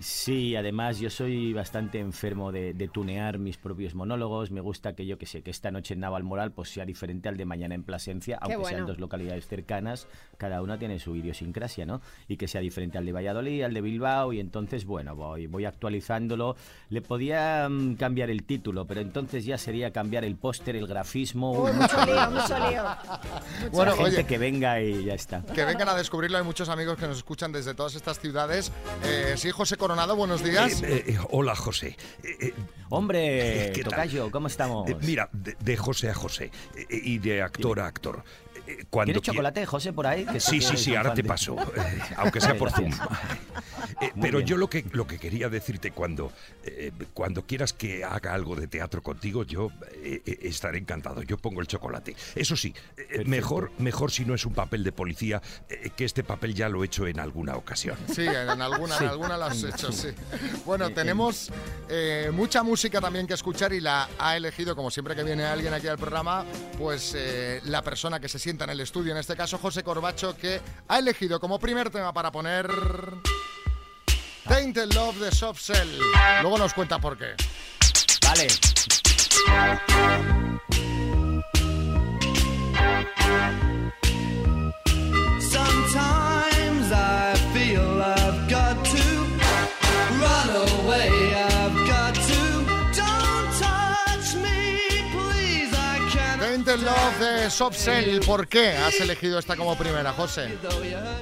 Sí, 0.03 0.57
además 0.57 0.99
yo 0.99 1.11
soy 1.11 1.53
bastante 1.53 2.01
enfermo 2.01 2.51
de, 2.51 2.75
de 2.75 2.89
tunear 2.89 3.39
mis 3.39 3.57
propios 3.57 3.95
monólogos. 3.95 4.51
Me 4.51 4.61
gusta 4.61 4.95
que 4.95 5.07
yo 5.07 5.17
que 5.17 5.27
sé, 5.27 5.43
que 5.43 5.51
esta 5.53 5.71
noche 5.71 5.95
en 5.95 6.01
Navalmoral 6.01 6.51
pues 6.51 6.71
sea 6.71 6.85
diferente 6.85 7.29
al 7.29 7.37
de 7.37 7.45
mañana 7.45 7.77
en 7.77 7.85
Plasencia, 7.85 8.37
aunque 8.41 8.65
sean 8.65 8.81
bueno. 8.81 8.87
dos 8.89 8.99
localidades 8.99 9.47
cercanas, 9.47 10.09
cada 10.39 10.61
una 10.61 10.77
tiene 10.77 10.99
su 10.99 11.15
idiosincrasia, 11.15 11.87
¿no? 11.87 12.01
Y 12.27 12.37
que 12.37 12.49
sea 12.49 12.61
diferente 12.61 12.99
al 12.99 13.07
de 13.07 13.13
Valladolid, 13.13 13.63
al 13.63 13.75
de 13.75 13.81
Bilbao, 13.81 14.33
y 14.33 14.41
entonces, 14.41 14.85
bueno, 14.85 15.15
voy, 15.15 15.47
voy 15.47 15.67
actualizándolo. 15.67 16.57
Le 16.91 17.01
podía 17.01 17.69
mm, 17.69 17.95
cambiar 17.95 18.29
el 18.31 18.43
título, 18.43 18.87
pero 18.87 19.01
entonces 19.01 19.45
ya 19.45 19.57
sería 19.57 19.93
cambiar 19.93 20.25
el 20.25 20.35
póster, 20.35 20.75
el 20.75 20.89
grafismo. 20.89 21.53
Uy, 21.53 21.73
mucho 21.73 22.05
lío, 22.05 22.31
mucho 22.31 22.59
lío. 22.71 22.83
Bueno, 23.71 23.93
La 23.93 23.97
gente 23.99 24.17
oye, 24.17 24.25
que 24.27 24.39
venga 24.39 24.81
y 24.81 25.05
ya 25.05 25.15
está. 25.15 25.43
que 25.43 25.65
vengan 25.65 25.89
a 25.89 25.95
descubrirlo. 25.95 26.39
Hay 26.39 26.45
muchos 26.45 26.69
amigos 26.69 26.99
que 26.99 27.07
nos 27.07 27.19
escuchan 27.19 27.53
desde 27.53 27.75
todas 27.75 27.95
estas 27.95 28.19
ciudades. 28.19 28.73
Eh, 29.05 29.35
sí, 29.37 29.51
José 29.53 29.77
Coronado, 29.93 30.17
buenos 30.17 30.43
días. 30.43 30.83
Eh, 30.83 31.05
eh, 31.07 31.19
hola, 31.33 31.55
José. 31.55 31.99
Eh, 32.25 32.37
eh, 32.41 32.55
Hombre. 32.89 33.73
Tocayo, 33.85 34.31
¿cómo 34.31 34.47
estamos? 34.47 34.89
eh, 34.89 34.97
mira, 35.03 35.29
de, 35.33 35.55
de 35.61 35.77
José 35.77 36.09
a 36.09 36.15
José 36.15 36.51
eh, 36.75 36.87
y 36.91 37.19
de 37.19 37.43
actor 37.43 37.79
a 37.79 37.89
actor. 37.89 38.25
Eh, 38.67 38.85
cuando 38.91 39.13
¿Quieres 39.15 39.23
qui- 39.23 39.27
chocolate, 39.33 39.67
José, 39.67 39.93
por 39.93 40.07
ahí? 40.07 40.25
Que 40.25 40.39
Sí, 40.41 40.61
sí, 40.61 40.77
sí, 40.77 40.95
ahora 40.95 41.15
te 41.15 41.25
paso, 41.25 41.57
eh, 41.77 41.99
aunque 42.17 42.41
sea 42.41 42.57
por 42.57 42.71
Zoom. 42.71 42.93
Eh, 44.01 44.13
pero 44.21 44.39
bien. 44.39 44.47
yo 44.49 44.57
lo 44.57 44.69
que, 44.71 44.85
lo 44.93 45.07
que 45.07 45.19
quería 45.19 45.49
decirte 45.49 45.91
cuando, 45.93 46.33
eh, 46.65 46.93
cuando 47.15 47.45
quieras 47.47 47.73
que 47.73 48.05
haga 48.05 48.35
algo 48.35 48.55
de 48.57 48.67
teatro 48.69 49.03
contigo, 49.03 49.45
yo 49.45 49.71
eh, 49.93 50.23
eh, 50.25 50.39
estaré 50.43 50.79
encantado. 50.79 51.23
Yo 51.23 51.39
pongo 51.39 51.61
el 51.61 51.67
chocolate. 51.67 52.15
Eso 52.35 52.57
sí, 52.57 52.75
eh, 52.97 53.25
mejor, 53.27 53.71
mejor 53.79 54.11
si 54.11 54.25
no 54.25 54.35
es 54.35 54.45
un 54.47 54.55
papel 54.55 54.85
de 54.85 54.93
policía, 54.93 55.43
eh, 55.69 55.91
que 55.97 56.05
este 56.05 56.25
papel 56.25 56.55
ya 56.55 56.69
lo 56.69 56.83
he 56.83 56.87
hecho 56.87 57.07
en 57.07 57.21
alguna 57.21 57.57
ocasión. 57.57 57.97
Sí, 58.13 58.23
en 58.27 58.61
alguna, 58.63 58.97
Sí. 58.99 59.05
en 59.05 59.11
alguna 59.11 59.37
la 59.37 59.47
has 59.47 59.63
hecho, 59.63 59.93
sí. 59.93 60.09
Bueno, 60.65 60.91
tenemos 60.91 61.51
eh, 61.89 62.31
mucha 62.33 62.63
música 62.63 63.01
también 63.01 63.27
que 63.27 63.35
escuchar 63.35 63.73
y 63.73 63.81
la 63.81 64.09
ha 64.19 64.37
elegido, 64.37 64.75
como 64.77 64.91
siempre 64.91 65.15
que 65.15 65.23
viene 65.25 65.45
alguien 65.45 65.75
aquí 65.75 65.89
al 65.89 65.99
programa, 65.99 66.45
pues 66.79 67.15
eh, 67.17 67.61
la 67.65 67.83
persona 67.83 68.21
que 68.21 68.29
se 68.29 68.39
en 68.61 68.71
el 68.71 68.81
estudio, 68.81 69.13
en 69.13 69.19
este 69.19 69.35
caso 69.35 69.59
José 69.59 69.83
Corbacho, 69.83 70.37
que 70.37 70.61
ha 70.89 70.99
elegido 70.99 71.41
como 71.41 71.59
primer 71.59 71.91
tema 71.91 72.13
para 72.13 72.31
poner 72.31 72.69
Tainted 74.47 74.93
Love 74.93 75.17
de 75.17 75.33
Soft 75.33 75.61
Cell. 75.61 75.99
Luego 76.43 76.59
nos 76.59 76.75
cuenta 76.75 76.99
por 76.99 77.17
qué. 77.17 77.35
Vale. 78.23 78.49
Love 96.81 97.19
de 97.19 97.51
Soft. 97.51 97.77
¿Por 98.25 98.49
qué 98.49 98.71
has 98.71 98.99
elegido 98.99 99.39
esta 99.39 99.57
como 99.57 99.77
primera, 99.77 100.13
José? 100.13 100.49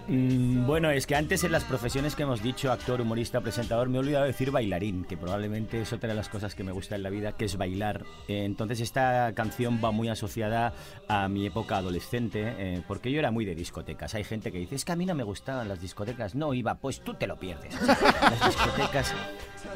Mm, 0.07 0.65
bueno, 0.65 0.91
es 0.91 1.07
que 1.07 1.17
antes 1.17 1.43
en 1.43 1.51
las 1.51 1.65
profesiones 1.65 2.15
que 2.15 2.23
hemos 2.23 2.41
dicho, 2.41 2.71
actor, 2.71 3.01
humorista, 3.01 3.41
presentador, 3.41 3.89
me 3.89 3.97
he 3.97 4.01
olvidado 4.01 4.27
decir 4.27 4.53
bailarín, 4.53 5.05
que 5.05 5.17
probablemente 5.17 5.81
es 5.81 5.93
otra 5.93 6.11
de 6.11 6.15
las 6.15 6.29
cosas 6.29 6.55
que 6.55 6.63
me 6.63 6.71
gusta 6.71 6.95
en 6.95 7.03
la 7.03 7.11
vida, 7.11 7.33
que 7.33 7.47
es 7.47 7.57
bailar. 7.57 8.05
Eh, 8.29 8.45
entonces 8.45 8.81
esta 8.81 9.33
canción 9.35 9.81
va 9.83 9.91
muy 9.91 10.09
asociada 10.09 10.73
a 11.09 11.27
mi 11.29 11.47
época 11.47 11.79
adolescente, 11.79 12.55
eh, 12.57 12.83
porque 12.87 13.11
yo 13.11 13.19
era 13.19 13.33
muy 13.33 13.45
de 13.45 13.57
discotecas. 13.57 14.15
Hay 14.15 14.23
gente 14.23 14.53
que 14.53 14.59
dice, 14.59 14.77
es 14.77 14.85
que 14.85 14.93
a 14.93 14.97
mí 14.97 15.05
no 15.05 15.17
me 15.17 15.25
gustaban 15.25 15.69
las 15.69 15.81
discotecas. 15.81 16.37
No 16.37 16.55
iba, 16.55 16.77
pues 16.77 17.01
tú 17.01 17.15
te 17.15 17.27
lo 17.27 17.39
pierdes. 17.41 17.75
Las 17.81 18.47
discotecas 18.47 19.15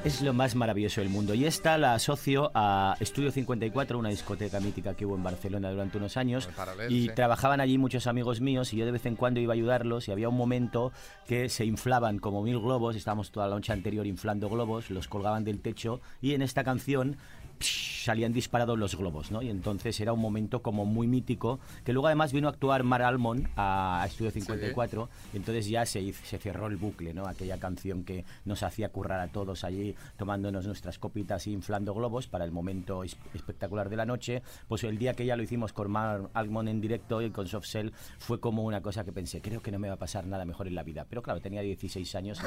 es 0.04 0.22
lo 0.22 0.32
más 0.32 0.54
maravilloso 0.54 1.00
del 1.00 1.10
mundo. 1.10 1.34
Y 1.34 1.44
esta 1.44 1.78
la 1.78 1.94
asocio 1.94 2.50
a 2.54 2.96
Estudio 3.00 3.30
54, 3.30 3.98
una 3.98 4.08
discoteca 4.08 4.60
mítica 4.60 4.94
que 4.94 5.06
hubo 5.06 5.16
en 5.16 5.22
Barcelona 5.22 5.70
durante 5.70 5.98
unos 5.98 6.16
años. 6.16 6.48
Paralel, 6.56 6.92
y 6.92 7.06
sí. 7.06 7.14
trabajaban 7.14 7.60
allí 7.60 7.78
muchos 7.78 8.06
amigos 8.06 8.40
míos 8.40 8.72
y 8.72 8.76
yo 8.76 8.86
de 8.86 8.92
vez 8.92 9.06
en 9.06 9.16
cuando 9.16 9.40
iba 9.40 9.52
a 9.52 9.56
ayudarlos 9.56 10.08
y 10.08 10.12
había 10.12 10.28
un 10.28 10.36
momento 10.36 10.92
que 11.26 11.48
se 11.48 11.64
inflaban 11.64 12.18
como 12.18 12.42
mil 12.42 12.60
globos, 12.60 12.96
estábamos 12.96 13.30
toda 13.30 13.48
la 13.48 13.54
noche 13.54 13.72
anterior 13.72 14.06
inflando 14.06 14.48
globos, 14.48 14.90
los 14.90 15.08
colgaban 15.08 15.44
del 15.44 15.60
techo 15.60 16.00
y 16.20 16.34
en 16.34 16.42
esta 16.42 16.64
canción 16.64 17.16
psh, 17.58 18.04
salían 18.04 18.32
disparados 18.32 18.78
los 18.78 18.96
globos, 18.96 19.30
¿no? 19.30 19.40
Y 19.42 19.48
entonces 19.50 19.98
era 20.00 20.12
un 20.12 20.20
momento 20.20 20.62
como 20.62 20.84
muy 20.84 21.06
mítico, 21.06 21.58
que 21.84 21.92
luego 21.92 22.06
además 22.08 22.32
vino 22.32 22.48
a 22.48 22.50
actuar 22.50 22.82
Mar 22.84 23.02
Almond 23.02 23.48
a, 23.56 24.02
a 24.02 24.06
Estudio 24.06 24.30
54, 24.30 25.08
y 25.32 25.36
entonces 25.38 25.68
ya 25.68 25.86
se, 25.86 26.12
se 26.12 26.38
cerró 26.38 26.66
el 26.66 26.76
bucle, 26.76 27.14
¿no? 27.14 27.26
Aquella 27.26 27.58
canción 27.58 28.04
que 28.04 28.24
nos 28.44 28.62
hacía 28.62 28.90
currar 28.90 29.20
a 29.20 29.28
todos 29.28 29.64
allí, 29.64 29.94
tomándonos 30.18 30.66
nuestras 30.66 30.98
copitas 30.98 31.46
e 31.46 31.50
inflando 31.50 31.94
globos 31.94 32.26
para 32.26 32.44
el 32.44 32.50
momento 32.52 33.04
es- 33.04 33.16
espectacular 33.32 33.88
de 33.88 33.96
la 33.96 34.04
noche, 34.06 34.42
pues 34.68 34.84
el 34.84 34.98
día 34.98 35.14
que 35.14 35.24
ya 35.24 35.36
lo 35.36 35.42
hicimos 35.42 35.72
con 35.72 35.90
Mar 35.90 36.28
Almond 36.34 36.68
en 36.68 36.80
directo 36.80 37.22
y 37.22 37.30
con 37.30 37.46
Soft 37.48 37.66
Cell 37.66 37.90
fue 38.18 38.38
como 38.40 38.64
una 38.64 38.82
cosa 38.82 39.04
que 39.04 39.12
pensé, 39.12 39.40
creo 39.40 39.62
que 39.62 39.70
no 39.72 39.78
me 39.78 39.88
va 39.88 39.94
a 39.94 39.98
pasar 39.98 40.26
nada 40.26 40.44
mejor 40.44 40.66
en 40.66 40.74
la 40.74 40.82
vida. 40.82 41.06
Pero 41.08 41.22
claro, 41.22 41.40
tenía 41.40 41.62
16 41.62 42.14
años, 42.16 42.38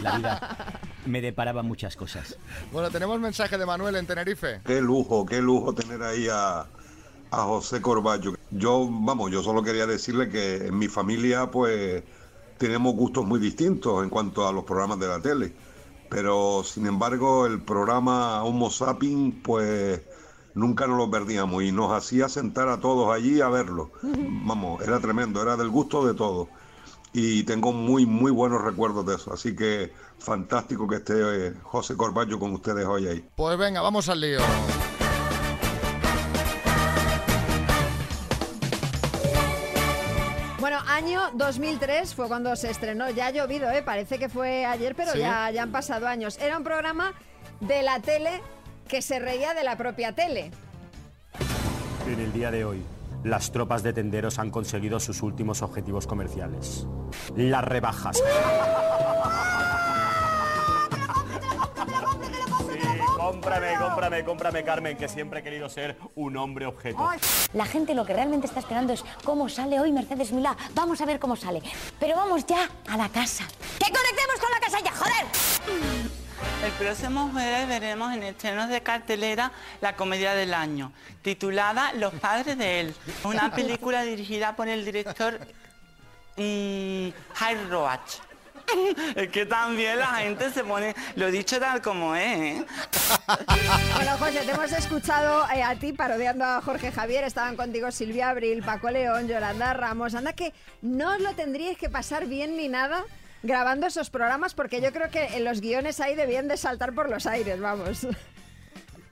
y 0.00 0.02
la 0.02 0.16
vida 0.16 0.80
me 1.06 1.20
deparaba 1.20 1.62
muchas 1.62 1.96
cosas. 1.96 2.36
Bueno, 2.72 2.90
tenemos 2.90 3.20
mensaje 3.20 3.58
de 3.58 3.66
Manuel 3.66 3.96
en 3.96 4.06
Tenerife. 4.20 4.60
Qué 4.66 4.82
lujo, 4.82 5.24
qué 5.24 5.40
lujo 5.40 5.74
tener 5.74 6.02
ahí 6.02 6.28
a, 6.30 6.66
a 7.30 7.42
José 7.44 7.80
Corballo. 7.80 8.34
Yo, 8.50 8.86
vamos, 8.90 9.30
yo 9.30 9.42
solo 9.42 9.62
quería 9.62 9.86
decirle 9.86 10.28
que 10.28 10.66
en 10.66 10.78
mi 10.78 10.88
familia, 10.88 11.50
pues, 11.50 12.02
tenemos 12.58 12.94
gustos 12.94 13.24
muy 13.24 13.40
distintos 13.40 14.02
en 14.02 14.10
cuanto 14.10 14.46
a 14.46 14.52
los 14.52 14.64
programas 14.64 15.00
de 15.00 15.08
la 15.08 15.20
tele. 15.20 15.54
Pero, 16.10 16.62
sin 16.64 16.86
embargo, 16.86 17.46
el 17.46 17.62
programa 17.62 18.44
Homo 18.44 18.68
Sapiens, 18.68 19.36
pues, 19.42 20.02
nunca 20.54 20.86
nos 20.86 20.98
lo 20.98 21.10
perdíamos 21.10 21.62
y 21.62 21.72
nos 21.72 21.90
hacía 21.90 22.28
sentar 22.28 22.68
a 22.68 22.78
todos 22.78 23.14
allí 23.14 23.40
a 23.40 23.48
verlo. 23.48 23.90
Vamos, 24.02 24.82
era 24.82 25.00
tremendo, 25.00 25.40
era 25.40 25.56
del 25.56 25.70
gusto 25.70 26.06
de 26.06 26.12
todos. 26.12 26.48
Y 27.14 27.44
tengo 27.44 27.72
muy, 27.72 28.04
muy 28.04 28.30
buenos 28.30 28.62
recuerdos 28.62 29.06
de 29.06 29.14
eso. 29.14 29.32
Así 29.32 29.56
que 29.56 29.92
fantástico 30.20 30.86
que 30.86 30.96
esté 30.96 31.14
eh, 31.48 31.54
José 31.62 31.96
Corballo 31.96 32.38
con 32.38 32.52
ustedes 32.52 32.86
hoy 32.86 33.06
ahí. 33.08 33.24
Pues 33.34 33.58
venga, 33.58 33.80
vamos 33.80 34.08
al 34.08 34.20
lío. 34.20 34.40
Bueno, 40.58 40.78
año 40.88 41.20
2003 41.34 42.14
fue 42.14 42.28
cuando 42.28 42.54
se 42.54 42.70
estrenó. 42.70 43.08
Ya 43.10 43.28
ha 43.28 43.30
llovido, 43.30 43.70
¿eh? 43.70 43.82
Parece 43.82 44.18
que 44.18 44.28
fue 44.28 44.66
ayer, 44.66 44.94
pero 44.94 45.12
Sí. 45.12 45.20
ya, 45.20 45.50
ya 45.50 45.62
han 45.62 45.72
pasado 45.72 46.06
años. 46.06 46.38
Era 46.38 46.58
un 46.58 46.64
programa 46.64 47.14
de 47.60 47.82
la 47.82 48.00
tele 48.00 48.42
que 48.86 49.00
se 49.00 49.18
reía 49.18 49.54
de 49.54 49.64
la 49.64 49.76
propia 49.76 50.14
tele. 50.14 50.50
En 52.06 52.20
el 52.20 52.32
día 52.32 52.50
de 52.50 52.64
hoy, 52.64 52.82
las 53.24 53.52
tropas 53.52 53.82
de 53.82 53.92
tenderos 53.94 54.38
han 54.38 54.50
conseguido 54.50 55.00
sus 55.00 55.22
últimos 55.22 55.62
objetivos 55.62 56.06
comerciales. 56.06 56.86
Las 57.36 57.64
rebajas. 57.64 58.22
cómprame, 63.30 63.76
cómprame, 63.78 64.24
cómprame, 64.24 64.64
Carmen, 64.64 64.96
que 64.96 65.08
siempre 65.08 65.40
he 65.40 65.42
querido 65.42 65.68
ser 65.68 65.96
un 66.16 66.36
hombre 66.36 66.66
objeto. 66.66 67.08
La 67.52 67.64
gente 67.64 67.94
lo 67.94 68.04
que 68.04 68.12
realmente 68.12 68.46
está 68.46 68.60
esperando 68.60 68.92
es 68.92 69.04
cómo 69.24 69.48
sale 69.48 69.78
hoy 69.78 69.92
Mercedes 69.92 70.32
Milá. 70.32 70.56
Vamos 70.74 71.00
a 71.00 71.06
ver 71.06 71.18
cómo 71.18 71.36
sale. 71.36 71.62
Pero 71.98 72.16
vamos 72.16 72.44
ya 72.46 72.68
a 72.88 72.96
la 72.96 73.08
casa. 73.08 73.44
¡Que 73.78 73.92
conectemos 73.92 74.36
con 74.40 74.50
la 74.50 74.60
casa 74.60 74.80
ya, 74.80 74.92
joder! 74.92 75.26
El 76.64 76.72
próximo 76.72 77.30
jueves 77.32 77.68
veremos 77.68 78.12
en 78.14 78.22
estrenos 78.22 78.68
de 78.68 78.82
cartelera 78.82 79.52
la 79.80 79.94
comedia 79.94 80.34
del 80.34 80.54
año, 80.54 80.92
titulada 81.22 81.92
Los 81.92 82.14
padres 82.14 82.58
de 82.58 82.80
él. 82.80 82.94
Una 83.24 83.54
película 83.54 84.02
dirigida 84.02 84.56
por 84.56 84.68
el 84.68 84.84
director 84.84 85.38
mm, 86.36 87.08
High 87.34 87.68
Roach. 87.68 88.29
Es 89.14 89.28
que 89.28 89.46
también 89.46 89.98
la 89.98 90.14
gente 90.16 90.50
se 90.50 90.64
pone, 90.64 90.94
lo 91.16 91.30
dicho 91.30 91.58
tal 91.58 91.82
como 91.82 92.14
es, 92.14 92.22
¿eh? 92.40 92.64
Bueno, 93.94 94.16
José, 94.18 94.40
te 94.40 94.50
hemos 94.52 94.72
escuchado 94.72 95.46
eh, 95.54 95.62
a 95.62 95.74
ti 95.76 95.92
parodiando 95.92 96.44
a 96.44 96.60
Jorge 96.60 96.92
Javier. 96.92 97.24
Estaban 97.24 97.56
contigo 97.56 97.90
Silvia 97.90 98.30
Abril, 98.30 98.62
Paco 98.62 98.90
León, 98.90 99.28
Yolanda 99.28 99.72
Ramos. 99.72 100.14
Anda 100.14 100.32
que 100.32 100.52
no 100.82 101.14
os 101.14 101.20
lo 101.20 101.32
tendríais 101.34 101.78
que 101.78 101.88
pasar 101.88 102.26
bien 102.26 102.56
ni 102.56 102.68
nada 102.68 103.04
grabando 103.42 103.86
esos 103.86 104.10
programas 104.10 104.54
porque 104.54 104.80
yo 104.80 104.92
creo 104.92 105.10
que 105.10 105.36
en 105.36 105.44
los 105.44 105.60
guiones 105.60 106.00
ahí 106.00 106.14
debían 106.14 106.48
de 106.48 106.56
saltar 106.56 106.94
por 106.94 107.08
los 107.08 107.26
aires, 107.26 107.60
vamos. 107.60 108.06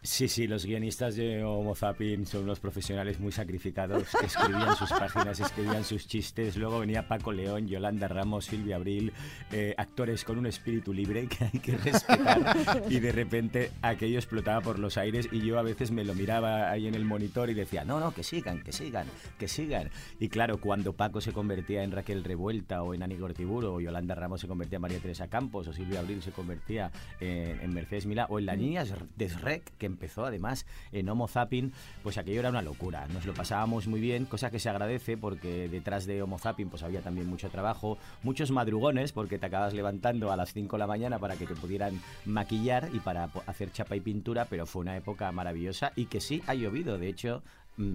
Sí, 0.09 0.27
sí, 0.27 0.47
los 0.47 0.65
guionistas 0.65 1.17
de 1.17 1.45
Homo 1.45 1.75
Zapping 1.75 2.25
son 2.25 2.45
unos 2.45 2.61
profesionales 2.61 3.21
muy 3.21 3.31
sacrificados 3.31 4.09
que 4.19 4.25
escribían 4.25 4.75
sus 4.75 4.89
páginas, 4.89 5.39
escribían 5.39 5.85
sus 5.85 6.09
chistes. 6.09 6.57
Luego 6.57 6.81
venía 6.81 7.07
Paco 7.07 7.31
León, 7.31 7.69
Yolanda 7.69 8.09
Ramos, 8.09 8.47
Silvia 8.47 8.77
Abril, 8.77 9.13
eh, 9.53 9.75
actores 9.77 10.25
con 10.25 10.39
un 10.39 10.47
espíritu 10.47 10.95
libre 10.95 11.29
que 11.29 11.45
hay 11.45 11.61
que 11.61 11.77
respetar. 11.77 12.85
Y 12.89 13.01
de 13.01 13.13
repente 13.13 13.71
aquello 13.83 14.19
explotaba 14.19 14.63
por 14.63 14.79
los 14.79 14.97
aires 14.97 15.29
y 15.31 15.43
yo 15.43 15.59
a 15.59 15.63
veces 15.63 15.91
me 15.91 16.05
lo 16.05 16.15
miraba 16.15 16.71
ahí 16.71 16.89
en 16.89 16.95
el 16.95 17.05
monitor 17.05 17.51
y 17.51 17.55
decía, 17.55 17.85
no, 17.85 18.01
no, 18.01 18.13
que 18.13 18.23
sigan, 18.23 18.63
que 18.65 18.73
sigan, 18.73 19.07
que 19.39 19.47
sigan. 19.47 19.91
Y 20.19 20.31
claro, 20.31 20.59
cuando 20.59 20.95
Paco 20.95 21.21
se 21.21 21.33
convertía 21.33 21.85
en 21.85 21.93
Raquel 21.93 22.25
Revuelta 22.25 22.83
o 22.83 22.95
en 22.95 23.03
Ani 23.03 23.19
Gortiburo, 23.19 23.75
o 23.75 23.81
Yolanda 23.81 24.15
Ramos 24.15 24.41
se 24.41 24.49
convertía 24.49 24.77
en 24.77 24.83
María 24.83 25.01
Teresa 25.01 25.29
Campos, 25.29 25.69
o 25.69 25.73
Silvia 25.75 26.01
Abril 26.01 26.23
se 26.23 26.33
convertía 26.33 26.91
en, 27.21 27.61
en 27.61 27.75
Mercedes 27.75 28.07
Milá, 28.07 28.25
o 28.31 28.39
en 28.39 28.47
la 28.47 28.57
niña 28.57 28.85
de 29.17 29.29
Shrek, 29.29 29.77
que 29.77 29.98
empezó 29.99 30.25
además 30.25 30.65
en 30.93 31.09
Homo 31.09 31.27
Zapping, 31.27 31.73
pues 32.05 32.19
aquello 32.19 32.39
era 32.39 32.51
una 32.51 32.63
locura. 32.63 33.09
Nos 33.09 33.27
lo 33.27 33.35
pasábamos 33.35 33.89
muy 33.89 34.01
bien, 34.01 34.27
cosa 34.27 34.51
que 34.51 34.61
se 34.61 34.71
agradece 34.71 35.17
porque 35.17 35.69
detrás 35.69 36.07
de 36.07 36.23
Homo 36.23 36.39
Zapping 36.39 36.71
pues 36.71 36.85
había 36.85 37.03
también 37.03 37.27
mucho 37.27 37.51
trabajo, 37.51 37.99
muchos 38.23 38.53
madrugones, 38.53 39.11
porque 39.11 39.39
te 39.39 39.47
acabas 39.47 39.75
levantando 39.75 40.31
a 40.31 40.37
las 40.37 40.53
5 40.53 40.77
de 40.77 40.79
la 40.79 40.87
mañana 40.87 41.19
para 41.19 41.35
que 41.35 41.47
te 41.47 41.57
pudieran 41.57 42.01
maquillar 42.25 42.89
y 42.93 43.01
para 43.01 43.25
hacer 43.47 43.73
chapa 43.73 43.97
y 43.97 44.01
pintura, 44.01 44.45
pero 44.45 44.67
fue 44.67 44.83
una 44.83 44.97
época 44.97 45.33
maravillosa 45.33 45.93
y 45.97 46.07
que 46.07 46.21
sí 46.21 46.43
ha 46.47 46.55
llovido. 46.55 46.97
De 46.97 47.09
hecho, 47.09 47.43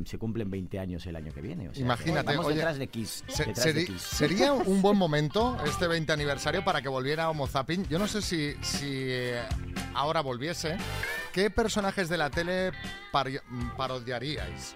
se 0.05 0.17
cumplen 0.17 0.49
20 0.49 0.79
años 0.79 1.05
el 1.05 1.15
año 1.15 1.33
que 1.33 1.41
viene. 1.41 1.63
o 1.69 1.73
sea 1.73 1.73
que 1.73 1.79
Imagínate, 1.81 2.27
vamos 2.31 2.45
oye, 2.45 2.55
detrás 2.55 2.77
de 2.77 2.87
Kiss. 2.87 3.23
se- 3.27 3.45
detrás 3.45 3.65
de 3.65 3.73
seri- 3.73 3.85
Kiss. 3.87 4.01
sería 4.01 4.53
un 4.53 4.81
buen 4.81 4.97
momento 4.97 5.57
este 5.65 5.87
20 5.87 6.11
aniversario 6.13 6.63
para 6.63 6.81
que 6.81 6.89
volviera 6.89 7.29
Homo 7.29 7.47
Zapping. 7.47 7.87
Yo 7.89 7.99
no 7.99 8.07
sé 8.07 8.21
si, 8.21 8.53
si 8.61 8.87
eh, 8.89 9.41
ahora 9.93 10.21
volviese. 10.21 10.77
¿Qué 11.33 11.49
personajes 11.49 12.09
de 12.09 12.17
la 12.17 12.29
tele 12.29 12.71
pari- 13.11 13.41
parodiaríais? 13.77 14.75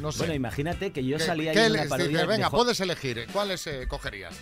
No 0.00 0.10
sé. 0.10 0.18
Bueno, 0.18 0.34
imagínate 0.34 0.92
que 0.92 1.04
yo 1.04 1.16
¿Qué- 1.18 1.24
salía 1.24 1.52
qué 1.52 1.60
ahí 1.60 1.66
en 1.66 1.72
una 1.72 1.84
parodia 1.84 2.08
dices? 2.08 2.20
de 2.22 2.26
Venga, 2.26 2.50
Jo- 2.50 2.56
puedes 2.56 2.80
elegir. 2.80 3.26
¿Cuáles 3.32 3.66
eh, 3.66 3.86
cogerías? 3.88 4.34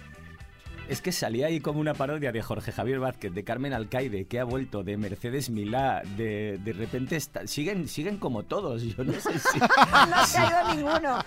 Es 0.90 1.00
que 1.00 1.12
salía 1.12 1.46
ahí 1.46 1.60
como 1.60 1.78
una 1.78 1.94
parodia 1.94 2.32
de 2.32 2.42
Jorge 2.42 2.72
Javier 2.72 2.98
Vázquez, 2.98 3.32
de 3.32 3.44
Carmen 3.44 3.72
Alcaide, 3.72 4.26
que 4.26 4.40
ha 4.40 4.44
vuelto, 4.44 4.82
de 4.82 4.96
Mercedes 4.96 5.48
Milá, 5.48 6.02
de, 6.16 6.58
de 6.64 6.72
repente 6.72 7.14
está- 7.14 7.46
siguen, 7.46 7.86
siguen 7.86 8.16
como 8.16 8.42
todos. 8.42 8.82
Yo 8.82 9.04
no 9.04 9.12
sé 9.12 9.38
si. 9.38 9.58
no 10.10 10.26
se 10.26 10.38
ha 10.38 10.74
ido 10.74 10.74
ninguno. 10.74 11.24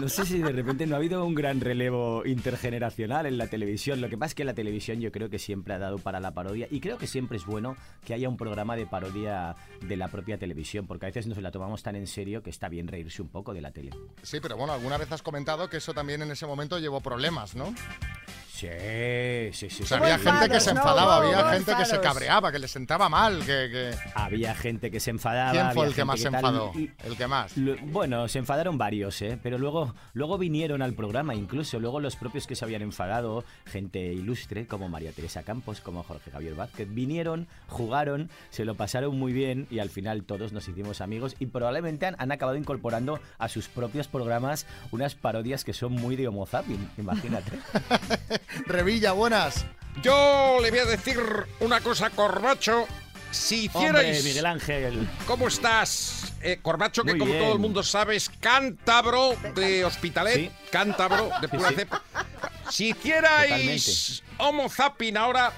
No 0.00 0.08
sé 0.08 0.26
si 0.26 0.38
de 0.38 0.52
repente 0.52 0.86
no 0.86 0.94
ha 0.96 0.98
habido 0.98 1.24
un 1.24 1.34
gran 1.34 1.62
relevo 1.62 2.26
intergeneracional 2.26 3.24
en 3.24 3.38
la 3.38 3.46
televisión. 3.46 4.02
Lo 4.02 4.10
que 4.10 4.18
pasa 4.18 4.28
es 4.28 4.34
que 4.34 4.44
la 4.44 4.52
televisión 4.52 5.00
yo 5.00 5.10
creo 5.12 5.30
que 5.30 5.38
siempre 5.38 5.72
ha 5.72 5.78
dado 5.78 5.96
para 5.98 6.20
la 6.20 6.32
parodia 6.32 6.68
y 6.70 6.80
creo 6.80 6.98
que 6.98 7.06
siempre 7.06 7.38
es 7.38 7.46
bueno 7.46 7.74
que 8.04 8.12
haya 8.12 8.28
un 8.28 8.36
programa 8.36 8.76
de 8.76 8.84
parodia 8.86 9.56
de 9.80 9.96
la 9.96 10.08
propia 10.08 10.36
televisión, 10.36 10.86
porque 10.86 11.06
a 11.06 11.08
veces 11.08 11.26
nos 11.26 11.38
la 11.38 11.50
tomamos 11.52 11.82
tan 11.82 11.96
en 11.96 12.06
serio 12.06 12.42
que 12.42 12.50
está 12.50 12.68
bien 12.68 12.86
reírse 12.86 13.22
un 13.22 13.28
poco 13.28 13.54
de 13.54 13.62
la 13.62 13.70
tele. 13.72 13.92
Sí, 14.22 14.40
pero 14.42 14.58
bueno, 14.58 14.74
alguna 14.74 14.98
vez 14.98 15.10
has 15.10 15.22
comentado 15.22 15.70
que 15.70 15.78
eso 15.78 15.94
también 15.94 16.20
en 16.20 16.30
ese 16.30 16.46
momento 16.46 16.78
llevó 16.78 17.00
problemas, 17.00 17.54
¿no? 17.54 17.72
Sí, 18.62 19.68
sí, 19.68 19.70
sí. 19.70 19.82
O 19.82 19.86
sea, 19.86 19.98
había 19.98 20.18
gente 20.18 20.48
que 20.48 20.60
se 20.60 20.70
enfadaba, 20.70 21.16
había 21.16 21.50
gente 21.52 21.74
que 21.76 21.84
se 21.84 22.00
cabreaba 22.00 22.52
que 22.52 22.58
le 22.60 22.68
sentaba 22.68 23.08
mal, 23.08 23.40
que... 23.40 23.68
que- 23.70 23.90
Había 24.14 24.54
gente 24.54 24.90
que 24.90 25.00
se 25.00 25.10
enfadaba. 25.10 25.50
¿Quién 25.50 25.64
fue 25.72 25.82
había 25.82 25.86
el 25.86 25.94
que 25.94 26.04
más 26.04 26.20
se 26.20 26.28
enfadó? 26.28 26.72
y- 26.76 26.90
El 27.04 27.16
que 27.16 27.26
más. 27.26 27.52
Bueno, 27.86 28.28
se 28.28 28.38
enfadaron 28.38 28.78
varios, 28.78 29.20
¿eh? 29.22 29.38
Pero 29.42 29.58
luego, 29.58 29.94
luego 30.14 30.38
vinieron 30.38 30.80
al 30.82 30.94
programa, 30.94 31.34
incluso 31.34 31.80
luego 31.80 31.98
los 32.00 32.14
propios 32.16 32.46
que 32.46 32.54
se 32.54 32.64
habían 32.64 32.82
enfadado, 32.82 33.44
gente 33.66 34.00
ilustre 34.00 34.66
como 34.66 34.88
María 34.88 35.12
Teresa 35.12 35.42
Campos, 35.42 35.80
como 35.80 36.02
Jorge 36.04 36.30
Javier 36.30 36.54
Vázquez, 36.54 36.86
vinieron, 36.92 37.48
jugaron, 37.68 38.30
se 38.50 38.64
lo 38.64 38.74
pasaron 38.76 39.18
muy 39.18 39.32
bien 39.32 39.66
y 39.70 39.80
al 39.80 39.90
final 39.90 40.22
todos 40.22 40.52
nos 40.52 40.68
hicimos 40.68 41.00
amigos 41.00 41.34
y 41.40 41.46
probablemente 41.46 42.06
han, 42.06 42.14
han 42.18 42.30
acabado 42.32 42.56
incorporando 42.56 43.18
a 43.38 43.48
sus 43.48 43.68
propios 43.68 44.06
programas 44.08 44.66
unas 44.92 45.14
parodias 45.16 45.64
que 45.64 45.72
son 45.72 45.92
muy 45.92 46.14
de 46.16 46.28
Homo 46.28 46.46
Zapping, 46.46 46.90
imagínate. 46.98 47.52
Revilla, 48.66 49.12
buenas. 49.12 49.64
Yo 50.02 50.58
le 50.60 50.70
voy 50.70 50.80
a 50.80 50.84
decir 50.84 51.18
una 51.60 51.80
cosa, 51.80 52.10
Corbacho. 52.10 52.86
Si 53.30 53.64
hicierais... 53.64 54.18
Hombre, 54.18 54.22
Miguel 54.22 54.46
Ángel. 54.46 55.08
¿Cómo 55.26 55.48
estás? 55.48 56.32
Eh, 56.42 56.58
Corbacho, 56.60 57.02
que 57.02 57.12
Muy 57.12 57.18
como 57.18 57.32
bien. 57.32 57.44
todo 57.44 57.54
el 57.54 57.58
mundo 57.60 57.82
sabe 57.82 58.16
es 58.16 58.28
cántabro 58.28 59.36
de 59.54 59.84
Hospitalet. 59.84 60.34
Sí. 60.34 60.50
Cántabro 60.70 61.30
de 61.40 61.48
pura 61.48 61.70
sí. 61.70 61.76
Si 62.70 62.88
hicierais 62.90 64.22
Homo 64.38 64.68
Zapping 64.68 65.16
ahora, 65.16 65.52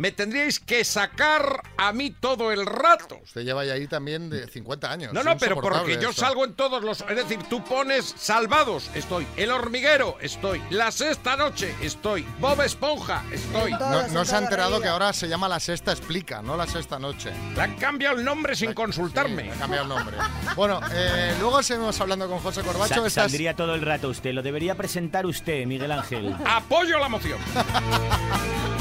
me 0.00 0.12
tendríais 0.12 0.58
que 0.58 0.82
sacar 0.82 1.60
a 1.76 1.92
mí 1.92 2.10
todo 2.10 2.52
el 2.52 2.64
rato. 2.64 3.18
Usted 3.22 3.42
lleva 3.42 3.66
ya 3.66 3.74
ahí 3.74 3.86
también 3.86 4.30
de 4.30 4.46
50 4.48 4.90
años. 4.90 5.12
No, 5.12 5.22
no, 5.22 5.36
pero 5.36 5.60
porque 5.60 5.98
yo 6.00 6.08
esto. 6.08 6.22
salgo 6.22 6.46
en 6.46 6.54
todos 6.54 6.82
los... 6.82 7.02
Es 7.02 7.16
decir, 7.16 7.38
tú 7.50 7.62
pones 7.62 8.14
Salvados, 8.16 8.90
estoy. 8.94 9.26
El 9.36 9.50
Hormiguero, 9.50 10.16
estoy. 10.22 10.62
La 10.70 10.90
Sexta 10.90 11.36
Noche, 11.36 11.74
estoy. 11.82 12.26
Bob 12.38 12.62
Esponja, 12.62 13.22
estoy. 13.30 13.72
No, 13.72 14.08
no 14.08 14.24
se 14.24 14.36
ha 14.36 14.38
enterado 14.38 14.80
que 14.80 14.88
ahora 14.88 15.12
se 15.12 15.28
llama 15.28 15.48
La 15.48 15.60
Sexta 15.60 15.92
Explica, 15.92 16.40
no 16.40 16.56
La 16.56 16.66
Sexta 16.66 16.98
Noche. 16.98 17.30
Le 17.54 17.60
han 17.60 17.76
cambiado 17.76 18.16
el 18.16 18.24
nombre 18.24 18.56
sin 18.56 18.72
consultarme. 18.72 19.42
Le 19.44 19.52
han 19.52 19.58
cambiado 19.58 19.82
el 19.82 19.88
nombre. 19.90 20.16
Bueno, 20.56 20.80
eh, 20.94 21.34
luego 21.40 21.62
seguimos 21.62 22.00
hablando 22.00 22.26
con 22.26 22.38
José 22.38 22.62
Corbacho. 22.62 23.02
Sa- 23.10 23.20
Saldría 23.24 23.54
todo 23.54 23.74
el 23.74 23.82
rato 23.82 24.08
usted. 24.08 24.32
Lo 24.32 24.40
debería 24.42 24.74
presentar 24.76 25.26
usted, 25.26 25.66
Miguel 25.66 25.92
Ángel. 25.92 26.34
Apoyo 26.46 26.98
la 26.98 27.10
moción. 27.10 27.38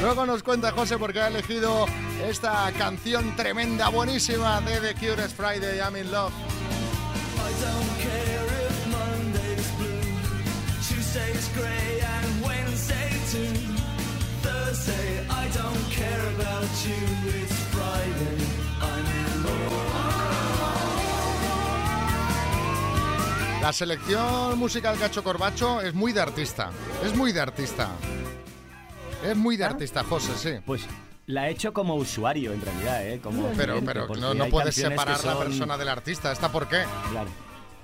Luego 0.00 0.26
nos 0.26 0.42
cuenta 0.42 0.72
José 0.72 0.98
porque 0.98 1.20
ha 1.20 1.28
elegido 1.28 1.86
esta 2.28 2.70
canción 2.72 3.34
tremenda, 3.36 3.88
buenísima 3.88 4.60
de 4.60 4.80
The 4.80 5.06
you. 5.06 5.12
It's 5.12 5.32
Friday, 5.32 5.80
I'm 5.80 5.96
in 5.96 6.10
love. 6.10 6.32
La 23.66 23.72
selección 23.72 24.56
musical 24.60 24.96
hecho 25.02 25.24
Corbacho 25.24 25.80
es 25.80 25.92
muy 25.92 26.12
de 26.12 26.20
artista. 26.20 26.70
Es 27.04 27.16
muy 27.16 27.32
de 27.32 27.40
artista. 27.40 27.88
Es 29.24 29.36
muy 29.36 29.56
de 29.56 29.64
artista, 29.64 30.04
José, 30.04 30.32
sí. 30.36 30.60
Pues 30.64 30.86
la 31.26 31.48
he 31.48 31.52
hecho 31.52 31.72
como 31.72 31.94
usuario, 31.96 32.52
en 32.52 32.60
realidad, 32.60 33.06
¿eh? 33.08 33.18
Como 33.20 33.48
Pero, 33.56 33.80
pero 33.84 34.06
no, 34.16 34.34
no 34.34 34.46
puedes 34.48 34.74
separar 34.74 35.08
la 35.24 35.32
son- 35.32 35.38
persona 35.38 35.76
del 35.76 35.88
artista. 35.88 36.30
¿Esta 36.32 36.50
por 36.52 36.68
qué? 36.68 36.82
Claro. 37.10 37.28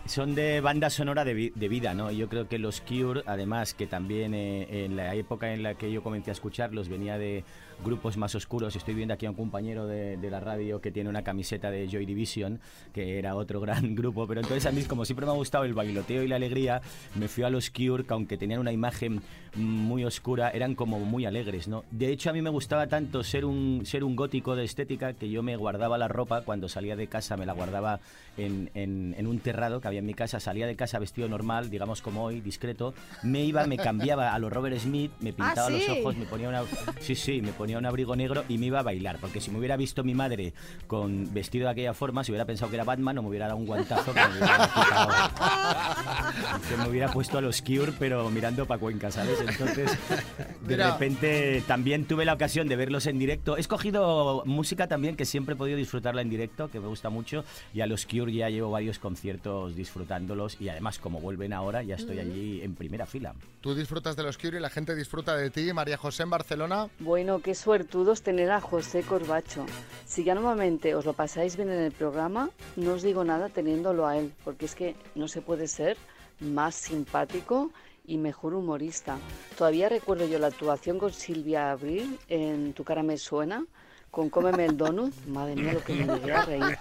Son 0.05 0.35
de 0.35 0.61
banda 0.61 0.91
sonora 0.91 1.24
de, 1.24 1.33
vi- 1.33 1.53
de 1.55 1.68
vida, 1.68 1.95
¿no? 1.95 2.11
Yo 2.11 2.28
creo 2.28 2.49
que 2.49 2.59
los 2.59 2.80
Cure, 2.80 3.22
además, 3.24 3.72
que 3.72 3.87
también 3.87 4.35
eh, 4.35 4.85
en 4.85 4.97
la 4.97 5.14
época 5.14 5.53
en 5.55 5.62
la 5.62 5.74
que 5.74 5.93
yo 5.93 6.03
comencé 6.03 6.30
a 6.30 6.33
escucharlos 6.33 6.89
venía 6.89 7.18
de 7.18 7.45
grupos 7.85 8.16
más 8.16 8.35
oscuros. 8.35 8.74
Estoy 8.74 8.95
viendo 8.95 9.14
aquí 9.14 9.26
a 9.26 9.30
un 9.30 9.37
compañero 9.37 9.87
de, 9.87 10.16
de 10.16 10.30
la 10.30 10.41
radio 10.41 10.80
que 10.80 10.91
tiene 10.91 11.09
una 11.09 11.22
camiseta 11.22 11.70
de 11.70 11.89
Joy 11.89 12.05
Division, 12.05 12.61
que 12.93 13.18
era 13.20 13.37
otro 13.37 13.61
gran 13.61 13.95
grupo. 13.95 14.26
Pero 14.26 14.41
entonces 14.41 14.66
a 14.66 14.72
mí, 14.72 14.83
como 14.83 15.05
siempre 15.05 15.24
me 15.24 15.30
ha 15.30 15.37
gustado 15.37 15.64
el 15.64 15.72
bailoteo 15.74 16.24
y 16.24 16.28
la 16.28 16.35
alegría, 16.37 16.83
me 17.14 17.28
fui 17.28 17.45
a 17.45 17.51
los 17.51 17.70
Cure, 17.70 18.05
que 18.05 18.12
aunque 18.12 18.37
tenían 18.37 18.59
una 18.59 18.72
imagen 18.72 19.22
muy 19.55 20.05
oscura, 20.05 20.50
eran 20.50 20.74
como 20.74 20.98
muy 21.00 21.26
alegres, 21.26 21.68
¿no? 21.68 21.84
De 21.90 22.09
hecho, 22.11 22.30
a 22.30 22.32
mí 22.32 22.40
me 22.42 22.50
gustaba 22.50 22.86
tanto 22.86 23.22
ser 23.22 23.44
un, 23.44 23.82
ser 23.84 24.03
un 24.05 24.16
gótico 24.16 24.57
de 24.57 24.64
estética 24.64 25.12
que 25.12 25.28
yo 25.30 25.42
me 25.42 25.57
guardaba 25.57 25.98
la 25.98 26.09
ropa 26.09 26.42
cuando 26.42 26.68
salía 26.68 26.96
de 26.96 27.07
casa, 27.07 27.36
me 27.36 27.44
la 27.46 27.53
guardaba 27.53 28.00
en, 28.38 28.70
en- 28.74 29.14
en 29.18 29.26
un 29.26 29.38
terrado 29.40 29.80
que 29.80 29.88
había 29.88 29.98
en 30.00 30.07
mi 30.07 30.14
casa, 30.14 30.40
salía 30.40 30.66
de 30.66 30.74
casa 30.76 30.98
vestido 30.98 31.28
normal, 31.28 31.68
digamos 31.70 32.00
como 32.03 32.24
hoy, 32.24 32.40
discreto, 32.40 32.94
me 33.22 33.44
iba, 33.44 33.66
me 33.66 33.76
cambiaba 33.76 34.32
a 34.32 34.38
los 34.38 34.53
Robert 34.53 34.78
Smith, 34.78 35.11
me 35.20 35.32
pintaba 35.32 35.68
¿sí? 35.68 35.74
los 35.86 35.98
ojos, 35.98 36.16
me 36.16 36.24
ponía 36.26 36.48
una... 36.48 36.62
Sí, 37.00 37.14
sí, 37.14 37.42
me 37.42 37.53
ponía 37.53 37.76
un 37.78 37.84
abrigo 37.86 38.16
negro 38.16 38.44
y 38.48 38.57
me 38.59 38.66
iba 38.66 38.80
a 38.80 38.82
bailar, 38.82 39.18
porque 39.20 39.40
si 39.40 39.50
me 39.50 39.59
hubiera 39.59 39.76
visto 39.76 40.03
mi 40.03 40.14
madre 40.14 40.55
con 40.86 41.32
vestido 41.34 41.66
de 41.66 41.72
aquella 41.72 41.94
forma, 41.94 42.24
si 42.24 42.32
hubiera 42.32 42.46
pensado 42.46 42.70
que 42.70 42.76
era 42.76 42.84
Batman, 42.84 43.18
o 43.18 43.22
me 43.22 43.28
hubiera 43.28 43.46
dado 43.48 43.59
un 43.59 43.66
guantazo 43.66 44.14
que 44.14 44.20
me 44.20 44.28
hubiera 44.38 44.59
quitado- 44.68 46.61
que 46.68 46.76
me 46.76 46.88
hubiera 46.88 47.09
puesto 47.12 47.38
a 47.38 47.40
los 47.40 47.61
Cure, 47.62 47.92
pero 47.98 48.28
mirando 48.30 48.66
para 48.66 48.80
Cuenca, 48.80 49.11
¿sabes? 49.11 49.40
Entonces, 49.49 49.90
de 50.62 50.76
Mira. 50.76 50.93
repente 50.93 51.62
también 51.66 52.05
tuve 52.07 52.24
la 52.24 52.34
ocasión 52.34 52.68
de 52.68 52.76
verlos 52.76 53.07
en 53.07 53.18
directo. 53.18 53.57
He 53.57 53.61
escogido 53.61 54.43
música 54.47 54.88
también 54.88 55.16
que 55.16 55.24
siempre 55.24 55.55
he 55.55 55.57
podido 55.57 55.76
disfrutarla 55.76 56.22
en 56.22 56.30
directo, 56.30 56.70
que 56.70 56.80
me 56.80 56.86
gusta 56.86 57.11
mucho, 57.11 57.45
y 57.74 57.80
a 57.80 57.86
los 57.86 58.07
Cure 58.07 58.32
ya 58.32 58.49
llevo 58.49 58.70
varios 58.70 58.99
conciertos 58.99 59.74
disfrutándolos, 59.76 60.61
y 60.61 60.68
además, 60.68 60.99
como 60.99 61.20
vuelven 61.20 61.53
ahora, 61.53 61.82
ya 61.82 61.97
estoy 61.97 62.18
allí 62.18 62.61
en 62.62 62.74
primera 62.74 63.07
fila. 63.07 63.34
Tú 63.61 63.74
disfrutas 63.74 64.16
de 64.16 64.22
los 64.22 64.38
Cure 64.38 64.59
y 64.59 64.61
la 64.61 64.70
gente 64.70 64.95
disfruta 64.95 65.36
de 65.36 65.51
ti. 65.51 65.72
María 65.72 65.97
José 65.97 66.24
en 66.24 66.30
Barcelona. 66.30 66.88
Bueno, 66.99 67.40
qué 67.40 67.55
suertudos 67.55 68.22
tener 68.22 68.51
a 68.51 68.61
José 68.61 69.03
Corbacho. 69.03 69.64
Si 70.07 70.24
ya 70.24 70.34
normalmente 70.34 70.95
os 70.95 71.05
lo 71.05 71.12
pasáis 71.12 71.57
bien 71.57 71.70
en 71.70 71.78
el 71.80 71.93
programa, 71.93 72.51
no 72.76 72.95
os 72.95 73.03
digo 73.03 73.24
nada 73.24 73.49
teniéndolo 73.49 74.07
a 74.07 74.16
él, 74.18 74.32
porque 74.45 74.66
es 74.66 74.74
que 74.74 74.95
no 75.14 75.28
se 75.28 75.40
puede 75.40 75.68
ser 75.68 75.97
más 76.40 76.74
simpático 76.74 77.70
y 78.05 78.18
mejor 78.18 78.55
humorista. 78.55 79.18
Todavía 79.57 79.88
recuerdo 79.88 80.26
yo 80.26 80.38
la 80.38 80.48
actuación 80.48 80.98
con 80.98 81.12
Silvia 81.12 81.70
Abril 81.70 82.18
en 82.28 82.72
Tu 82.72 82.84
cara 82.84 83.03
me 83.03 83.16
suena, 83.16 83.64
con 84.11 84.28
Cómeme 84.28 84.66
el 84.66 84.76
donut, 84.76 85.14
madre 85.26 85.57
mía 85.57 85.72
lo 85.72 85.82
que 85.82 85.94
me 85.94 86.07
llegué 86.07 86.32
a 86.32 86.44
reír. 86.44 86.78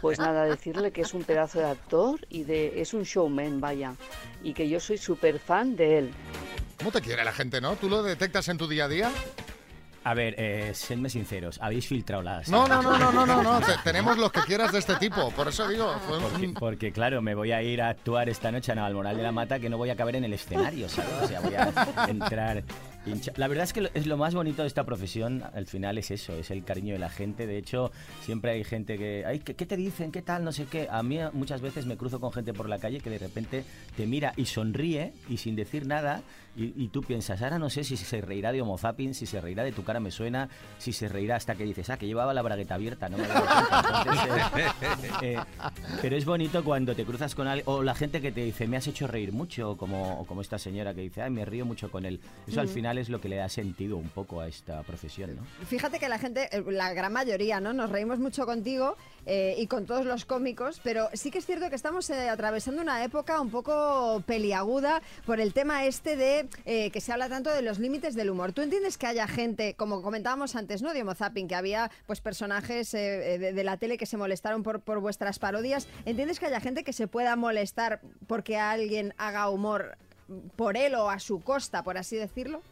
Pues 0.00 0.18
nada, 0.18 0.44
decirle 0.44 0.92
que 0.92 1.00
es 1.00 1.14
un 1.14 1.24
pedazo 1.24 1.58
de 1.58 1.66
actor 1.66 2.20
y 2.28 2.44
de 2.44 2.80
es 2.80 2.92
un 2.92 3.04
showman, 3.04 3.60
vaya, 3.60 3.94
y 4.42 4.52
que 4.52 4.68
yo 4.68 4.80
soy 4.80 4.98
súper 4.98 5.38
fan 5.38 5.76
de 5.76 5.98
él. 5.98 6.10
¿Cómo 6.78 6.90
te 6.92 7.00
quiere 7.00 7.24
la 7.24 7.32
gente, 7.32 7.60
no? 7.60 7.76
¿Tú 7.76 7.88
lo 7.88 8.02
detectas 8.02 8.48
en 8.48 8.58
tu 8.58 8.68
día 8.68 8.84
a 8.84 8.88
día? 8.88 9.10
A 10.06 10.12
ver, 10.12 10.34
eh, 10.36 10.72
sedme 10.74 11.08
sinceros, 11.08 11.58
habéis 11.62 11.86
filtrado 11.86 12.22
las... 12.22 12.48
No, 12.50 12.66
no, 12.68 12.82
no, 12.82 12.98
no, 12.98 13.10
no, 13.10 13.24
no, 13.24 13.42
no. 13.42 13.60
Te- 13.60 13.72
tenemos 13.84 14.18
los 14.18 14.30
que 14.30 14.40
quieras 14.42 14.70
de 14.70 14.78
este 14.78 14.96
tipo. 14.96 15.30
Por 15.30 15.48
eso 15.48 15.66
digo, 15.66 15.94
un- 16.12 16.20
Porque, 16.20 16.48
porque, 16.60 16.92
claro, 16.92 17.22
me 17.22 17.34
voy 17.34 17.52
a 17.52 17.62
ir 17.62 17.80
a 17.80 17.88
actuar 17.88 18.28
esta 18.28 18.52
noche 18.52 18.70
a 18.72 18.74
Navalmoral 18.74 19.16
de 19.16 19.22
la 19.22 19.32
Mata 19.32 19.58
que 19.58 19.70
no 19.70 19.78
voy 19.78 19.88
a 19.88 19.96
caber 19.96 20.16
en 20.16 20.24
el 20.24 20.34
escenario, 20.34 20.90
¿sabes? 20.90 21.10
O 21.22 21.26
sea, 21.28 21.40
voy 21.40 21.54
a 21.54 21.72
entrar... 22.08 22.62
hincha- 23.06 23.32
La 23.36 23.48
verdad 23.48 23.64
es 23.64 23.72
que 23.72 23.90
es 23.94 24.06
lo 24.06 24.18
más 24.18 24.34
bonito 24.34 24.60
de 24.60 24.68
esta 24.68 24.84
profesión, 24.84 25.42
al 25.54 25.66
final 25.66 25.96
es 25.96 26.10
eso, 26.10 26.34
es 26.34 26.50
el 26.50 26.64
cariño 26.64 26.92
de 26.92 26.98
la 26.98 27.08
gente. 27.08 27.46
De 27.46 27.56
hecho, 27.56 27.90
siempre 28.22 28.50
hay 28.52 28.64
gente 28.64 28.98
que, 28.98 29.24
Ay, 29.26 29.38
¿qué, 29.38 29.54
qué 29.54 29.64
te 29.64 29.76
dicen? 29.78 30.12
¿Qué 30.12 30.20
tal? 30.20 30.44
No 30.44 30.52
sé 30.52 30.66
qué. 30.66 30.86
A 30.90 31.02
mí 31.02 31.18
muchas 31.32 31.62
veces 31.62 31.86
me 31.86 31.96
cruzo 31.96 32.20
con 32.20 32.30
gente 32.30 32.52
por 32.52 32.68
la 32.68 32.78
calle 32.78 33.00
que 33.00 33.08
de 33.08 33.18
repente 33.18 33.64
te 33.96 34.06
mira 34.06 34.34
y 34.36 34.44
sonríe 34.44 35.14
y 35.30 35.38
sin 35.38 35.56
decir 35.56 35.86
nada 35.86 36.20
y, 36.56 36.84
y 36.84 36.88
tú 36.88 37.02
piensas, 37.02 37.42
ahora 37.42 37.58
no 37.58 37.70
sé 37.70 37.84
si 37.84 37.96
se 37.96 38.20
reirá 38.20 38.52
de 38.52 38.62
Homo 38.62 38.78
Zapping, 38.78 39.14
si 39.14 39.26
se 39.26 39.40
reirá 39.40 39.64
de 39.64 39.72
tu 39.72 39.84
cara 39.84 40.00
me 40.00 40.10
suena, 40.10 40.48
si 40.78 40.92
se 40.92 41.08
reirá 41.08 41.36
hasta 41.36 41.54
que 41.54 41.64
dices, 41.64 41.90
ah, 41.90 41.96
que 41.96 42.06
llevaba 42.06 42.34
la 42.34 42.42
bragueta 42.42 42.74
abierta, 42.74 43.08
no 43.08 43.18
me 43.18 43.24
había 43.24 43.34
dado 43.34 43.46
cuenta". 43.46 44.02
Entonces, 44.04 45.04
eh, 45.22 45.36
eh, 45.36 45.38
pero 46.00 46.16
es 46.16 46.24
bonito 46.24 46.62
cuando 46.64 46.94
te 46.94 47.04
cruzas 47.04 47.34
con 47.34 47.48
alguien, 47.48 47.64
o 47.68 47.82
la 47.82 47.94
gente 47.94 48.20
que 48.20 48.32
te 48.32 48.42
dice, 48.42 48.66
me 48.66 48.76
has 48.76 48.86
hecho 48.86 49.06
reír 49.06 49.32
mucho, 49.32 49.76
como, 49.76 50.20
o 50.20 50.24
como 50.26 50.40
esta 50.40 50.58
señora 50.58 50.94
que 50.94 51.02
dice, 51.02 51.22
ay, 51.22 51.30
me 51.30 51.44
río 51.44 51.64
mucho 51.64 51.90
con 51.90 52.04
él. 52.04 52.20
Eso 52.46 52.60
al 52.60 52.68
final 52.68 52.98
es 52.98 53.08
lo 53.08 53.20
que 53.20 53.28
le 53.28 53.36
da 53.36 53.48
sentido 53.48 53.96
un 53.96 54.08
poco 54.08 54.40
a 54.40 54.48
esta 54.48 54.82
profesión, 54.82 55.36
¿no? 55.36 55.42
Fíjate 55.66 55.98
que 55.98 56.08
la 56.08 56.18
gente, 56.18 56.48
eh, 56.52 56.62
la 56.68 56.92
gran 56.92 57.12
mayoría, 57.12 57.60
¿no? 57.60 57.72
Nos 57.72 57.90
reímos 57.90 58.18
mucho 58.18 58.46
contigo 58.46 58.96
eh, 59.26 59.54
y 59.58 59.66
con 59.66 59.86
todos 59.86 60.04
los 60.04 60.24
cómicos, 60.24 60.80
pero 60.82 61.08
sí 61.14 61.30
que 61.30 61.38
es 61.38 61.46
cierto 61.46 61.68
que 61.70 61.76
estamos 61.76 62.10
atravesando 62.10 62.82
una 62.82 63.02
época 63.04 63.40
un 63.40 63.50
poco 63.50 64.22
peliaguda 64.26 65.02
por 65.26 65.40
el 65.40 65.52
tema 65.52 65.84
este 65.84 66.16
de 66.16 66.43
eh, 66.64 66.90
que 66.90 67.00
se 67.00 67.12
habla 67.12 67.28
tanto 67.28 67.50
de 67.50 67.62
los 67.62 67.78
límites 67.78 68.14
del 68.14 68.30
humor. 68.30 68.52
¿Tú 68.52 68.62
entiendes 68.62 68.98
que 68.98 69.06
haya 69.06 69.26
gente, 69.26 69.74
como 69.74 70.02
comentábamos 70.02 70.56
antes, 70.56 70.82
¿no? 70.82 70.92
De 70.92 71.02
Homo 71.02 71.14
Zapping, 71.14 71.48
que 71.48 71.54
había 71.54 71.90
pues 72.06 72.20
personajes 72.20 72.94
eh, 72.94 73.38
de, 73.38 73.52
de 73.52 73.64
la 73.64 73.76
tele 73.76 73.98
que 73.98 74.06
se 74.06 74.16
molestaron 74.16 74.62
por, 74.62 74.80
por 74.80 75.00
vuestras 75.00 75.38
parodias. 75.38 75.88
¿Entiendes 76.04 76.38
que 76.38 76.46
haya 76.46 76.60
gente 76.60 76.84
que 76.84 76.92
se 76.92 77.06
pueda 77.06 77.36
molestar 77.36 78.00
porque 78.26 78.58
alguien 78.58 79.14
haga 79.16 79.48
humor 79.50 79.96
por 80.56 80.76
él 80.76 80.94
o 80.94 81.10
a 81.10 81.18
su 81.18 81.40
costa, 81.40 81.82
por 81.82 81.98
así 81.98 82.16
decirlo? 82.16 82.62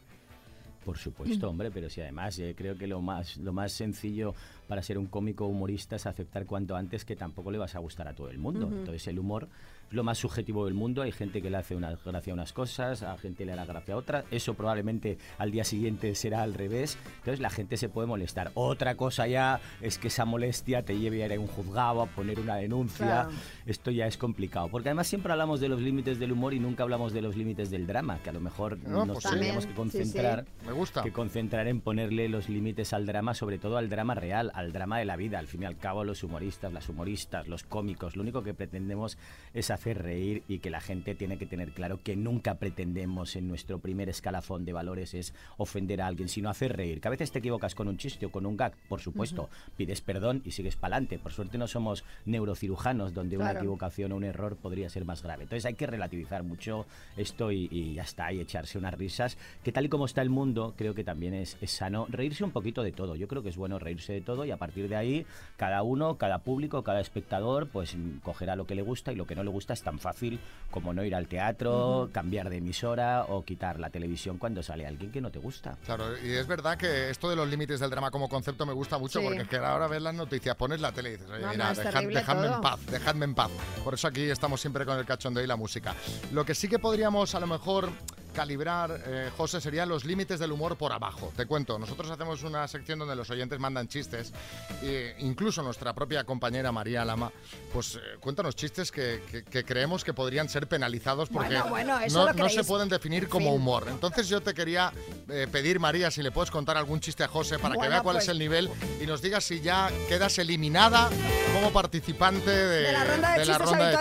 Por 0.83 0.97
supuesto, 0.97 1.49
hombre, 1.49 1.71
pero 1.71 1.89
si 1.89 2.01
además 2.01 2.37
eh, 2.39 2.55
creo 2.57 2.77
que 2.77 2.87
lo 2.87 3.01
más, 3.01 3.37
lo 3.37 3.53
más 3.53 3.71
sencillo 3.71 4.35
para 4.67 4.81
ser 4.81 4.97
un 4.97 5.05
cómico 5.05 5.45
humorista 5.45 5.95
es 5.95 6.05
aceptar 6.05 6.45
cuanto 6.45 6.75
antes 6.75 7.05
que 7.05 7.15
tampoco 7.15 7.51
le 7.51 7.57
vas 7.57 7.75
a 7.75 7.79
gustar 7.79 8.09
a 8.09 8.13
todo 8.13 8.29
el 8.29 8.37
mundo. 8.37 8.67
Ujú. 8.67 8.75
Entonces 8.75 9.07
el 9.07 9.17
humor 9.17 9.47
lo 9.93 10.03
más 10.03 10.17
subjetivo 10.17 10.65
del 10.65 10.73
mundo. 10.73 11.01
Hay 11.03 11.11
gente 11.11 11.41
que 11.41 11.49
le 11.49 11.57
hace 11.57 11.75
una 11.75 11.95
gracia 12.03 12.31
a 12.31 12.33
unas 12.33 12.51
cosas, 12.53 13.03
a 13.03 13.17
gente 13.17 13.45
le 13.45 13.55
da 13.55 13.65
gracia 13.65 13.93
a 13.93 13.97
otras. 13.97 14.25
Eso 14.31 14.53
probablemente 14.55 15.17
al 15.37 15.51
día 15.51 15.63
siguiente 15.63 16.15
será 16.15 16.41
al 16.43 16.53
revés. 16.53 16.97
Entonces 17.19 17.39
la 17.39 17.49
gente 17.49 17.77
se 17.77 17.89
puede 17.89 18.07
molestar. 18.07 18.51
Otra 18.55 18.95
cosa 18.95 19.27
ya 19.27 19.59
es 19.81 19.97
que 19.97 20.07
esa 20.07 20.25
molestia 20.25 20.83
te 20.83 20.97
lleve 20.97 21.23
a 21.23 21.27
ir 21.27 21.33
a 21.33 21.39
un 21.39 21.47
juzgado, 21.47 22.01
a 22.01 22.05
poner 22.07 22.39
una 22.39 22.55
denuncia. 22.55 23.05
Claro. 23.05 23.29
Esto 23.65 23.91
ya 23.91 24.07
es 24.07 24.17
complicado. 24.17 24.67
Porque 24.69 24.89
además 24.89 25.07
siempre 25.07 25.31
hablamos 25.31 25.59
de 25.59 25.69
los 25.69 25.79
límites 25.81 26.19
del 26.19 26.31
humor 26.31 26.53
y 26.53 26.59
nunca 26.59 26.83
hablamos 26.83 27.13
de 27.13 27.21
los 27.21 27.35
límites 27.37 27.69
del 27.69 27.85
drama, 27.87 28.17
que 28.23 28.29
a 28.29 28.33
lo 28.33 28.39
mejor 28.39 28.77
No, 28.79 29.05
nos 29.05 29.15
pues 29.15 29.23
sí. 29.25 29.29
tendríamos 29.29 29.65
que 29.65 29.73
También, 29.73 29.91
sí, 29.91 29.97
sí. 29.97 30.03
concentrar 30.03 30.45
Me 30.65 30.71
gusta. 30.71 31.03
que 31.03 31.11
concentrar 31.11 31.67
en 31.67 31.81
ponerle 31.81 32.29
los 32.29 32.49
límites 32.49 32.93
al 32.93 33.05
drama, 33.05 33.33
sobre 33.35 33.59
todo 33.59 33.77
al 33.77 33.89
drama 33.89 34.15
real, 34.15 34.51
al 34.55 34.71
drama 34.73 34.97
de 34.97 35.05
la 35.05 35.15
vida. 35.15 35.37
Al 35.39 35.47
fin 35.47 35.61
y 35.63 35.65
al 35.65 35.77
cabo, 35.77 36.03
los 36.03 36.23
humoristas, 36.23 36.73
las 36.73 36.89
humoristas, 36.89 37.47
los 37.47 37.63
cómicos, 37.63 38.15
lo 38.15 38.23
único 38.23 38.41
que 38.43 38.53
pretendemos 38.53 39.17
es 39.53 39.69
hacer 39.69 39.82
reír 39.91 40.43
y 40.47 40.59
que 40.59 40.69
la 40.69 40.79
gente 40.79 41.15
tiene 41.15 41.37
que 41.37 41.45
tener 41.45 41.71
claro 41.71 41.99
que 42.01 42.15
nunca 42.15 42.55
pretendemos 42.55 43.35
en 43.35 43.49
nuestro 43.49 43.79
primer 43.79 44.07
escalafón 44.07 44.63
de 44.63 44.71
valores 44.71 45.13
es 45.13 45.33
ofender 45.57 46.01
a 46.01 46.07
alguien, 46.07 46.29
sino 46.29 46.49
hacer 46.49 46.77
reír. 46.77 47.01
Que 47.01 47.09
a 47.09 47.11
veces 47.11 47.31
te 47.31 47.39
equivocas 47.39 47.75
con 47.75 47.89
un 47.89 47.97
chiste 47.97 48.27
o 48.27 48.31
con 48.31 48.45
un 48.45 48.55
gag, 48.55 48.73
por 48.87 49.01
supuesto, 49.01 49.49
pides 49.75 49.99
perdón 49.99 50.41
y 50.45 50.51
sigues 50.51 50.77
para 50.77 50.95
adelante. 50.95 51.19
Por 51.19 51.33
suerte 51.33 51.57
no 51.57 51.67
somos 51.67 52.05
neurocirujanos 52.25 53.13
donde 53.13 53.37
una 53.37 53.51
equivocación 53.51 54.13
o 54.13 54.15
un 54.15 54.23
error 54.23 54.55
podría 54.55 54.89
ser 54.89 55.03
más 55.03 55.21
grave. 55.21 55.43
Entonces 55.43 55.65
hay 55.65 55.73
que 55.73 55.87
relativizar 55.87 56.43
mucho 56.43 56.85
esto 57.17 57.51
y, 57.51 57.67
y 57.69 57.95
ya 57.95 58.03
está, 58.03 58.31
y 58.31 58.39
echarse 58.39 58.77
unas 58.77 58.93
risas, 58.93 59.37
que 59.63 59.73
tal 59.73 59.85
y 59.85 59.89
como 59.89 60.05
está 60.05 60.21
el 60.21 60.29
mundo, 60.29 60.73
creo 60.77 60.93
que 60.93 61.03
también 61.03 61.33
es, 61.33 61.57
es 61.59 61.71
sano 61.71 62.05
reírse 62.09 62.43
un 62.43 62.51
poquito 62.51 62.83
de 62.83 62.91
todo. 62.91 63.15
Yo 63.15 63.27
creo 63.27 63.43
que 63.43 63.49
es 63.49 63.57
bueno 63.57 63.79
reírse 63.79 64.13
de 64.13 64.21
todo 64.21 64.45
y 64.45 64.51
a 64.51 64.57
partir 64.57 64.87
de 64.87 64.95
ahí 64.95 65.25
cada 65.57 65.83
uno, 65.83 66.17
cada 66.17 66.39
público, 66.39 66.83
cada 66.83 67.01
espectador, 67.01 67.67
pues 67.67 67.95
mm, 67.95 68.19
cogerá 68.19 68.55
lo 68.55 68.65
que 68.65 68.75
le 68.75 68.81
gusta 68.81 69.11
y 69.11 69.15
lo 69.15 69.25
que 69.25 69.35
no 69.35 69.43
le 69.43 69.49
gusta 69.49 69.72
es 69.73 69.81
tan 69.83 69.99
fácil 69.99 70.39
como 70.71 70.91
no 70.93 71.03
ir 71.03 71.13
al 71.13 71.27
teatro, 71.27 72.09
cambiar 72.11 72.49
de 72.49 72.57
emisora 72.57 73.25
o 73.29 73.43
quitar 73.45 73.79
la 73.79 73.91
televisión 73.91 74.37
cuando 74.39 74.63
sale 74.63 74.87
alguien 74.87 75.11
que 75.11 75.21
no 75.21 75.29
te 75.29 75.37
gusta. 75.37 75.77
Claro, 75.85 76.17
y 76.17 76.31
es 76.31 76.47
verdad 76.47 76.77
que 76.77 77.11
esto 77.11 77.29
de 77.29 77.35
los 77.35 77.47
límites 77.47 77.79
del 77.79 77.91
drama 77.91 78.09
como 78.09 78.27
concepto 78.27 78.65
me 78.65 78.73
gusta 78.73 78.97
mucho 78.97 79.19
Sí. 79.19 79.25
porque 79.25 79.41
es 79.43 79.47
que 79.47 79.57
ahora 79.57 79.87
ves 79.87 80.01
las 80.01 80.15
noticias, 80.15 80.55
pones 80.55 80.81
la 80.81 80.91
tele 80.91 81.09
y 81.09 81.11
dices, 81.13 81.29
oye, 81.29 81.41
No, 81.43 81.49
mira, 81.49 81.73
dejad- 81.73 82.07
dejadme 82.07 82.47
todo. 82.47 82.55
en 82.55 82.61
paz, 82.61 82.85
dejadme 82.87 83.25
en 83.25 83.35
paz. 83.35 83.51
Por 83.83 83.93
eso 83.93 84.07
aquí 84.07 84.23
estamos 84.23 84.59
siempre 84.61 84.83
con 84.85 84.97
el 84.97 85.05
cachondeo 85.05 85.43
y 85.43 85.47
la 85.47 85.55
música. 85.55 85.93
Lo 86.31 86.43
que 86.43 86.55
sí 86.55 86.67
que 86.67 86.79
podríamos 86.79 87.35
a 87.35 87.39
lo 87.39 87.45
mejor 87.47 87.89
calibrar, 88.33 89.01
eh, 89.05 89.31
José, 89.37 89.61
serían 89.61 89.87
los 89.87 90.03
límites 90.05 90.39
del 90.39 90.51
humor 90.51 90.75
por 90.75 90.91
abajo. 90.91 91.31
Te 91.37 91.45
cuento, 91.45 91.79
nosotros 91.79 92.09
hacemos 92.11 92.43
una 92.43 92.67
sección 92.67 92.99
donde 92.99 93.15
los 93.15 93.29
oyentes 93.29 93.59
mandan 93.59 93.87
chistes, 93.87 94.33
e 94.81 95.15
incluso 95.19 95.63
nuestra 95.63 95.93
propia 95.93 96.23
compañera 96.25 96.71
María 96.71 97.05
Lama, 97.05 97.31
pues 97.71 97.95
eh, 97.95 97.99
cuéntanos 98.19 98.55
chistes 98.55 98.91
que, 98.91 99.23
que- 99.31 99.43
que 99.43 99.63
creemos 99.63 100.03
que 100.03 100.13
podrían 100.13 100.49
ser 100.49 100.67
penalizados 100.67 101.29
porque 101.29 101.49
Bueno, 101.49 101.69
bueno, 101.69 101.99
eso 101.99 102.19
no, 102.19 102.25
lo 102.25 102.33
no 102.33 102.49
se 102.49 102.63
pueden 102.63 102.89
definir 102.89 103.29
como 103.29 103.47
fin. 103.51 103.55
humor. 103.55 103.85
Entonces 103.89 104.27
yo 104.27 104.41
te 104.41 104.53
quería 104.53 104.91
eh, 105.29 105.47
pedir, 105.51 105.79
María, 105.79 106.09
si 106.11 106.21
le 106.23 106.31
puedes 106.31 106.49
contar 106.51 106.75
algún 106.77 106.99
chiste 106.99 107.23
a 107.23 107.27
José 107.27 107.59
para 107.59 107.75
que 107.75 107.87
vea 107.87 108.01
cuál 108.01 108.15
pues- 108.15 108.23
es 108.25 108.29
el 108.29 108.39
nivel 108.39 108.69
y 109.01 109.05
nos 109.05 109.21
digas 109.21 109.43
si 109.43 109.61
ya 109.61 109.89
quedas 110.09 110.37
eliminada 110.39 111.09
como 111.53 111.71
participante 111.71 112.49
de, 112.49 112.81
de 112.83 112.91
la 112.91 113.03
ronda 113.05 113.31
de 113.33 113.39
de 113.39 113.45
chistes, 113.45 113.47
la 113.47 113.57
ronda 113.59 113.77
de 113.77 113.95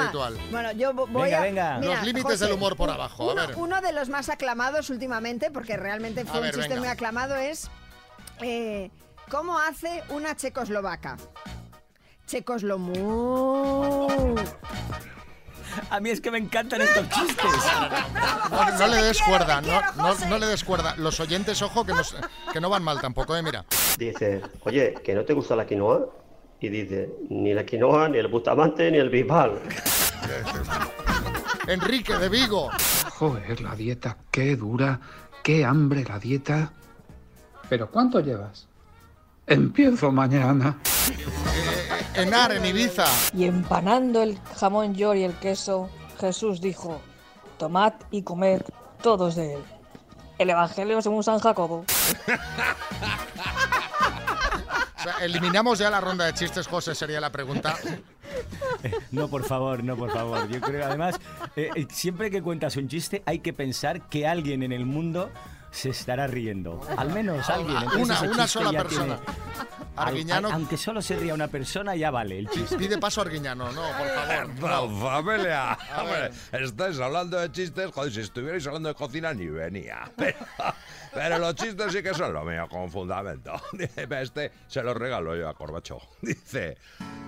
habitual 0.00 0.34
chistes. 0.34 0.50
Bueno, 0.50 0.72
yo 0.72 0.92
vo- 0.92 1.06
voy 1.08 1.22
Venga, 1.30 1.38
a... 1.38 1.42
venga. 1.42 1.78
Mira, 1.78 1.94
Los 1.96 2.04
límites 2.04 2.32
José, 2.32 2.44
del 2.46 2.54
humor 2.54 2.76
por 2.76 2.90
abajo, 2.90 3.30
a 3.30 3.32
uno, 3.32 3.46
ver. 3.46 3.56
uno 3.56 3.75
de 3.80 3.92
los 3.92 4.08
más 4.08 4.28
aclamados 4.28 4.90
últimamente, 4.90 5.50
porque 5.50 5.76
realmente 5.76 6.24
fue 6.24 6.34
A 6.34 6.40
un 6.40 6.42
ver, 6.42 6.54
chiste 6.54 6.68
venga. 6.70 6.80
muy 6.80 6.88
aclamado, 6.88 7.36
es 7.36 7.70
eh, 8.42 8.90
¿cómo 9.30 9.58
hace 9.58 10.02
una 10.10 10.34
checoslovaca? 10.36 11.16
Checoslomu. 12.26 14.06
A 15.90 16.00
mí 16.00 16.10
es 16.10 16.20
que 16.20 16.30
me 16.30 16.38
encantan 16.38 16.80
estos 16.80 17.08
chistes. 17.10 17.46
No, 18.50 18.78
no 18.78 18.86
le 18.86 19.02
des 19.02 19.20
cuerda, 19.20 19.60
no, 19.60 19.66
quiero, 19.68 19.92
no, 19.96 20.02
José. 20.04 20.26
no 20.28 20.38
le 20.38 20.46
des 20.46 20.64
cuerda. 20.64 20.94
Los 20.96 21.18
oyentes, 21.20 21.60
ojo, 21.62 21.84
que, 21.84 21.92
nos- 21.92 22.14
que 22.52 22.60
no 22.60 22.70
van 22.70 22.82
mal 22.82 23.00
tampoco, 23.00 23.36
eh, 23.36 23.42
mira. 23.42 23.64
Dice, 23.98 24.40
oye, 24.60 24.94
¿que 25.04 25.14
no 25.14 25.24
te 25.24 25.32
gusta 25.34 25.54
la 25.56 25.66
quinoa? 25.66 26.06
Y 26.60 26.68
dice, 26.68 27.10
ni 27.28 27.52
la 27.52 27.66
quinoa, 27.66 28.08
ni 28.08 28.18
el 28.18 28.28
bustamante, 28.28 28.90
ni 28.90 28.98
el 28.98 29.10
bisbal. 29.10 29.60
Enrique 31.66 32.16
de 32.16 32.28
Vigo. 32.28 32.70
Joder, 33.18 33.60
la 33.60 33.74
dieta, 33.74 34.16
qué 34.30 34.56
dura, 34.56 35.00
qué 35.42 35.64
hambre 35.64 36.04
la 36.04 36.18
dieta. 36.18 36.72
¿Pero 37.68 37.90
cuánto 37.90 38.20
llevas? 38.20 38.68
Empiezo 39.46 40.12
mañana. 40.12 40.78
Enar 42.14 42.52
en 42.52 42.64
Ibiza. 42.66 43.06
Y 43.34 43.44
empanando 43.44 44.22
el 44.22 44.38
jamón 44.56 44.94
york 44.94 45.18
y 45.18 45.24
el 45.24 45.34
queso, 45.34 45.90
Jesús 46.20 46.60
dijo, 46.60 47.00
tomad 47.58 47.94
y 48.10 48.22
comed 48.22 48.62
todos 49.02 49.34
de 49.34 49.54
él. 49.54 49.64
El 50.38 50.50
Evangelio 50.50 51.00
según 51.02 51.22
San 51.22 51.38
Jacobo. 51.38 51.84
O 54.98 55.02
sea, 55.02 55.14
eliminamos 55.22 55.78
ya 55.78 55.90
la 55.90 56.00
ronda 56.00 56.24
de 56.24 56.34
chistes, 56.34 56.66
José, 56.66 56.94
sería 56.94 57.20
la 57.20 57.30
pregunta. 57.30 57.76
No, 59.10 59.28
por 59.28 59.44
favor, 59.44 59.82
no, 59.84 59.96
por 59.96 60.10
favor. 60.10 60.48
Yo 60.48 60.60
creo, 60.60 60.86
además, 60.86 61.18
eh, 61.54 61.70
eh, 61.74 61.86
siempre 61.90 62.30
que 62.30 62.42
cuentas 62.42 62.76
un 62.76 62.88
chiste 62.88 63.22
hay 63.26 63.40
que 63.40 63.52
pensar 63.52 64.08
que 64.08 64.26
alguien 64.26 64.62
en 64.62 64.72
el 64.72 64.86
mundo 64.86 65.30
se 65.70 65.90
estará 65.90 66.26
riendo. 66.26 66.80
Al 66.96 67.10
menos 67.12 67.48
alguien. 67.50 67.76
Entonces 67.76 68.20
Una- 68.22 68.30
una 68.32 68.46
sola 68.48 68.70
persona. 68.72 69.16
tiene- 69.18 69.36
Arguiñano- 69.96 70.48
Al- 70.48 70.54
aunque 70.54 70.76
solo 70.76 71.00
se 71.00 71.16
ría 71.16 71.32
una 71.32 71.48
persona, 71.48 71.96
ya 71.96 72.10
vale 72.10 72.38
el 72.38 72.50
chiste. 72.50 72.76
Pide 72.76 72.98
paso 72.98 73.20
a 73.22 73.24
Arguiñano, 73.24 73.72
no, 73.72 73.80
por 73.80 74.08
favor. 74.08 74.48
No, 74.60 75.00
familia. 75.00 75.72
A 75.72 76.02
ver. 76.04 76.32
estáis 76.52 77.00
hablando 77.00 77.38
de 77.38 77.50
chistes, 77.50 77.90
joder, 77.92 78.12
si 78.12 78.20
estuvierais 78.20 78.66
hablando 78.66 78.90
de 78.90 78.94
cocina 78.94 79.32
ni 79.32 79.46
venía. 79.46 80.10
Pero, 80.16 80.36
pero 81.16 81.38
los 81.38 81.54
chistes 81.54 81.92
sí 81.92 82.02
que 82.02 82.12
son 82.12 82.32
lo 82.34 82.44
mío, 82.44 82.68
con 82.70 82.90
fundamento. 82.90 83.52
Dice, 83.72 84.06
este 84.20 84.52
se 84.68 84.82
lo 84.82 84.92
regalo 84.92 85.34
yo 85.34 85.48
a 85.48 85.54
Corbacho. 85.54 85.98
Dice, 86.20 86.76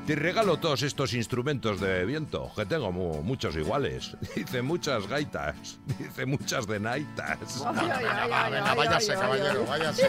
te 0.07 0.15
regalo 0.15 0.59
todos 0.59 0.83
estos 0.83 1.15
instrumentos 1.15 1.81
de 1.81 2.05
viento, 2.05 2.51
que 2.55 2.67
tengo 2.67 2.93
mu- 2.93 3.23
muchos 3.23 3.57
iguales. 3.57 4.15
Dice, 4.37 4.61
muchas 4.61 5.07
gaitas. 5.07 5.79
Dice, 5.99 6.27
muchas 6.27 6.67
de 6.67 6.79
naitas. 6.81 7.65
Venga, 7.65 8.49
venga, 8.51 8.75
váyase, 8.75 9.15
caballero, 9.15 9.65
váyase. 9.67 10.09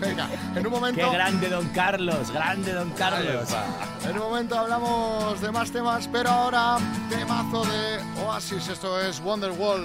Venga, 0.00 0.28
en 0.56 0.66
un 0.66 0.72
momento... 0.72 1.00
Qué 1.00 1.10
grande, 1.16 1.48
don 1.48 1.68
Carlos, 1.68 2.30
grande, 2.32 2.72
don 2.72 2.90
Carlos. 2.90 3.48
En 4.04 4.12
un 4.12 4.18
momento 4.18 4.58
hablamos 4.58 5.40
de 5.40 5.52
más 5.52 5.70
temas, 5.70 6.08
pero 6.08 6.28
ahora 6.28 6.78
temazo 7.08 7.64
de 7.64 8.00
Oasis, 8.24 8.68
esto 8.68 9.00
es 9.00 9.20
Wonderwall. 9.20 9.84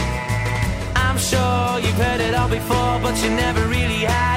Sure 1.31 1.79
you've 1.79 1.95
heard 1.95 2.19
it 2.19 2.35
all 2.35 2.49
before, 2.49 2.99
but 2.99 3.15
you 3.23 3.29
never 3.29 3.65
really 3.67 4.03
had 4.03 4.30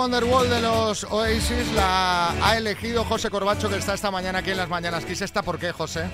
Wonderwall 0.00 0.48
de 0.48 0.62
los 0.62 1.04
Oasis, 1.04 1.70
la 1.74 2.30
ha 2.42 2.56
elegido 2.56 3.04
José 3.04 3.28
Corbacho, 3.28 3.68
que 3.68 3.76
está 3.76 3.92
esta 3.92 4.10
mañana 4.10 4.38
aquí 4.38 4.50
en 4.50 4.56
las 4.56 4.70
Mañanas 4.70 5.04
Kiss. 5.04 5.20
¿Esta 5.20 5.42
por 5.42 5.58
qué, 5.58 5.72
José? 5.72 6.08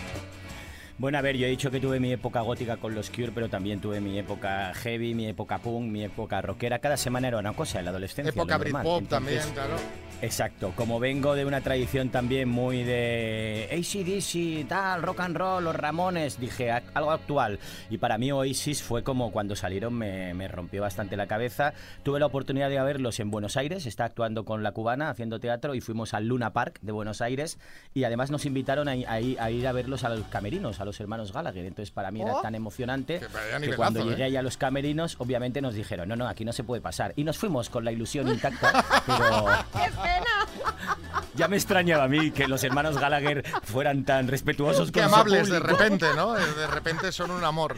Bueno, 0.99 1.19
a 1.19 1.21
ver, 1.21 1.37
yo 1.37 1.47
he 1.47 1.51
dicho 1.51 1.71
que 1.71 1.79
tuve 1.79 2.01
mi 2.01 2.11
época 2.13 2.41
gótica 2.41 2.79
con 2.79 2.95
los 2.95 3.11
Cure, 3.11 3.31
pero 3.35 3.51
también 3.51 3.81
tuve 3.81 4.01
mi 4.01 4.19
época 4.19 4.73
heavy, 4.75 5.13
mi 5.15 5.27
época 5.27 5.59
punk, 5.59 5.85
mi 5.91 6.03
época 6.05 6.41
rockera. 6.41 6.79
Cada 6.79 6.97
semana 6.97 7.29
era 7.29 7.39
una 7.39 7.53
cosa 7.53 7.81
en 7.81 7.85
la 7.85 7.91
adolescencia. 7.91 8.31
Época. 8.31 8.57
Britpop 8.57 9.07
también, 9.07 9.43
claro. 9.53 9.75
Exacto, 10.23 10.73
como 10.75 10.99
vengo 10.99 11.35
de 11.35 11.45
una 11.45 11.61
tradición 11.61 12.09
también 12.09 12.49
muy 12.49 12.83
de 12.85 13.69
ACDC, 13.71 14.67
tal, 14.67 15.03
rock 15.03 15.21
and 15.21 15.37
roll, 15.37 15.63
los 15.65 15.77
Ramones, 15.77 16.41
dije 16.41 16.71
"A- 16.71 16.83
algo 16.95 17.11
actual. 17.11 17.59
Y 17.91 17.99
para 17.99 18.17
mí 18.17 18.33
Oasis 18.33 18.83
fue 18.83 19.03
como 19.03 19.31
cuando 19.31 19.55
salieron 19.55 19.93
me, 19.93 20.33
me 20.33 20.49
rompió 20.49 20.81
bastante 20.81 21.19
la 21.19 21.27
cabeza. 21.27 21.75
Tuve 22.03 22.19
la 22.19 22.25
oportunidad 22.25 22.71
de 22.71 22.81
verlos 22.83 23.21
en 23.21 23.31
Buenos 23.31 23.59
Aires, 23.59 23.85
está 23.85 24.07
actuando 24.07 24.47
con 24.47 24.63
la 24.63 24.73
cubana 24.73 25.11
haciendo 25.11 25.39
teatro 25.39 25.75
y 25.75 25.83
fuimos 25.83 26.15
al 26.15 26.27
Luna 26.27 26.55
Park 26.55 26.79
de 26.81 26.93
Buenos 26.93 27.21
Aires 27.21 27.59
y 27.93 28.05
además 28.05 28.31
nos 28.31 28.47
invitaron 28.47 28.89
a, 28.89 28.93
a 28.93 29.21
ir- 29.21 29.39
a 29.39 29.51
ir 29.51 29.69
a 29.69 29.73
verlos 29.73 30.03
a 30.05 30.09
los 30.09 30.25
camerinos, 30.29 30.81
a 30.81 30.86
los 30.87 30.99
hermanos 31.01 31.33
Gallagher. 31.33 31.67
Entonces 31.67 31.91
para 31.91 32.11
mí 32.11 32.23
era 32.23 32.33
Oh. 32.37 32.41
tan 32.41 32.55
emocionante 32.55 33.21
Que 33.61 33.75
cuando 33.77 34.01
¿eh? 34.01 34.05
llegué 34.05 34.25
ahí 34.25 34.37
a 34.37 34.43
los 34.43 34.57
camerinos, 34.57 35.17
obviamente 35.19 35.61
nos 35.61 35.75
dijeron, 35.75 36.09
no, 36.09 36.17
no, 36.17 36.27
aquí 36.27 36.45
no 36.45 36.53
se 36.53 36.65
puede 36.65 36.81
pasar. 36.81 37.13
Y 37.17 37.25
nos 37.25 37.37
fuimos 37.37 37.69
con 37.69 37.85
la 37.85 37.93
ilusión 37.93 38.29
intacta, 38.29 38.85
pero... 39.07 39.47
¡Qué 39.73 39.91
pena! 39.91 40.97
Ya 41.35 41.49
me 41.49 41.57
extrañaba 41.57 42.05
a 42.05 42.09
mí 42.09 42.31
que 42.31 42.49
los 42.49 42.65
hermanos 42.65 42.97
Gallagher 42.99 43.45
fueran 43.63 44.07
tan 44.07 44.27
respetuosos 44.27 44.91
Qué 44.91 45.01
con 45.01 45.11
su 45.11 45.15
amables 45.17 45.51
de 45.51 45.59
repente, 45.61 46.07
¿no? 46.17 46.33
De 46.33 46.67
repente 46.67 47.13
son 47.13 47.31
un 47.31 47.45
amor. 47.45 47.77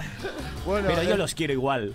Bueno, 0.64 0.86
Pero 0.86 1.02
yo 1.02 1.14
eh, 1.14 1.18
los 1.18 1.34
quiero 1.34 1.54
igual. 1.54 1.92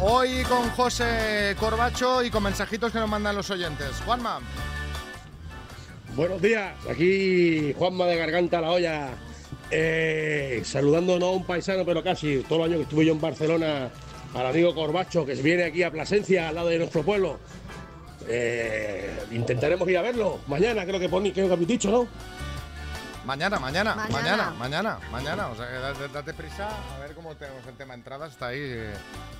Hoy 0.00 0.42
con 0.44 0.68
José 0.70 1.56
Corbacho 1.58 2.22
y 2.22 2.30
con 2.30 2.42
mensajitos 2.42 2.92
que 2.92 2.98
nos 2.98 3.08
mandan 3.08 3.36
los 3.36 3.48
oyentes. 3.50 4.00
Juanma. 4.04 4.40
Buenos 6.16 6.40
días, 6.40 6.74
aquí 6.88 7.72
Juanma 7.76 8.06
de 8.06 8.16
Garganta 8.16 8.60
La 8.60 8.70
Olla, 8.70 9.08
eh, 9.70 10.60
saludando 10.64 11.18
no 11.18 11.26
a 11.26 11.32
un 11.32 11.44
paisano, 11.44 11.84
pero 11.84 12.04
casi 12.04 12.38
todo 12.48 12.60
el 12.64 12.70
año 12.70 12.76
que 12.78 12.82
estuve 12.84 13.04
yo 13.06 13.12
en 13.14 13.20
Barcelona, 13.20 13.90
al 14.34 14.46
amigo 14.46 14.74
Corbacho, 14.74 15.26
que 15.26 15.34
viene 15.34 15.64
aquí 15.64 15.82
a 15.82 15.90
Plasencia, 15.90 16.48
al 16.48 16.54
lado 16.54 16.68
de 16.68 16.78
nuestro 16.78 17.02
pueblo. 17.02 17.38
Eh, 18.28 19.10
intentaremos 19.32 19.88
ir 19.88 19.98
a 19.98 20.02
verlo 20.02 20.38
mañana, 20.46 20.84
creo 20.86 21.00
que, 21.00 21.10
poni- 21.10 21.32
creo 21.32 21.46
que 21.48 21.52
habéis 21.52 21.68
dicho, 21.68 21.90
¿no? 21.90 22.06
Mañana, 23.24 23.58
mañana, 23.58 23.94
Mañana. 23.94 24.12
mañana, 24.12 24.50
mañana, 24.58 24.98
mañana. 25.10 25.46
O 25.48 25.56
sea, 25.56 25.66
date, 25.66 26.08
date 26.08 26.34
prisa 26.34 26.68
a 26.94 26.98
ver 27.00 27.14
cómo 27.14 27.34
tenemos 27.36 27.66
el 27.66 27.74
tema 27.76 27.94
entradas. 27.94 28.32
Está 28.32 28.48
ahí. 28.48 28.60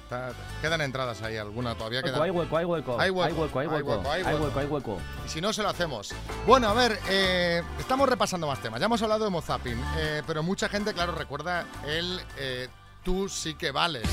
está- 0.04 0.32
quedan 0.62 0.80
entradas 0.80 1.20
ahí, 1.22 1.36
alguna 1.36 1.74
todavía 1.74 2.02
queda. 2.02 2.22
Hay 2.22 2.30
hueco, 2.30 2.56
hay 2.56 2.64
hueco. 2.64 3.00
Hay 3.00 3.10
hueco, 3.10 3.24
hay 3.26 3.32
hueco, 3.32 3.58
hay 3.60 3.66
hay 3.66 3.72
hueco. 3.82 3.90
hueco, 4.00 4.10
hay 4.10 4.22
hueco, 4.34 4.58
hay 4.60 4.66
hueco. 4.66 4.98
Y 5.26 5.28
si 5.28 5.40
no, 5.40 5.52
se 5.52 5.62
lo 5.62 5.68
hacemos. 5.68 6.14
Bueno, 6.46 6.68
a 6.68 6.74
ver, 6.74 6.98
eh, 7.08 7.62
estamos 7.78 8.08
repasando 8.08 8.46
más 8.46 8.60
temas. 8.60 8.80
Ya 8.80 8.86
hemos 8.86 9.02
hablado 9.02 9.24
de 9.24 9.30
Mozapin, 9.30 9.82
eh, 9.98 10.22
pero 10.26 10.42
mucha 10.42 10.68
gente, 10.68 10.94
claro, 10.94 11.12
recuerda 11.14 11.64
el 11.86 12.20
eh, 12.38 12.68
tú 13.02 13.28
sí 13.28 13.54
que 13.54 13.70
vales. 13.70 14.08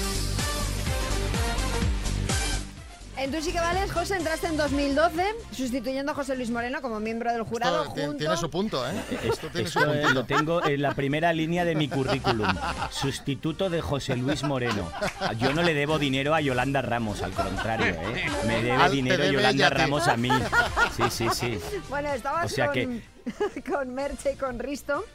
En 3.22 3.32
Tú 3.32 3.39
sí 3.39 3.51
que 3.51 3.59
vales, 3.59 3.91
José, 3.91 4.15
entraste 4.17 4.47
en 4.47 4.57
2012 4.57 5.24
sustituyendo 5.55 6.11
a 6.11 6.15
José 6.15 6.36
Luis 6.36 6.49
Moreno 6.49 6.82
como 6.82 6.99
miembro 6.99 7.32
del 7.32 7.43
jurado 7.43 7.84
Esto 7.84 7.93
ti- 7.93 8.01
junto... 8.01 8.17
tiene 8.17 8.36
su 8.38 8.49
punto, 8.49 8.84
¿eh? 8.89 8.91
Esto 9.24 9.47
tiene 9.49 9.69
su 9.69 9.78
Esto 9.80 9.93
eh, 9.93 10.09
lo 10.11 10.24
tengo 10.26 10.65
en 10.65 10.82
la 10.82 10.95
primera 10.95 11.32
línea 11.32 11.63
de 11.63 11.76
mi 11.76 11.88
currículum. 11.88 12.47
Sustituto 12.89 13.69
de 13.69 13.80
José 13.80 14.15
Luis 14.17 14.41
Moreno. 14.43 14.91
Yo 15.38 15.53
no 15.53 15.61
le 15.61 15.76
debo 15.76 15.99
dinero 15.99 16.34
a 16.34 16.41
Yolanda 16.41 16.82
Ramos, 16.82 17.22
al 17.22 17.32
contrario, 17.34 17.93
¿eh? 17.93 18.26
Me 18.47 18.55
debe 18.63 18.72
Al- 18.72 18.91
dinero 18.91 19.24
debe 19.24 19.36
Yolanda. 19.36 19.69
Ramos 19.69 20.07
a 20.07 20.17
mí. 20.17 20.30
Sí, 20.97 21.03
sí, 21.11 21.28
sí. 21.32 21.59
Bueno, 21.89 22.09
estabas 22.13 22.45
O 22.45 22.49
sea 22.55 22.67
con, 22.67 22.74
que- 22.74 23.61
con 23.72 23.93
Merche 23.93 24.32
y 24.34 24.36
con 24.36 24.57
Risto. 24.57 25.05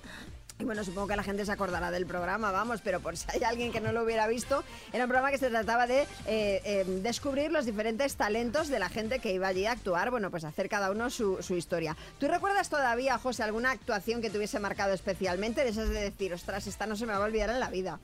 Y 0.58 0.64
bueno, 0.64 0.84
supongo 0.84 1.08
que 1.08 1.16
la 1.16 1.22
gente 1.22 1.44
se 1.44 1.52
acordará 1.52 1.90
del 1.90 2.06
programa, 2.06 2.50
vamos, 2.50 2.80
pero 2.82 3.00
por 3.00 3.16
si 3.16 3.26
hay 3.30 3.44
alguien 3.44 3.72
que 3.72 3.80
no 3.80 3.92
lo 3.92 4.04
hubiera 4.04 4.26
visto, 4.26 4.64
era 4.90 5.04
un 5.04 5.10
programa 5.10 5.30
que 5.30 5.36
se 5.36 5.50
trataba 5.50 5.86
de 5.86 6.02
eh, 6.26 6.62
eh, 6.64 6.84
descubrir 7.02 7.52
los 7.52 7.66
diferentes 7.66 8.16
talentos 8.16 8.68
de 8.68 8.78
la 8.78 8.88
gente 8.88 9.18
que 9.18 9.34
iba 9.34 9.48
allí 9.48 9.66
a 9.66 9.72
actuar, 9.72 10.10
bueno, 10.10 10.30
pues 10.30 10.44
hacer 10.44 10.70
cada 10.70 10.90
uno 10.90 11.10
su, 11.10 11.42
su 11.42 11.56
historia. 11.56 11.94
¿Tú 12.18 12.26
recuerdas 12.26 12.70
todavía, 12.70 13.18
José, 13.18 13.42
alguna 13.42 13.70
actuación 13.70 14.22
que 14.22 14.30
te 14.30 14.38
hubiese 14.38 14.58
marcado 14.58 14.94
especialmente? 14.94 15.62
De 15.62 15.70
esas 15.70 15.90
de 15.90 16.00
decir, 16.00 16.32
ostras, 16.32 16.66
esta 16.66 16.86
no 16.86 16.96
se 16.96 17.04
me 17.04 17.12
va 17.12 17.18
a 17.18 17.26
olvidar 17.26 17.50
en 17.50 17.60
la 17.60 17.68
vida. 17.68 17.98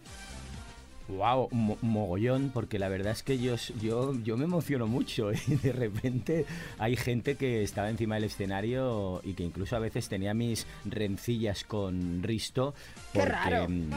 Wow, 1.09 1.49
mogollón, 1.83 2.51
porque 2.55 2.79
la 2.79 2.89
verdad 2.89 3.13
es 3.13 3.23
que 3.23 3.39
yo, 3.39 3.57
yo, 3.81 4.15
yo 4.23 4.37
me 4.37 4.45
emociono 4.45 4.87
mucho 4.87 5.33
y 5.33 5.37
de 5.63 5.73
repente 5.73 6.47
hay 6.79 6.97
gente 6.97 7.35
que 7.37 7.63
estaba 7.63 7.91
encima 7.91 8.15
del 8.15 8.25
escenario 8.25 9.21
y 9.25 9.35
que 9.35 9.43
incluso 9.43 9.77
a 9.77 9.79
veces 9.79 10.09
tenía 10.09 10.33
mis 10.33 10.67
rencillas 10.85 11.65
con 11.65 12.23
Risto. 12.23 12.75
¡Qué 13.13 13.19
porque, 13.21 13.33
raro! 13.33 13.69
mm, 13.69 13.91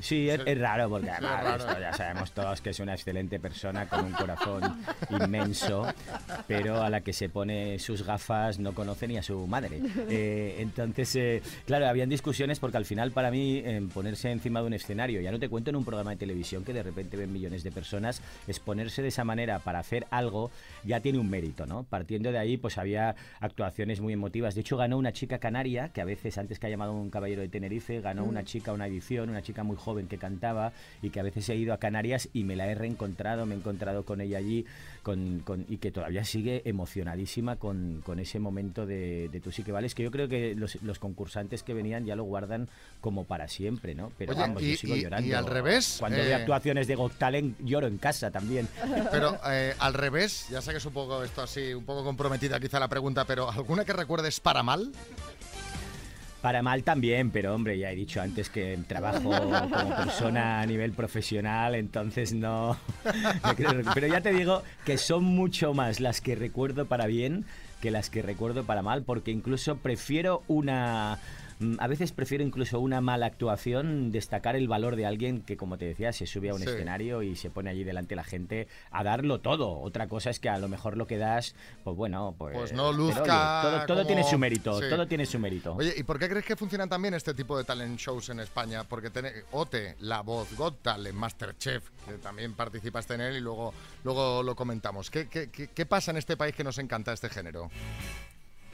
Sí, 0.00 0.28
es, 0.28 0.40
es 0.44 0.58
raro 0.58 0.88
porque 0.88 1.10
además 1.10 1.44
raro. 1.44 1.64
Risto 1.64 1.80
ya 1.80 1.92
sabemos 1.92 2.32
todos 2.32 2.60
que 2.60 2.70
es 2.70 2.80
una 2.80 2.94
excelente 2.94 3.38
persona 3.38 3.88
con 3.88 4.04
un 4.06 4.12
corazón 4.12 4.62
inmenso, 5.10 5.86
pero 6.46 6.82
a 6.82 6.90
la 6.90 7.02
que 7.02 7.12
se 7.12 7.28
pone 7.28 7.78
sus 7.78 8.02
gafas 8.02 8.58
no 8.58 8.72
conoce 8.74 9.06
ni 9.06 9.16
a 9.18 9.22
su 9.22 9.46
madre. 9.46 9.80
Eh, 10.10 10.56
entonces, 10.60 11.14
eh, 11.16 11.42
claro, 11.66 11.86
habían 11.86 12.08
discusiones 12.08 12.58
porque 12.60 12.78
al 12.78 12.86
final 12.86 13.10
para 13.10 13.30
mí 13.30 13.60
eh, 13.62 13.86
ponerse 13.92 14.30
encima 14.30 14.60
de 14.60 14.66
un 14.66 14.72
escenario, 14.72 15.20
ya 15.20 15.30
no 15.30 15.38
te 15.38 15.48
cuento 15.50 15.68
en 15.68 15.76
un 15.76 15.84
programa 15.84 16.12
de 16.12 16.16
televisión 16.16 16.37
que 16.38 16.72
de 16.72 16.82
repente 16.82 17.16
ven 17.16 17.32
millones 17.32 17.64
de 17.64 17.72
personas, 17.72 18.22
exponerse 18.46 19.02
de 19.02 19.08
esa 19.08 19.24
manera 19.24 19.58
para 19.58 19.80
hacer 19.80 20.06
algo 20.10 20.50
ya 20.84 21.00
tiene 21.00 21.18
un 21.18 21.28
mérito, 21.28 21.66
¿no? 21.66 21.82
Partiendo 21.82 22.30
de 22.30 22.38
ahí, 22.38 22.56
pues 22.56 22.78
había 22.78 23.16
actuaciones 23.40 24.00
muy 24.00 24.12
emotivas. 24.12 24.54
De 24.54 24.60
hecho, 24.60 24.76
ganó 24.76 24.98
una 24.98 25.12
chica 25.12 25.38
canaria, 25.38 25.88
que 25.88 26.00
a 26.00 26.04
veces 26.04 26.38
antes 26.38 26.58
que 26.58 26.66
ha 26.66 26.70
llamado 26.70 26.92
un 26.92 27.10
caballero 27.10 27.42
de 27.42 27.48
Tenerife, 27.48 28.00
ganó 28.00 28.24
Mm. 28.24 28.28
una 28.28 28.44
chica 28.44 28.72
una 28.72 28.86
edición, 28.86 29.30
una 29.30 29.42
chica 29.42 29.64
muy 29.64 29.76
joven 29.76 30.06
que 30.06 30.16
cantaba 30.18 30.72
y 31.02 31.10
que 31.10 31.18
a 31.20 31.22
veces 31.24 31.48
he 31.48 31.56
ido 31.56 31.72
a 31.74 31.78
Canarias 31.78 32.28
y 32.32 32.44
me 32.44 32.54
la 32.56 32.66
he 32.68 32.74
reencontrado, 32.74 33.44
me 33.46 33.54
he 33.54 33.58
encontrado 33.58 34.04
con 34.04 34.20
ella 34.20 34.38
allí 34.38 34.64
con, 35.02 35.40
con- 35.40 35.66
y 35.68 35.78
que 35.78 35.90
todavía 35.90 36.24
sigue 36.24 36.62
emocionadísima 36.64 37.56
con, 37.56 38.02
con 38.04 38.18
ese 38.20 38.38
momento 38.38 38.86
de, 38.86 39.28
de 39.30 39.40
Tú 39.40 39.50
sí 39.50 39.62
que 39.62 39.72
vales, 39.72 39.94
que 39.94 40.02
yo 40.02 40.10
creo 40.10 40.28
que 40.28 40.54
los, 40.54 40.80
los 40.82 40.98
concursantes 40.98 41.62
que 41.62 41.72
venían 41.74 42.04
ya 42.04 42.14
lo 42.16 42.24
guardan 42.24 42.68
como 43.00 43.24
para 43.24 43.48
siempre, 43.48 43.94
¿no? 43.94 44.12
Pero 44.18 44.32
Oye, 44.32 44.40
vamos, 44.40 44.62
y- 44.62 44.72
yo 44.72 44.76
sigo 44.76 44.96
y- 44.96 44.98
y 44.98 45.02
llorando. 45.02 45.38
al 45.38 45.46
revés, 45.46 45.96
Cuando 45.98 46.18
eh, 46.18 46.27
veo 46.28 46.38
actuaciones 46.38 46.86
de 46.86 46.94
Got 46.94 47.14
Talent, 47.18 47.58
lloro 47.60 47.86
en 47.86 47.98
casa 47.98 48.30
también. 48.30 48.68
Pero 49.10 49.38
eh, 49.46 49.74
al 49.78 49.94
revés, 49.94 50.46
ya 50.50 50.60
sé 50.62 50.70
que 50.72 50.78
es 50.78 50.86
un 50.86 50.92
poco 50.92 51.22
esto 51.22 51.42
así, 51.42 51.74
un 51.74 51.84
poco 51.84 52.04
comprometida 52.04 52.58
quizá 52.60 52.78
la 52.80 52.88
pregunta, 52.88 53.24
pero 53.24 53.50
¿alguna 53.50 53.84
que 53.84 53.92
recuerdes 53.92 54.40
para 54.40 54.62
mal? 54.62 54.92
Para 56.40 56.62
mal 56.62 56.84
también, 56.84 57.32
pero 57.32 57.52
hombre, 57.52 57.76
ya 57.78 57.90
he 57.90 57.96
dicho 57.96 58.20
antes 58.20 58.48
que 58.48 58.78
trabajo 58.86 59.28
como 59.28 59.96
persona 59.96 60.60
a 60.60 60.66
nivel 60.66 60.92
profesional, 60.92 61.74
entonces 61.74 62.32
no... 62.32 62.76
no 63.44 63.56
creo- 63.56 63.82
pero 63.92 64.06
ya 64.06 64.20
te 64.20 64.32
digo 64.32 64.62
que 64.84 64.98
son 64.98 65.24
mucho 65.24 65.74
más 65.74 65.98
las 65.98 66.20
que 66.20 66.36
recuerdo 66.36 66.86
para 66.86 67.06
bien 67.06 67.44
que 67.80 67.90
las 67.90 68.08
que 68.08 68.22
recuerdo 68.22 68.62
para 68.64 68.82
mal, 68.82 69.02
porque 69.02 69.32
incluso 69.32 69.76
prefiero 69.78 70.42
una... 70.46 71.18
mm, 71.60 71.76
A 71.78 71.86
veces 71.86 72.12
prefiero 72.12 72.44
incluso 72.44 72.80
una 72.80 73.00
mala 73.00 73.26
actuación 73.26 74.10
destacar 74.12 74.56
el 74.56 74.68
valor 74.68 74.96
de 74.96 75.06
alguien 75.06 75.42
que, 75.42 75.56
como 75.56 75.78
te 75.78 75.84
decía, 75.86 76.12
se 76.12 76.26
sube 76.26 76.50
a 76.50 76.54
un 76.54 76.60
Sí. 76.60 76.68
escenario 76.68 77.22
y 77.22 77.36
se 77.36 77.50
pone 77.50 77.70
allí 77.70 77.84
delante 77.84 78.10
de 78.10 78.16
la 78.16 78.24
gente 78.24 78.68
a 78.90 79.02
darlo 79.04 79.40
todo. 79.40 79.78
Otra 79.80 80.08
cosa 80.08 80.30
es 80.30 80.40
que 80.40 80.48
a 80.48 80.58
lo 80.58 80.68
mejor 80.68 80.96
lo 80.96 81.06
que 81.06 81.18
das, 81.18 81.54
pues 81.84 81.96
bueno, 81.96 82.34
pues... 82.38 82.54
Pues 82.56 82.72
no 82.72 82.90
pero, 82.90 83.04
oye, 83.04 83.14
luzca 83.14 83.60
todo 83.62 83.86
todo 83.86 83.96
como- 83.98 84.06
tiene 84.06 84.24
su 84.24 84.38
mérito, 84.38 84.80
Sí. 84.80 84.86
todo 84.88 85.06
tiene 85.06 85.26
su 85.26 85.38
mérito. 85.38 85.74
Oye, 85.74 85.94
¿y 85.96 86.02
por 86.02 86.18
qué 86.18 86.28
crees 86.28 86.44
que 86.44 86.56
funcionan 86.56 86.88
también 86.88 87.14
este 87.14 87.34
tipo 87.34 87.56
de 87.56 87.64
talent 87.64 87.98
shows 87.98 88.28
en 88.30 88.40
España? 88.40 88.84
Porque 88.84 89.10
tiene 89.10 89.32
OTE, 89.52 89.96
La 90.00 90.20
Voz, 90.22 90.54
Got 90.56 90.82
Talent, 90.82 91.16
Masterchef, 91.16 91.90
que 92.06 92.14
también 92.14 92.54
participaste 92.54 93.14
en 93.14 93.20
él 93.22 93.36
y 93.36 93.40
luego, 93.40 93.72
luego 94.04 94.42
lo 94.42 94.54
comentamos. 94.56 95.10
¿Qué, 95.10 95.28
qué, 95.28 95.50
qué- 95.50 95.68
qué 95.68 95.86
pasa 95.86 96.10
en 96.10 96.16
este 96.18 96.36
país 96.36 96.54
que 96.54 96.64
nos 96.64 96.78
encanta 96.78 97.12
este 97.12 97.28
género? 97.28 97.70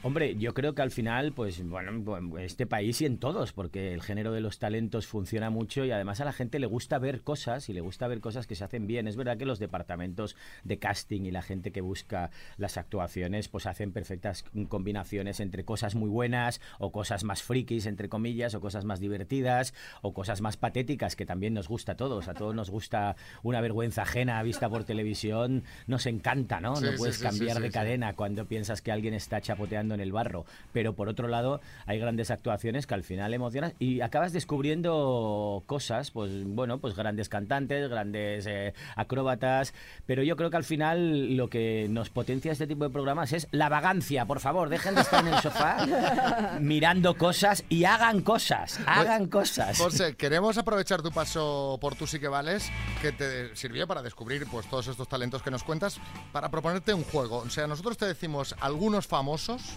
Hombre, 0.05 0.35
yo 0.35 0.53
creo 0.53 0.75
que 0.75 0.83
al 0.83 0.91
final, 0.91 1.33
pues 1.33 1.67
bueno, 1.67 2.15
en 2.19 2.37
este 2.37 2.67
país 2.67 3.01
y 3.01 3.07
en 3.07 3.17
todos, 3.17 3.53
porque 3.53 3.91
el 3.91 4.03
género 4.03 4.31
de 4.33 4.39
los 4.39 4.59
talentos 4.59 5.07
funciona 5.07 5.49
mucho 5.49 5.83
y 5.83 5.89
además 5.89 6.21
a 6.21 6.25
la 6.25 6.31
gente 6.31 6.59
le 6.59 6.67
gusta 6.67 6.99
ver 6.99 7.21
cosas 7.21 7.69
y 7.69 7.73
le 7.73 7.81
gusta 7.81 8.07
ver 8.07 8.19
cosas 8.19 8.45
que 8.45 8.53
se 8.53 8.63
hacen 8.63 8.85
bien. 8.85 9.07
Es 9.07 9.15
verdad 9.15 9.35
que 9.35 9.47
los 9.47 9.57
departamentos 9.57 10.35
de 10.63 10.77
casting 10.77 11.21
y 11.21 11.31
la 11.31 11.41
gente 11.41 11.71
que 11.71 11.81
busca 11.81 12.29
las 12.57 12.77
actuaciones, 12.77 13.47
pues 13.47 13.65
hacen 13.65 13.91
perfectas 13.93 14.45
combinaciones 14.69 15.39
entre 15.39 15.65
cosas 15.65 15.95
muy 15.95 16.11
buenas 16.11 16.61
o 16.77 16.91
cosas 16.91 17.23
más 17.23 17.41
frikis, 17.41 17.87
entre 17.87 18.07
comillas, 18.07 18.53
o 18.53 18.61
cosas 18.61 18.85
más 18.85 18.99
divertidas 18.99 19.73
o 20.03 20.13
cosas 20.13 20.39
más 20.39 20.55
patéticas 20.55 21.15
que 21.15 21.25
también 21.25 21.55
nos 21.55 21.67
gusta 21.67 21.93
a 21.93 21.97
todos. 21.97 22.27
A 22.27 22.35
todos 22.35 22.53
nos 22.53 22.69
gusta 22.69 23.15
una 23.41 23.59
vergüenza 23.59 24.03
ajena 24.03 24.43
vista 24.43 24.69
por 24.69 24.83
televisión, 24.83 25.63
nos 25.87 26.05
encanta, 26.05 26.61
¿no? 26.61 26.75
Sí, 26.75 26.85
no 26.85 26.91
puedes 26.95 27.15
sí, 27.15 27.23
cambiar 27.23 27.57
sí, 27.57 27.63
de 27.63 27.71
cadena 27.71 28.13
cuando 28.13 28.45
piensas 28.45 28.83
que 28.83 28.91
alguien 28.91 29.15
está 29.15 29.41
chapoteando 29.41 29.94
en 29.95 30.01
el 30.01 30.11
barro. 30.11 30.45
Pero 30.71 30.93
por 30.93 31.09
otro 31.09 31.27
lado, 31.27 31.61
hay 31.87 31.99
grandes 31.99 32.29
actuaciones 32.29 32.85
que 32.85 32.93
al 32.93 33.03
final 33.03 33.33
emocionas 33.33 33.73
y 33.79 34.01
acabas 34.01 34.33
descubriendo 34.33 35.63
cosas, 35.65 36.11
pues 36.11 36.31
bueno, 36.45 36.77
pues 36.77 36.95
grandes 36.95 37.29
cantantes, 37.29 37.89
grandes 37.89 38.45
eh, 38.45 38.73
acróbatas, 38.95 39.73
pero 40.05 40.21
yo 40.23 40.35
creo 40.35 40.49
que 40.49 40.57
al 40.57 40.63
final 40.63 41.35
lo 41.35 41.49
que 41.49 41.87
nos 41.89 42.09
potencia 42.09 42.51
este 42.51 42.67
tipo 42.67 42.83
de 42.83 42.89
programas 42.91 43.33
es 43.33 43.47
la 43.51 43.69
vagancia, 43.69 44.25
por 44.25 44.39
favor, 44.39 44.69
dejen 44.69 44.95
de 44.95 45.01
estar 45.01 45.25
en 45.25 45.33
el 45.33 45.41
sofá 45.41 46.57
mirando 46.61 47.17
cosas 47.17 47.63
y 47.69 47.85
hagan 47.85 48.21
cosas, 48.21 48.79
hagan 48.85 49.27
cosas. 49.27 49.77
José, 49.77 50.15
queremos 50.15 50.57
aprovechar 50.57 51.01
tu 51.01 51.11
paso 51.11 51.77
por 51.81 51.95
Tú 51.95 52.07
sí 52.07 52.19
que 52.19 52.27
vales, 52.27 52.69
que 53.01 53.11
te 53.11 53.55
sirvió 53.55 53.87
para 53.87 54.01
descubrir 54.01 54.45
pues 54.51 54.69
todos 54.69 54.87
estos 54.87 55.07
talentos 55.07 55.41
que 55.41 55.51
nos 55.51 55.63
cuentas, 55.63 55.99
para 56.31 56.49
proponerte 56.49 56.93
un 56.93 57.03
juego. 57.03 57.37
O 57.37 57.49
sea, 57.49 57.67
nosotros 57.67 57.97
te 57.97 58.05
decimos 58.05 58.55
algunos 58.59 59.07
famosos 59.07 59.74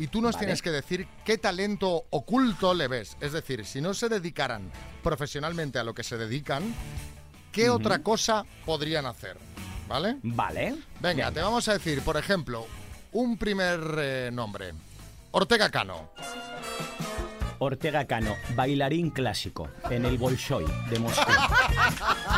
y 0.00 0.06
tú 0.06 0.22
nos 0.22 0.34
Vale. 0.34 0.46
tienes 0.46 0.62
que 0.62 0.70
decir 0.70 1.06
qué 1.24 1.36
talento 1.36 2.06
oculto 2.10 2.72
le 2.72 2.88
ves. 2.88 3.18
Es 3.20 3.32
decir, 3.32 3.66
si 3.66 3.82
no 3.82 3.92
se 3.92 4.08
dedicaran 4.08 4.70
profesionalmente 5.02 5.78
a 5.78 5.84
lo 5.84 5.94
que 5.94 6.02
se 6.02 6.16
dedican, 6.16 6.74
¿qué 7.52 7.68
otra 7.68 7.98
cosa 7.98 8.46
podrían 8.64 9.04
hacer? 9.04 9.36
¿Vale? 9.88 10.16
Vale. 10.22 10.76
Venga, 11.00 11.30
te 11.30 11.40
vamos 11.40 11.68
a 11.68 11.74
decir, 11.74 12.00
por 12.02 12.16
ejemplo, 12.16 12.66
un 13.12 13.36
primer 13.36 13.80
eh, 13.98 14.30
nombre. 14.32 14.72
Ortega 15.32 15.68
Cano. 15.68 16.10
Ortega 17.58 18.06
Cano, 18.06 18.36
bailarín 18.54 19.10
clásico 19.10 19.68
en 19.90 20.06
el 20.06 20.16
Bolshoi 20.16 20.64
de 20.88 20.98
Moscú. 20.98 21.30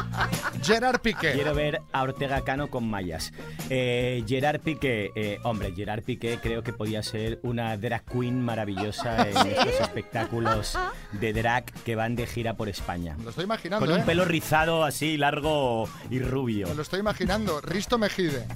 Gerard 0.63 1.01
Piqué. 1.01 1.33
Quiero 1.33 1.55
ver 1.55 1.81
a 1.93 2.03
Ortega 2.03 2.43
Cano 2.43 2.69
con 2.69 2.89
mallas. 2.89 3.33
Eh, 3.69 4.23
Gerard 4.27 4.61
Piqué, 4.61 5.11
eh, 5.15 5.39
hombre, 5.43 5.73
Gerard 5.75 6.03
Piqué 6.03 6.39
creo 6.43 6.63
que 6.63 6.73
podía 6.73 7.03
ser 7.03 7.41
una 7.43 7.77
drag 7.77 8.05
queen 8.05 8.41
maravillosa 8.41 9.29
en 9.29 9.35
¿Sí? 9.37 9.49
estos 9.51 9.81
espectáculos 9.81 10.79
de 11.13 11.33
drag 11.33 11.65
que 11.85 11.97
van 11.97 12.15
de 12.17 12.27
gira 12.27 12.55
por 12.55 12.69
España. 12.69 13.17
Lo 13.23 13.31
estoy 13.31 13.45
imaginando, 13.45 13.85
Con 13.87 13.95
un 13.95 14.01
¿eh? 14.01 14.05
pelo 14.07 14.25
rizado 14.25 14.85
así, 14.85 15.17
largo 15.17 15.89
y 16.11 16.21
rubio. 16.21 16.69
Me 16.69 16.75
lo 16.75 16.83
estoy 16.83 17.01
imaginando. 17.01 17.61
Risto 17.61 17.99
Mejide. 17.99 18.47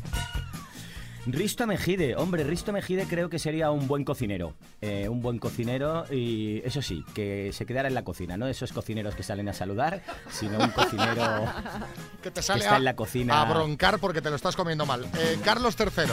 Risto 1.27 1.67
Mejide, 1.67 2.15
hombre, 2.17 2.45
Risto 2.45 2.73
Mejide 2.73 3.05
creo 3.05 3.29
que 3.29 3.39
sería 3.39 3.71
un 3.71 3.89
buen 3.89 4.05
cocinero. 4.05 4.55
Eh, 4.81 5.09
un 5.09 5.21
buen 5.23 5.39
cocinero 5.39 6.05
y 6.13 6.63
eso 6.65 6.83
sí, 6.83 7.05
que 7.15 7.51
se 7.53 7.67
quedara 7.67 7.89
en 7.89 7.95
la 7.95 8.05
cocina, 8.05 8.37
no 8.37 8.47
esos 8.47 8.73
cocineros 8.73 9.15
que 9.15 9.23
salen 9.23 9.49
a 9.49 9.53
saludar, 9.53 10.03
sino 10.31 10.59
un 10.59 10.71
cocinero 10.71 11.45
Que 12.23 12.31
te 12.31 12.43
sale 12.43 12.61
está 12.61 12.75
a, 12.75 12.79
en 12.79 12.85
la 12.85 12.95
cocina. 12.97 13.43
a 13.43 13.45
broncar 13.53 13.99
porque 13.99 14.23
te 14.23 14.31
lo 14.31 14.37
estás 14.37 14.55
comiendo 14.57 14.87
mal. 14.87 15.05
Eh, 15.19 15.39
Carlos 15.45 15.77
III. 15.79 16.13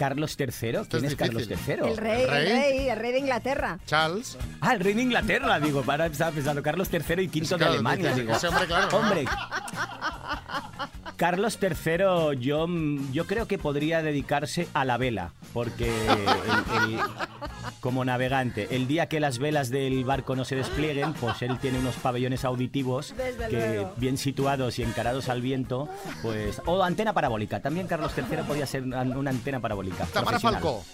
Carlos 0.00 0.34
III, 0.38 0.46
¿quién 0.88 1.04
es, 1.04 1.10
es 1.12 1.16
Carlos. 1.16 1.46
III? 1.46 1.74
El 1.90 1.96
rey, 1.98 2.22
el 2.22 2.30
rey, 2.30 2.88
el 2.88 2.98
rey 2.98 3.12
de 3.12 3.18
Inglaterra. 3.18 3.78
Charles. 3.84 4.38
Ah, 4.62 4.72
el 4.72 4.80
rey 4.80 4.94
de 4.94 5.02
Inglaterra, 5.02 5.60
digo, 5.60 5.82
para 5.82 6.06
estaba 6.06 6.30
pensando 6.30 6.62
Carlos 6.62 6.88
III 6.90 7.24
y 7.24 7.28
quinto 7.28 7.50
de 7.56 7.58
claro, 7.58 7.72
Alemania, 7.74 8.10
ese 8.12 8.20
digo. 8.22 8.32
hombre, 8.48 8.66
claro. 8.66 8.96
Hombre, 8.96 9.24
Carlos 11.16 11.58
III, 11.60 12.38
yo, 12.40 12.66
yo 13.12 13.26
creo 13.26 13.46
que 13.46 13.58
podría 13.58 14.00
dedicarse 14.02 14.68
a 14.72 14.86
la 14.86 14.96
vela, 14.96 15.34
porque 15.52 15.84
el- 16.06 16.92
el- 16.94 17.00
como 17.80 18.04
navegante, 18.04 18.74
el 18.74 18.86
día 18.86 19.06
que 19.06 19.20
las 19.20 19.38
velas 19.38 19.68
del 19.70 20.04
barco 20.04 20.34
no 20.36 20.44
se 20.46 20.54
desplieguen, 20.56 21.12
pues 21.14 21.42
él 21.42 21.58
tiene 21.58 21.78
unos 21.78 21.94
pabellones 21.96 22.44
auditivos 22.44 23.14
Desde 23.16 23.48
que 23.48 23.56
luego. 23.56 23.92
bien 23.96 24.16
situados 24.18 24.78
y 24.78 24.82
encarados 24.82 25.28
al 25.28 25.40
viento, 25.42 25.88
pues 26.22 26.60
o 26.66 26.82
antena 26.82 27.12
parabólica. 27.12 27.60
También 27.60 27.86
Carlos 27.86 28.12
III 28.16 28.42
podía 28.46 28.66
ser 28.66 28.82
una 28.84 29.00
una 29.02 29.30
antena 29.30 29.60
parabólica. 29.60 29.89
Tamara. 30.12 30.38
Falcó. 30.40 30.84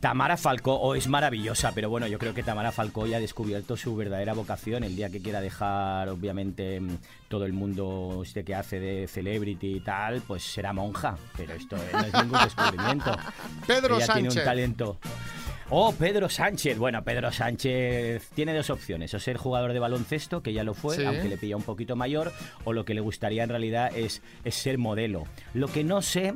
Tamara 0.00 0.36
Falcó 0.36 0.74
o 0.76 0.94
es 0.94 1.08
maravillosa, 1.08 1.72
pero 1.74 1.90
bueno, 1.90 2.06
yo 2.06 2.20
creo 2.20 2.32
que 2.32 2.44
Tamara 2.44 2.70
Falcó 2.70 3.06
ya 3.08 3.16
ha 3.16 3.20
descubierto 3.20 3.76
su 3.76 3.96
verdadera 3.96 4.32
vocación. 4.32 4.84
El 4.84 4.94
día 4.94 5.10
que 5.10 5.20
quiera 5.20 5.40
dejar, 5.40 6.08
obviamente, 6.08 6.78
mm, 6.80 6.98
todo 7.28 7.44
el 7.46 7.52
mundo 7.52 8.20
este 8.22 8.44
que 8.44 8.54
hace 8.54 8.78
de 8.78 9.08
celebrity 9.08 9.74
y 9.76 9.80
tal, 9.80 10.20
pues 10.22 10.44
será 10.44 10.72
monja. 10.72 11.16
Pero 11.36 11.54
esto 11.54 11.74
eh, 11.76 11.80
no 11.92 11.98
es 12.00 12.14
ningún 12.14 12.38
descubrimiento. 12.44 13.16
Pedro 13.66 13.96
Ella 13.96 14.06
tiene 14.06 14.28
un 14.28 14.34
Sánchez. 14.34 14.44
talento. 14.44 14.98
Oh, 15.70 15.92
Pedro 15.92 16.28
Sánchez. 16.28 16.78
Bueno, 16.78 17.02
Pedro 17.02 17.32
Sánchez 17.32 18.28
tiene 18.36 18.54
dos 18.54 18.70
opciones. 18.70 19.12
O 19.14 19.18
ser 19.18 19.36
jugador 19.36 19.72
de 19.72 19.80
baloncesto, 19.80 20.42
que 20.44 20.52
ya 20.52 20.62
lo 20.62 20.74
fue, 20.74 20.94
Sí. 20.94 21.04
aunque 21.04 21.28
le 21.28 21.36
pilla 21.38 21.56
un 21.56 21.64
poquito 21.64 21.96
mayor, 21.96 22.32
o 22.64 22.72
lo 22.72 22.84
que 22.84 22.94
le 22.94 23.00
gustaría 23.00 23.42
en 23.42 23.50
realidad 23.50 23.90
es, 23.96 24.22
es 24.44 24.54
ser 24.54 24.78
modelo. 24.78 25.24
Lo 25.54 25.66
que 25.66 25.82
no 25.82 26.02
sé 26.02 26.34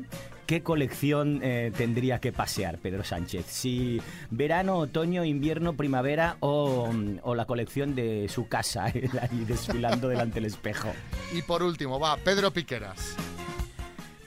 qué 0.53 0.63
colección 0.63 1.41
eh, 1.43 1.73
tendría 1.75 2.21
que 2.21 2.31
pasear 2.31 2.77
Pedro 2.77 3.05
Sánchez. 3.05 3.47
Si 3.47 4.03
verano, 4.29 4.77
otoño, 4.77 5.25
invierno, 5.25 5.73
primavera 5.73 6.37
o, 6.41 6.93
mm, 6.93 7.21
la 7.35 7.47
colección 7.47 7.95
de 7.95 8.29
su 8.29 8.49
casa, 8.49 8.89
él 8.89 9.11
ahí 9.23 9.47
desfilando 9.47 10.09
delante 10.09 10.35
del 10.35 10.45
espejo. 10.45 10.93
Y 11.33 11.41
por 11.41 11.63
último, 11.63 11.99
va, 11.99 12.19
Pedro 12.19 12.51
Piqueras. 12.51 13.17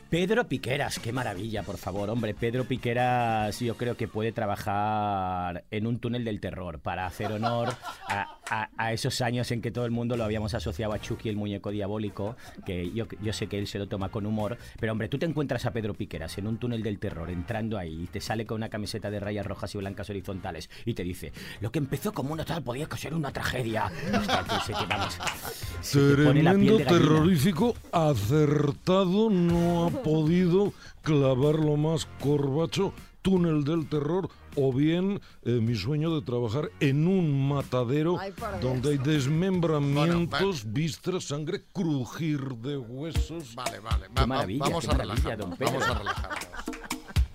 Pedro 0.09 0.47
Piqueras, 0.47 0.99
qué 0.99 1.11
maravilla, 1.11 1.63
por 1.63 1.77
favor. 1.77 2.09
Hombre, 2.09 2.33
Pedro 2.33 2.63
Piqueras 2.65 3.59
yo 3.59 3.75
creo 3.75 3.97
que 3.97 4.07
puede 4.07 4.31
trabajar 4.31 5.63
en 5.71 5.87
un 5.87 5.99
túnel 5.99 6.23
del 6.23 6.39
terror 6.39 6.79
para 6.79 7.05
hacer 7.05 7.31
honor 7.31 7.73
a, 8.07 8.37
a- 8.49 8.69
a 8.77 8.93
esos 8.93 9.19
años 9.21 9.51
en 9.51 9.61
que 9.61 9.71
todo 9.71 9.85
el 9.85 9.91
mundo 9.91 10.15
lo 10.15 10.23
habíamos 10.23 10.53
asociado 10.53 10.93
a 10.93 10.99
Chucky, 10.99 11.27
el 11.29 11.35
muñeco 11.35 11.71
diabólico, 11.71 12.37
que 12.65 12.91
yo, 12.91 13.07
yo 13.21 13.33
sé 13.33 13.47
que 13.47 13.57
él 13.57 13.67
se 13.67 13.79
lo 13.79 13.87
toma 13.87 14.09
con 14.09 14.25
humor. 14.25 14.57
Pero 14.79 14.91
hombre, 14.93 15.09
tú 15.09 15.17
te 15.17 15.25
encuentras 15.25 15.65
a 15.65 15.71
Pedro 15.71 15.93
Piqueras 15.95 16.37
en 16.37 16.47
un 16.47 16.57
túnel 16.59 16.83
del 16.83 16.99
terror, 16.99 17.29
entrando 17.29 17.77
ahí, 17.77 18.03
y 18.03 18.07
te 18.07 18.21
sale 18.21 18.45
con 18.45 18.57
una 18.57 18.69
camiseta 18.69 19.09
de 19.09 19.19
rayas 19.19 19.45
rojas 19.45 19.73
y 19.75 19.79
blancas 19.79 20.09
horizontales, 20.09 20.69
y 20.85 20.93
te 20.93 21.03
dice, 21.03 21.33
lo 21.61 21.71
que 21.71 21.79
empezó 21.79 22.13
como 22.13 22.31
una 22.31 22.45
tal 22.45 22.63
podía 22.63 22.87
ser 22.95 23.13
una 23.13 23.31
tragedia. 23.31 23.91
Vamos, 24.87 25.17
Tremendo, 25.91 26.77
terrorífico, 26.77 27.75
acertado, 27.91 29.29
no 29.29 29.87
ha 29.87 29.89
podido 30.03 30.73
clavarlo 31.01 31.77
más 31.77 32.07
Corbacho, 32.19 32.93
túnel 33.21 33.63
del 33.63 33.87
terror, 33.89 34.29
o 34.55 34.71
bien 34.71 35.19
eh, 35.43 35.59
mi 35.61 35.75
sueño 35.75 36.15
de 36.15 36.25
trabajar 36.25 36.71
en 36.79 37.07
un 37.07 37.47
matadero 37.49 38.19
Ay, 38.19 38.33
donde 38.61 38.91
hay 38.91 38.97
desmembramientos, 38.97 40.71
vísceras, 40.71 41.25
sangre, 41.25 41.63
crujir 41.73 42.39
de 42.57 42.77
huesos. 42.77 43.55
Vale, 43.55 43.79
vale. 43.79 44.09
Maravilla, 44.09 44.65
vamos 44.65 44.87
a 44.87 44.91
maravilla, 44.93 45.15
relajarnos. 45.15 45.49
don 45.49 45.57
Pedro. 45.57 45.79
Vamos 45.79 45.89
a 45.89 45.99
relajarnos. 45.99 46.45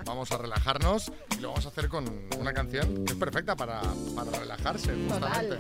Vamos 0.07 0.33
a 0.33 0.39
relajarnos 0.39 1.13
y 1.39 1.41
lo 1.41 1.49
vamos 1.51 1.67
a 1.67 1.69
hacer 1.69 1.89
con 1.89 2.05
una 2.39 2.53
canción 2.53 3.05
que 3.05 3.13
es 3.13 3.19
perfecta 3.19 3.55
para, 3.55 3.81
para 4.15 4.31
relajarse, 4.39 4.95
justamente. 5.09 5.57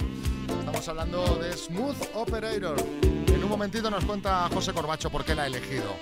Estamos 0.58 0.88
hablando 0.88 1.36
de 1.36 1.52
Smooth 1.52 1.96
Operator. 2.14 2.76
En 3.02 3.44
un 3.44 3.48
momentito 3.48 3.90
nos 3.90 4.04
cuenta 4.04 4.48
José 4.52 4.72
Corbacho 4.72 5.10
por 5.10 5.24
qué 5.24 5.34
la 5.34 5.44
ha 5.44 5.46
elegido. 5.46 5.94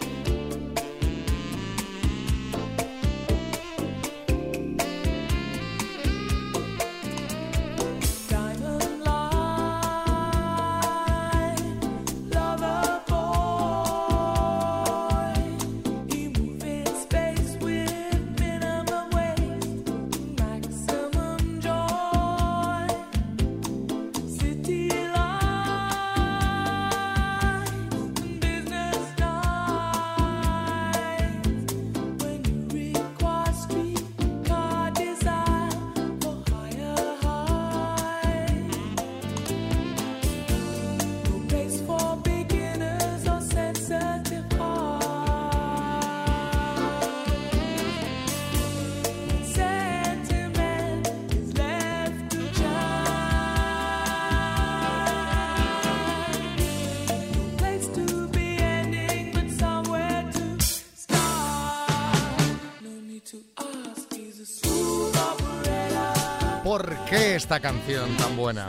Esta 67.39 67.61
canción 67.61 68.17
tan 68.17 68.37
buena? 68.37 68.67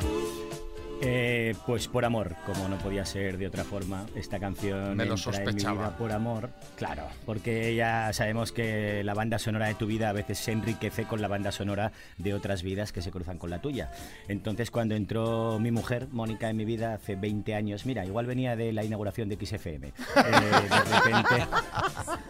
Eh, 1.01 1.55
pues 1.65 1.87
por 1.87 2.05
amor, 2.05 2.35
como 2.45 2.67
no 2.67 2.77
podía 2.77 3.03
ser 3.03 3.39
de 3.39 3.47
otra 3.47 3.63
forma, 3.63 4.05
esta 4.13 4.37
canción 4.37 4.95
Me 4.95 5.05
lo 5.05 5.15
entra 5.15 5.31
en 5.31 5.39
mi 5.39 5.45
sospechaba. 5.45 5.87
vida 5.87 5.97
por 5.97 6.11
amor, 6.11 6.51
claro, 6.75 7.01
porque 7.25 7.73
ya 7.73 8.13
sabemos 8.13 8.51
que 8.51 9.03
la 9.03 9.15
banda 9.15 9.39
sonora 9.39 9.67
de 9.69 9.73
tu 9.73 9.87
vida 9.87 10.09
a 10.09 10.13
veces 10.13 10.37
se 10.37 10.51
enriquece 10.51 11.05
con 11.05 11.19
la 11.19 11.27
banda 11.27 11.51
sonora 11.51 11.93
de 12.19 12.35
otras 12.35 12.61
vidas 12.61 12.91
que 12.91 13.01
se 13.01 13.09
cruzan 13.09 13.39
con 13.39 13.49
la 13.49 13.59
tuya. 13.59 13.89
Entonces 14.27 14.69
cuando 14.69 14.93
entró 14.93 15.57
mi 15.57 15.71
mujer, 15.71 16.07
Mónica, 16.11 16.47
en 16.47 16.57
mi 16.57 16.65
vida 16.65 16.93
hace 16.93 17.15
20 17.15 17.55
años, 17.55 17.87
mira, 17.87 18.05
igual 18.05 18.27
venía 18.27 18.55
de 18.55 18.71
la 18.71 18.83
inauguración 18.83 19.29
de 19.29 19.43
XFM, 19.43 19.87
eh, 19.87 19.93
de 20.13 20.95
repente... 20.95 21.47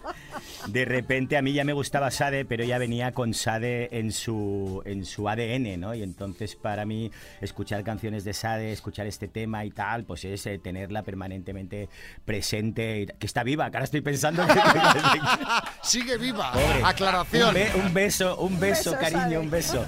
De 0.68 0.84
repente 0.84 1.36
a 1.36 1.42
mí 1.42 1.52
ya 1.52 1.64
me 1.64 1.72
gustaba 1.72 2.10
Sade, 2.10 2.44
pero 2.44 2.64
ya 2.64 2.78
venía 2.78 3.12
con 3.12 3.34
Sade 3.34 3.88
en 3.98 4.12
su, 4.12 4.82
en 4.84 5.04
su 5.04 5.28
ADN, 5.28 5.80
¿no? 5.80 5.94
Y 5.94 6.02
entonces 6.02 6.54
para 6.56 6.84
mí 6.84 7.10
escuchar 7.40 7.82
canciones 7.84 8.24
de 8.24 8.32
Sade, 8.34 8.72
escuchar 8.72 9.06
este 9.06 9.26
tema 9.28 9.64
y 9.64 9.70
tal, 9.70 10.04
pues 10.04 10.24
es 10.24 10.44
eh, 10.46 10.58
tenerla 10.58 11.02
permanentemente 11.02 11.88
presente, 12.24 13.00
y- 13.02 13.06
que 13.06 13.26
está 13.26 13.42
viva, 13.42 13.70
que 13.70 13.76
ahora 13.78 13.84
estoy 13.84 14.00
pensando 14.02 14.46
que... 14.46 14.52
Sigue 15.82 16.18
viva. 16.18 16.52
Pobre. 16.52 16.82
Aclaración. 16.84 17.48
Un, 17.48 17.54
be- 17.54 17.70
un 17.76 17.94
beso, 17.94 18.36
un 18.38 18.60
beso, 18.60 18.90
beso, 18.92 18.98
cariño, 19.00 19.20
Sade. 19.22 19.38
un 19.38 19.50
beso. 19.50 19.86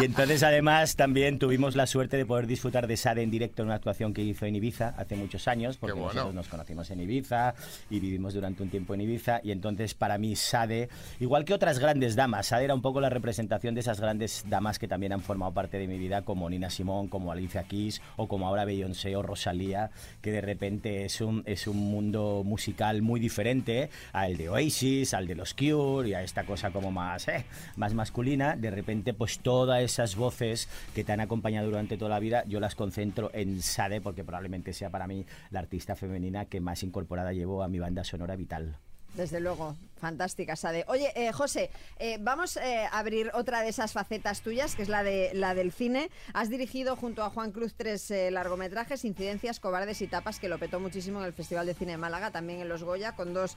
Y 0.00 0.04
entonces 0.04 0.42
además 0.42 0.96
también 0.96 1.38
tuvimos 1.38 1.76
la 1.76 1.86
suerte 1.86 2.16
de 2.16 2.24
poder 2.24 2.46
disfrutar 2.46 2.86
de 2.86 2.96
Sade 2.96 3.22
en 3.22 3.30
directo 3.30 3.62
en 3.62 3.66
una 3.68 3.74
actuación 3.76 4.14
que 4.14 4.22
hizo 4.22 4.46
en 4.46 4.56
Ibiza 4.56 4.94
hace 4.96 5.16
muchos 5.16 5.48
años, 5.48 5.76
porque 5.76 5.92
bueno. 5.94 6.08
nosotros 6.12 6.34
nos 6.34 6.48
conocimos 6.48 6.90
en 6.90 7.00
Ibiza 7.00 7.54
y 7.90 8.00
vivimos 8.00 8.34
durante 8.34 8.62
un 8.62 8.70
tiempo 8.70 8.94
en 8.94 9.00
Ibiza 9.02 9.40
y 9.42 9.50
entonces 9.50 9.94
para 9.94 10.11
mí 10.18 10.36
Sade, 10.36 10.88
igual 11.20 11.44
que 11.44 11.54
otras 11.54 11.78
grandes 11.78 12.16
damas, 12.16 12.46
Sade 12.46 12.64
era 12.64 12.74
un 12.74 12.82
poco 12.82 13.00
la 13.00 13.10
representación 13.10 13.74
de 13.74 13.80
esas 13.80 14.00
grandes 14.00 14.44
damas 14.48 14.78
que 14.78 14.88
también 14.88 15.12
han 15.12 15.20
formado 15.20 15.52
parte 15.52 15.78
de 15.78 15.86
mi 15.86 15.98
vida, 15.98 16.22
como 16.22 16.48
Nina 16.48 16.70
Simón, 16.70 17.08
como 17.08 17.32
Alicia 17.32 17.64
Keys 17.64 18.00
o 18.16 18.28
como 18.28 18.46
ahora 18.46 18.64
Beyoncé 18.64 19.16
o 19.16 19.22
Rosalía, 19.22 19.90
que 20.20 20.32
de 20.32 20.40
repente 20.40 21.04
es 21.04 21.20
un, 21.20 21.42
es 21.46 21.66
un 21.66 21.78
mundo 21.78 22.42
musical 22.44 23.02
muy 23.02 23.20
diferente 23.20 23.90
al 24.12 24.36
de 24.36 24.48
Oasis, 24.48 25.14
al 25.14 25.26
de 25.26 25.34
los 25.34 25.54
Cure 25.54 26.08
y 26.08 26.14
a 26.14 26.22
esta 26.22 26.44
cosa 26.44 26.70
como 26.70 26.90
más, 26.90 27.28
eh, 27.28 27.44
más 27.76 27.94
masculina. 27.94 28.56
De 28.56 28.70
repente, 28.70 29.14
pues 29.14 29.38
todas 29.38 29.82
esas 29.82 30.16
voces 30.16 30.68
que 30.94 31.04
te 31.04 31.12
han 31.12 31.20
acompañado 31.20 31.68
durante 31.68 31.96
toda 31.96 32.10
la 32.10 32.20
vida, 32.20 32.44
yo 32.46 32.60
las 32.60 32.74
concentro 32.74 33.30
en 33.34 33.62
Sade 33.62 34.00
porque 34.00 34.24
probablemente 34.24 34.72
sea 34.72 34.90
para 34.90 35.06
mí 35.06 35.24
la 35.50 35.60
artista 35.60 35.96
femenina 35.96 36.46
que 36.46 36.60
más 36.60 36.82
incorporada 36.82 37.32
llevo 37.32 37.62
a 37.62 37.68
mi 37.68 37.78
banda 37.78 38.04
sonora 38.04 38.36
vital. 38.36 38.76
Desde 39.14 39.40
luego, 39.40 39.76
fantástica, 40.00 40.56
Sade. 40.56 40.84
Oye, 40.88 41.12
eh, 41.14 41.32
José, 41.32 41.70
eh, 41.98 42.16
vamos 42.20 42.56
eh, 42.56 42.86
a 42.90 42.98
abrir 42.98 43.30
otra 43.34 43.60
de 43.60 43.68
esas 43.68 43.92
facetas 43.92 44.40
tuyas, 44.40 44.74
que 44.74 44.82
es 44.82 44.88
la 44.88 45.02
de 45.02 45.30
la 45.34 45.54
del 45.54 45.70
cine. 45.70 46.10
Has 46.32 46.48
dirigido 46.48 46.96
junto 46.96 47.22
a 47.22 47.28
Juan 47.30 47.52
Cruz 47.52 47.74
tres 47.76 48.10
eh, 48.10 48.30
largometrajes, 48.30 49.04
Incidencias, 49.04 49.60
Cobardes 49.60 50.00
y 50.00 50.06
Tapas, 50.06 50.38
que 50.38 50.48
lo 50.48 50.58
petó 50.58 50.80
muchísimo 50.80 51.20
en 51.20 51.26
el 51.26 51.32
Festival 51.34 51.66
de 51.66 51.74
Cine 51.74 51.92
de 51.92 51.98
Málaga, 51.98 52.30
también 52.30 52.60
en 52.60 52.68
los 52.68 52.82
Goya, 52.82 53.12
con 53.12 53.34
dos 53.34 53.56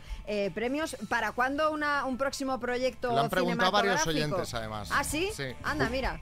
premios. 0.54 0.98
¿Para 1.10 1.32
cuándo 1.32 1.72
una, 1.72 2.06
un 2.06 2.18
próximo 2.18 2.60
proyecto 2.60 3.12
Lo 3.12 3.22
han 3.22 3.30
preguntado 3.30 3.72
varios 3.72 4.06
oyentes, 4.06 4.54
además. 4.54 4.90
¿Ah, 4.92 5.04
sí? 5.04 5.30
Sí. 5.34 5.46
Anda, 5.64 5.90
mira. 5.90 6.20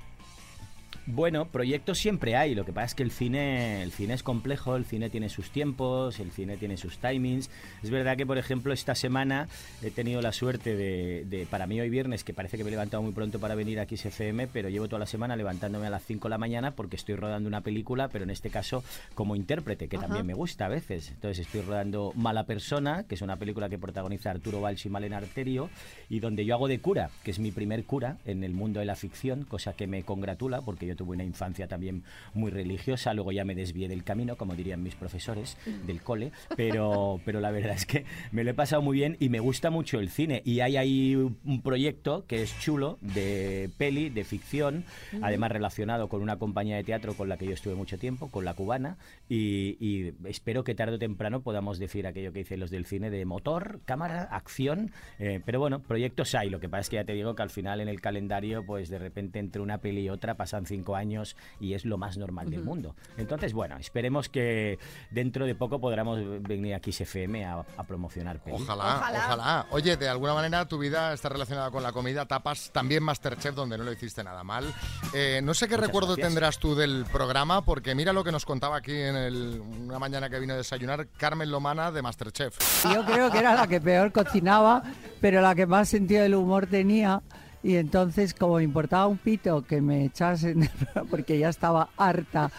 Bueno, 1.05 1.49
proyectos 1.49 1.97
siempre 1.97 2.37
hay. 2.37 2.55
Lo 2.55 2.63
que 2.63 2.71
pasa 2.71 2.85
es 2.85 2.95
que 2.95 3.03
el 3.03 3.11
cine, 3.11 3.83
el 3.83 3.91
cine 3.91 4.13
es 4.13 4.23
complejo, 4.23 4.77
el 4.77 4.85
cine 4.85 5.09
tiene 5.09 5.27
sus 5.27 5.49
tiempos, 5.49 6.17
el 6.21 6.31
cine 6.31 6.55
tiene 6.55 6.77
sus 6.77 6.97
timings. 6.97 7.49
Es 7.83 7.89
verdad 7.89 8.15
que, 8.15 8.25
por 8.25 8.37
ejemplo, 8.37 8.71
esta 8.71 8.95
semana 8.95 9.49
he 9.81 9.91
tenido 9.91 10.21
la 10.21 10.31
suerte 10.31 10.77
de, 10.77 11.25
de- 11.25 11.45
para 11.45 11.67
mí 11.67 11.77
hoy 11.81 11.89
viernes, 11.89 12.23
que 12.23 12.33
parece 12.33 12.55
que 12.57 12.63
me 12.63 12.69
he 12.69 12.71
levantado 12.71 13.03
muy 13.03 13.11
pronto 13.11 13.37
para 13.39 13.53
venir 13.53 13.81
aquí 13.81 13.95
a 13.95 13.97
XFM, 13.97 14.47
pero 14.47 14.69
llevo 14.69 14.87
toda 14.87 14.99
la 14.99 15.05
semana 15.05 15.35
levantándome 15.35 15.87
a 15.87 15.89
las 15.89 16.05
5 16.05 16.27
de 16.27 16.29
la 16.29 16.37
mañana 16.37 16.71
porque 16.71 16.95
estoy 16.95 17.15
rodando 17.15 17.49
una 17.49 17.59
película, 17.59 18.07
pero 18.07 18.23
en 18.23 18.29
este 18.29 18.49
caso 18.49 18.81
como 19.13 19.35
intérprete, 19.35 19.89
que 19.89 19.97
Ajá. 19.97 20.05
también 20.05 20.25
me 20.25 20.33
gusta 20.33 20.67
a 20.67 20.69
veces. 20.69 21.09
Entonces 21.09 21.45
estoy 21.45 21.61
rodando 21.63 22.13
Mala 22.15 22.45
Persona, 22.45 23.03
que 23.03 23.15
es 23.15 23.21
una 23.21 23.35
película 23.35 23.67
que 23.67 23.77
protagoniza 23.77 24.31
Arturo 24.31 24.61
Valls 24.61 24.85
y 24.85 24.89
Malena 24.89 25.17
Arterio, 25.17 25.69
y 26.09 26.21
donde 26.21 26.45
yo 26.45 26.55
hago 26.55 26.69
de 26.69 26.79
cura, 26.79 27.09
que 27.25 27.31
es 27.31 27.39
mi 27.39 27.51
primer 27.51 27.83
cura 27.83 28.19
en 28.25 28.45
el 28.45 28.53
mundo 28.53 28.79
de 28.79 28.85
la 28.85 28.95
ficción, 28.95 29.43
cosa 29.43 29.73
que 29.73 29.85
me 29.85 30.03
congratula 30.03 30.61
porque 30.61 30.85
yo 30.87 30.92
tuve 30.95 31.15
una 31.15 31.23
infancia 31.23 31.67
también 31.67 32.03
muy 32.33 32.51
religiosa, 32.51 33.13
luego 33.13 33.31
ya 33.31 33.45
me 33.45 33.55
desvié 33.55 33.87
del 33.87 34.03
camino, 34.03 34.35
como 34.35 34.55
dirían 34.55 34.83
mis 34.83 34.95
profesores 34.95 35.57
del 35.85 36.01
cole, 36.01 36.31
pero, 36.55 37.19
pero 37.25 37.39
la 37.39 37.51
verdad 37.51 37.75
es 37.75 37.85
que 37.85 38.05
me 38.31 38.43
lo 38.43 38.51
he 38.51 38.53
pasado 38.53 38.81
muy 38.81 38.97
bien 38.97 39.17
y 39.19 39.29
me 39.29 39.39
gusta 39.39 39.69
mucho 39.69 39.99
el 39.99 40.09
cine. 40.09 40.41
Y 40.45 40.59
hay 40.59 40.77
ahí 40.77 41.15
un 41.15 41.61
proyecto 41.61 42.25
que 42.27 42.41
es 42.41 42.59
chulo 42.59 42.97
de 43.01 43.69
peli, 43.77 44.09
de 44.09 44.23
ficción, 44.23 44.85
además 45.21 45.51
relacionado 45.51 46.09
con 46.09 46.21
una 46.21 46.37
compañía 46.37 46.75
de 46.75 46.83
teatro 46.83 47.13
con 47.13 47.29
la 47.29 47.37
que 47.37 47.45
yo 47.45 47.53
estuve 47.53 47.75
mucho 47.75 47.97
tiempo, 47.97 48.29
con 48.29 48.45
la 48.45 48.53
cubana, 48.53 48.97
y, 49.29 49.77
y 49.79 50.13
espero 50.27 50.63
que 50.63 50.75
tarde 50.75 50.95
o 50.95 50.99
temprano 50.99 51.41
podamos 51.41 51.79
decir 51.79 52.07
aquello 52.07 52.33
que 52.33 52.39
dicen 52.39 52.59
los 52.59 52.71
del 52.71 52.85
cine 52.85 53.09
de 53.09 53.25
motor, 53.25 53.79
cámara, 53.85 54.23
acción, 54.23 54.91
eh, 55.19 55.41
pero 55.45 55.59
bueno, 55.59 55.79
proyectos 55.79 56.35
hay, 56.35 56.49
lo 56.49 56.59
que 56.59 56.69
pasa 56.69 56.81
es 56.81 56.89
que 56.89 56.95
ya 56.97 57.05
te 57.05 57.13
digo 57.13 57.35
que 57.35 57.43
al 57.43 57.49
final 57.49 57.81
en 57.81 57.87
el 57.87 58.01
calendario, 58.01 58.65
pues 58.65 58.89
de 58.89 58.99
repente 58.99 59.39
entre 59.39 59.61
una 59.61 59.77
peli 59.77 60.01
y 60.01 60.09
otra 60.09 60.35
pasan 60.35 60.65
cinco 60.65 60.82
años 60.95 61.35
y 61.59 61.73
es 61.73 61.85
lo 61.85 61.97
más 61.97 62.17
normal 62.17 62.49
del 62.49 62.59
Ujú. 62.59 62.69
mundo. 62.69 62.95
Entonces, 63.17 63.53
bueno, 63.53 63.77
esperemos 63.77 64.27
que 64.29 64.77
dentro 65.11 65.45
de 65.45 65.55
poco 65.55 65.79
podamos 65.79 66.19
venir 66.43 66.75
aquí 66.75 66.91
a 66.91 67.03
FM 67.03 67.45
a, 67.45 67.63
a 67.77 67.83
promocionar 67.83 68.39
pelis. 68.39 68.61
Ojalá, 68.61 68.97
ojalá, 69.15 69.65
Oye, 69.71 69.95
de 69.97 70.09
alguna 70.09 70.33
manera 70.33 70.67
tu 70.67 70.77
vida 70.77 71.13
está 71.13 71.29
relacionada 71.29 71.71
con 71.71 71.81
la 71.83 71.91
comida, 71.93 72.25
tapas, 72.25 72.69
también 72.71 73.03
Masterchef, 73.03 73.55
donde 73.55 73.77
no 73.77 73.83
lo 73.85 73.91
hiciste 73.93 74.23
nada 74.23 74.43
mal. 74.43 74.65
Eh, 75.13 75.39
no 75.43 75.53
sé 75.53 75.67
qué 75.67 75.75
Muchas 75.75 75.87
recuerdo 75.87 76.07
gracias. 76.09 76.27
tendrás 76.27 76.59
tú 76.59 76.75
del 76.75 77.05
programa, 77.11 77.63
porque 77.63 77.95
mira 77.95 78.11
lo 78.13 78.23
que 78.23 78.31
nos 78.31 78.45
contaba 78.45 78.77
aquí 78.77 78.93
en 78.93 79.15
el- 79.15 79.61
una 79.61 79.99
mañana 79.99 80.29
que 80.29 80.39
vino 80.39 80.53
a 80.53 80.57
desayunar 80.57 81.07
Carmen 81.17 81.49
Lomana 81.51 81.91
de 81.91 82.01
Masterchef. 82.01 82.57
Yo 82.93 83.05
creo 83.05 83.31
que 83.31 83.37
era 83.37 83.53
la 83.53 83.67
que 83.67 83.79
peor 83.79 84.11
cocinaba, 84.11 84.83
pero 85.21 85.41
la 85.41 85.53
que 85.55 85.65
más 85.65 85.89
sentido 85.89 86.23
del 86.23 86.35
humor 86.35 86.67
tenía. 86.67 87.21
Y 87.63 87.77
entonces, 87.77 88.33
como 88.33 88.57
me 88.57 88.63
importaba 88.63 89.07
un 89.07 89.17
pito 89.17 89.61
que 89.63 89.81
me 89.81 90.05
echasen, 90.05 90.69
porque 91.09 91.39
ya 91.39 91.49
estaba 91.49 91.89
harta. 91.97 92.51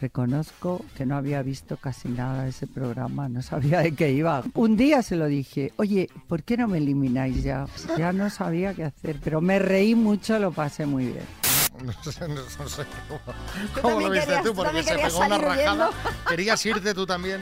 Reconozco 0.00 0.82
que 0.96 1.04
no 1.04 1.16
había 1.16 1.42
visto 1.42 1.76
casi 1.76 2.08
nada 2.08 2.44
de 2.44 2.50
ese 2.50 2.66
programa, 2.66 3.28
no 3.28 3.42
sabía 3.42 3.80
de 3.80 3.94
qué 3.94 4.10
iba. 4.12 4.42
Un 4.54 4.76
día 4.76 5.02
se 5.02 5.14
lo 5.16 5.26
dije, 5.26 5.72
oye, 5.76 6.08
¿por 6.26 6.42
qué 6.42 6.56
no 6.56 6.68
me 6.68 6.78
elimináis 6.78 7.42
ya? 7.42 7.66
Ya 7.98 8.12
no 8.12 8.30
sabía 8.30 8.72
qué 8.72 8.84
hacer, 8.84 9.16
pero 9.22 9.42
me 9.42 9.58
reí 9.58 9.94
mucho, 9.94 10.38
lo 10.38 10.52
pasé 10.52 10.86
muy 10.86 11.06
bien. 11.06 11.24
No 11.84 11.92
sé, 12.12 12.28
no 12.28 12.68
sé 12.68 12.82
cómo, 13.80 14.00
lo 14.00 14.10
viste 14.10 14.26
querías- 14.26 14.44
tú, 14.44 14.54
porque 14.54 14.82
se 14.82 14.94
pegó 14.98 15.18
una 15.18 15.38
rajada. 15.38 15.54
huyendo. 15.74 15.90
¿Querías 16.28 16.66
irte 16.66 16.94
tú 16.94 17.06
también? 17.06 17.40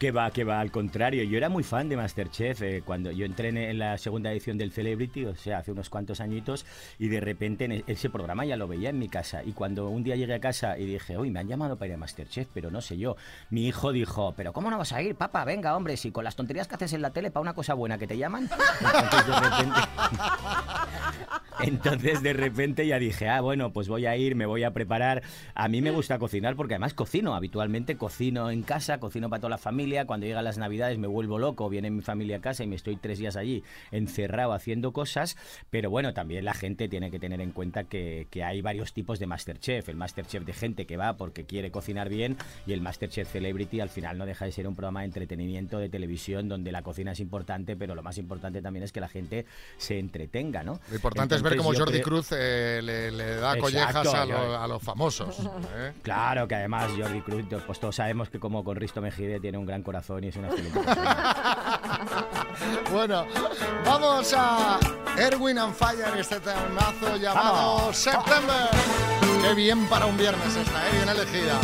Que 0.00 0.12
va, 0.12 0.30
que 0.30 0.44
va, 0.44 0.60
al 0.60 0.70
contrario. 0.70 1.22
Yo 1.24 1.36
era 1.36 1.50
muy 1.50 1.62
fan 1.62 1.90
de 1.90 1.96
Masterchef 1.98 2.62
eh, 2.62 2.82
cuando 2.82 3.10
yo 3.10 3.26
entré 3.26 3.50
en- 3.50 3.78
la 3.78 3.98
segunda 3.98 4.32
edición 4.32 4.56
del 4.56 4.72
Celebrity, 4.72 5.26
o 5.26 5.36
sea, 5.36 5.58
hace 5.58 5.72
unos 5.72 5.90
cuantos 5.90 6.22
añitos, 6.22 6.64
y 6.98 7.08
de 7.08 7.20
repente 7.20 7.66
en 7.66 7.72
e- 7.72 7.84
ese 7.86 8.08
programa 8.08 8.46
ya 8.46 8.56
lo 8.56 8.66
veía 8.66 8.88
en 8.88 8.98
mi 8.98 9.10
casa. 9.10 9.44
Y 9.44 9.52
cuando 9.52 9.90
un 9.90 10.02
día 10.02 10.16
llegué 10.16 10.32
a 10.32 10.40
casa 10.40 10.78
y 10.78 10.86
dije, 10.86 11.18
uy, 11.18 11.30
me 11.30 11.40
han 11.40 11.48
llamado 11.48 11.76
para 11.76 11.88
ir 11.88 11.94
a 11.94 11.98
Masterchef, 11.98 12.48
pero 12.54 12.70
no 12.70 12.80
sé 12.80 12.96
yo. 12.96 13.16
Mi 13.50 13.66
hijo 13.68 13.92
dijo, 13.92 14.32
pero 14.34 14.54
¿cómo 14.54 14.70
no 14.70 14.78
vas 14.78 14.94
a 14.94 15.02
ir, 15.02 15.16
papá? 15.16 15.44
Venga, 15.44 15.76
hombre, 15.76 15.98
si 15.98 16.10
con 16.12 16.24
las 16.24 16.34
tonterías 16.34 16.66
que 16.66 16.76
haces 16.76 16.94
en 16.94 17.02
la 17.02 17.10
tele 17.10 17.30
para 17.30 17.42
una 17.42 17.52
cosa 17.52 17.74
buena 17.74 17.98
que 17.98 18.06
te 18.06 18.16
llaman. 18.16 18.48
Entonces 18.80 19.26
de 19.26 19.38
repente... 19.38 19.80
Entonces 21.62 22.22
de 22.22 22.32
repente 22.32 22.86
ya 22.86 22.98
dije, 22.98 23.28
ah, 23.28 23.42
bueno, 23.42 23.70
pues 23.70 23.86
voy 23.86 24.06
a 24.06 24.16
ir, 24.16 24.34
me 24.34 24.46
voy 24.46 24.64
a 24.64 24.70
preparar. 24.72 25.22
A 25.54 25.68
mí 25.68 25.82
me 25.82 25.90
gusta 25.90 26.18
cocinar 26.18 26.56
porque 26.56 26.72
además 26.72 26.94
cocino, 26.94 27.34
habitualmente 27.34 27.98
cocino 27.98 28.50
en 28.50 28.62
casa, 28.62 28.98
cocino 28.98 29.28
para 29.28 29.40
toda 29.40 29.50
la 29.50 29.58
familia. 29.58 29.89
Cuando 30.06 30.26
llegan 30.26 30.44
las 30.44 30.58
navidades 30.58 30.98
me 30.98 31.06
vuelvo 31.06 31.38
loco, 31.38 31.68
viene 31.68 31.90
mi 31.90 32.00
familia 32.02 32.36
a 32.38 32.40
casa 32.40 32.62
y 32.64 32.66
me 32.66 32.76
estoy 32.76 32.96
tres 32.96 33.18
días 33.18 33.36
allí 33.36 33.62
encerrado 33.90 34.52
haciendo 34.52 34.92
cosas. 34.92 35.36
Pero 35.70 35.90
bueno, 35.90 36.14
también 36.14 36.44
la 36.44 36.54
gente 36.54 36.88
tiene 36.88 37.10
que 37.10 37.18
tener 37.18 37.40
en 37.40 37.50
cuenta 37.52 37.84
que, 37.84 38.26
que 38.30 38.44
hay 38.44 38.60
varios 38.62 38.92
tipos 38.92 39.18
de 39.18 39.26
Masterchef. 39.26 39.88
El 39.88 39.96
Masterchef 39.96 40.44
de 40.44 40.52
gente 40.52 40.86
que 40.86 40.96
va 40.96 41.16
porque 41.16 41.44
quiere 41.44 41.70
cocinar 41.70 42.08
bien 42.08 42.36
y 42.66 42.72
el 42.72 42.80
Masterchef 42.80 43.30
Celebrity 43.30 43.80
al 43.80 43.88
final 43.90 44.16
no 44.18 44.26
deja 44.26 44.44
de 44.44 44.52
ser 44.52 44.66
un 44.66 44.74
programa 44.76 45.00
de 45.00 45.06
entretenimiento 45.06 45.78
de 45.78 45.88
televisión 45.88 46.48
donde 46.48 46.72
la 46.72 46.82
cocina 46.82 47.12
es 47.12 47.20
importante, 47.20 47.76
pero 47.76 47.94
lo 47.94 48.02
más 48.02 48.18
importante 48.18 48.62
también 48.62 48.84
es 48.84 48.92
que 48.92 49.00
la 49.00 49.08
gente 49.08 49.46
se 49.76 49.98
entretenga, 49.98 50.62
¿no? 50.62 50.80
Lo 50.88 50.94
importante 50.94 51.34
es 51.34 51.42
ver 51.42 51.54
Entonces, 51.54 51.78
cómo 51.78 51.84
Jordi 51.84 52.00
creo- 52.00 52.04
Cruz 52.04 52.28
eh, 52.32 52.80
le, 52.82 53.10
le 53.10 53.24
da 53.36 53.54
Exacto, 53.56 53.60
collejas 53.62 54.06
a, 54.14 54.24
lo- 54.26 54.58
a 54.58 54.66
los 54.68 54.82
famosos. 54.82 55.38
¿eh? 55.76 55.92
Claro 56.02 56.46
que 56.48 56.54
además 56.54 56.90
Jordi 56.98 57.20
Cruz, 57.20 57.44
pues 57.66 57.80
todos 57.80 57.96
sabemos 57.96 58.30
que 58.30 58.38
como 58.38 58.62
con 58.64 58.76
Risto 58.76 59.00
Mejide 59.00 59.40
tiene 59.40 59.58
un 59.58 59.66
gran 59.66 59.79
corazón 59.82 60.24
y 60.24 60.28
es 60.28 60.36
una 60.36 60.48
excelente. 60.48 60.80
Bueno, 62.92 63.24
vamos 63.84 64.34
a 64.36 64.78
Erwin 65.16 65.58
and 65.58 65.74
Fire, 65.74 66.16
este 66.18 66.40
temazo 66.40 67.16
llamado. 67.16 67.92
September. 67.92 68.68
Qué 69.42 69.54
bien 69.54 69.88
para 69.88 70.06
un 70.06 70.16
viernes 70.16 70.56
esta, 70.56 70.88
¿eh? 70.88 70.92
bien 70.92 71.08
elegida. 71.08 71.60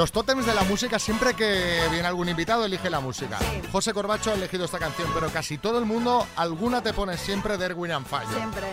Los 0.00 0.12
tótems 0.12 0.46
de 0.46 0.54
la 0.54 0.62
música, 0.62 0.98
siempre 0.98 1.34
que 1.34 1.78
viene 1.90 2.08
algún 2.08 2.26
invitado, 2.26 2.64
elige 2.64 2.88
la 2.88 3.00
música. 3.00 3.38
José 3.70 3.92
Corbacho 3.92 4.30
ha 4.30 4.32
elegido 4.32 4.64
esta 4.64 4.78
canción, 4.78 5.10
pero 5.12 5.28
casi 5.28 5.58
todo 5.58 5.78
el 5.78 5.84
mundo, 5.84 6.26
alguna 6.36 6.82
te 6.82 6.94
pone 6.94 7.18
siempre 7.18 7.58
de 7.58 7.66
Erwin 7.66 7.92
and 7.92 8.06
Fire. 8.06 8.26
Siempre. 8.34 8.66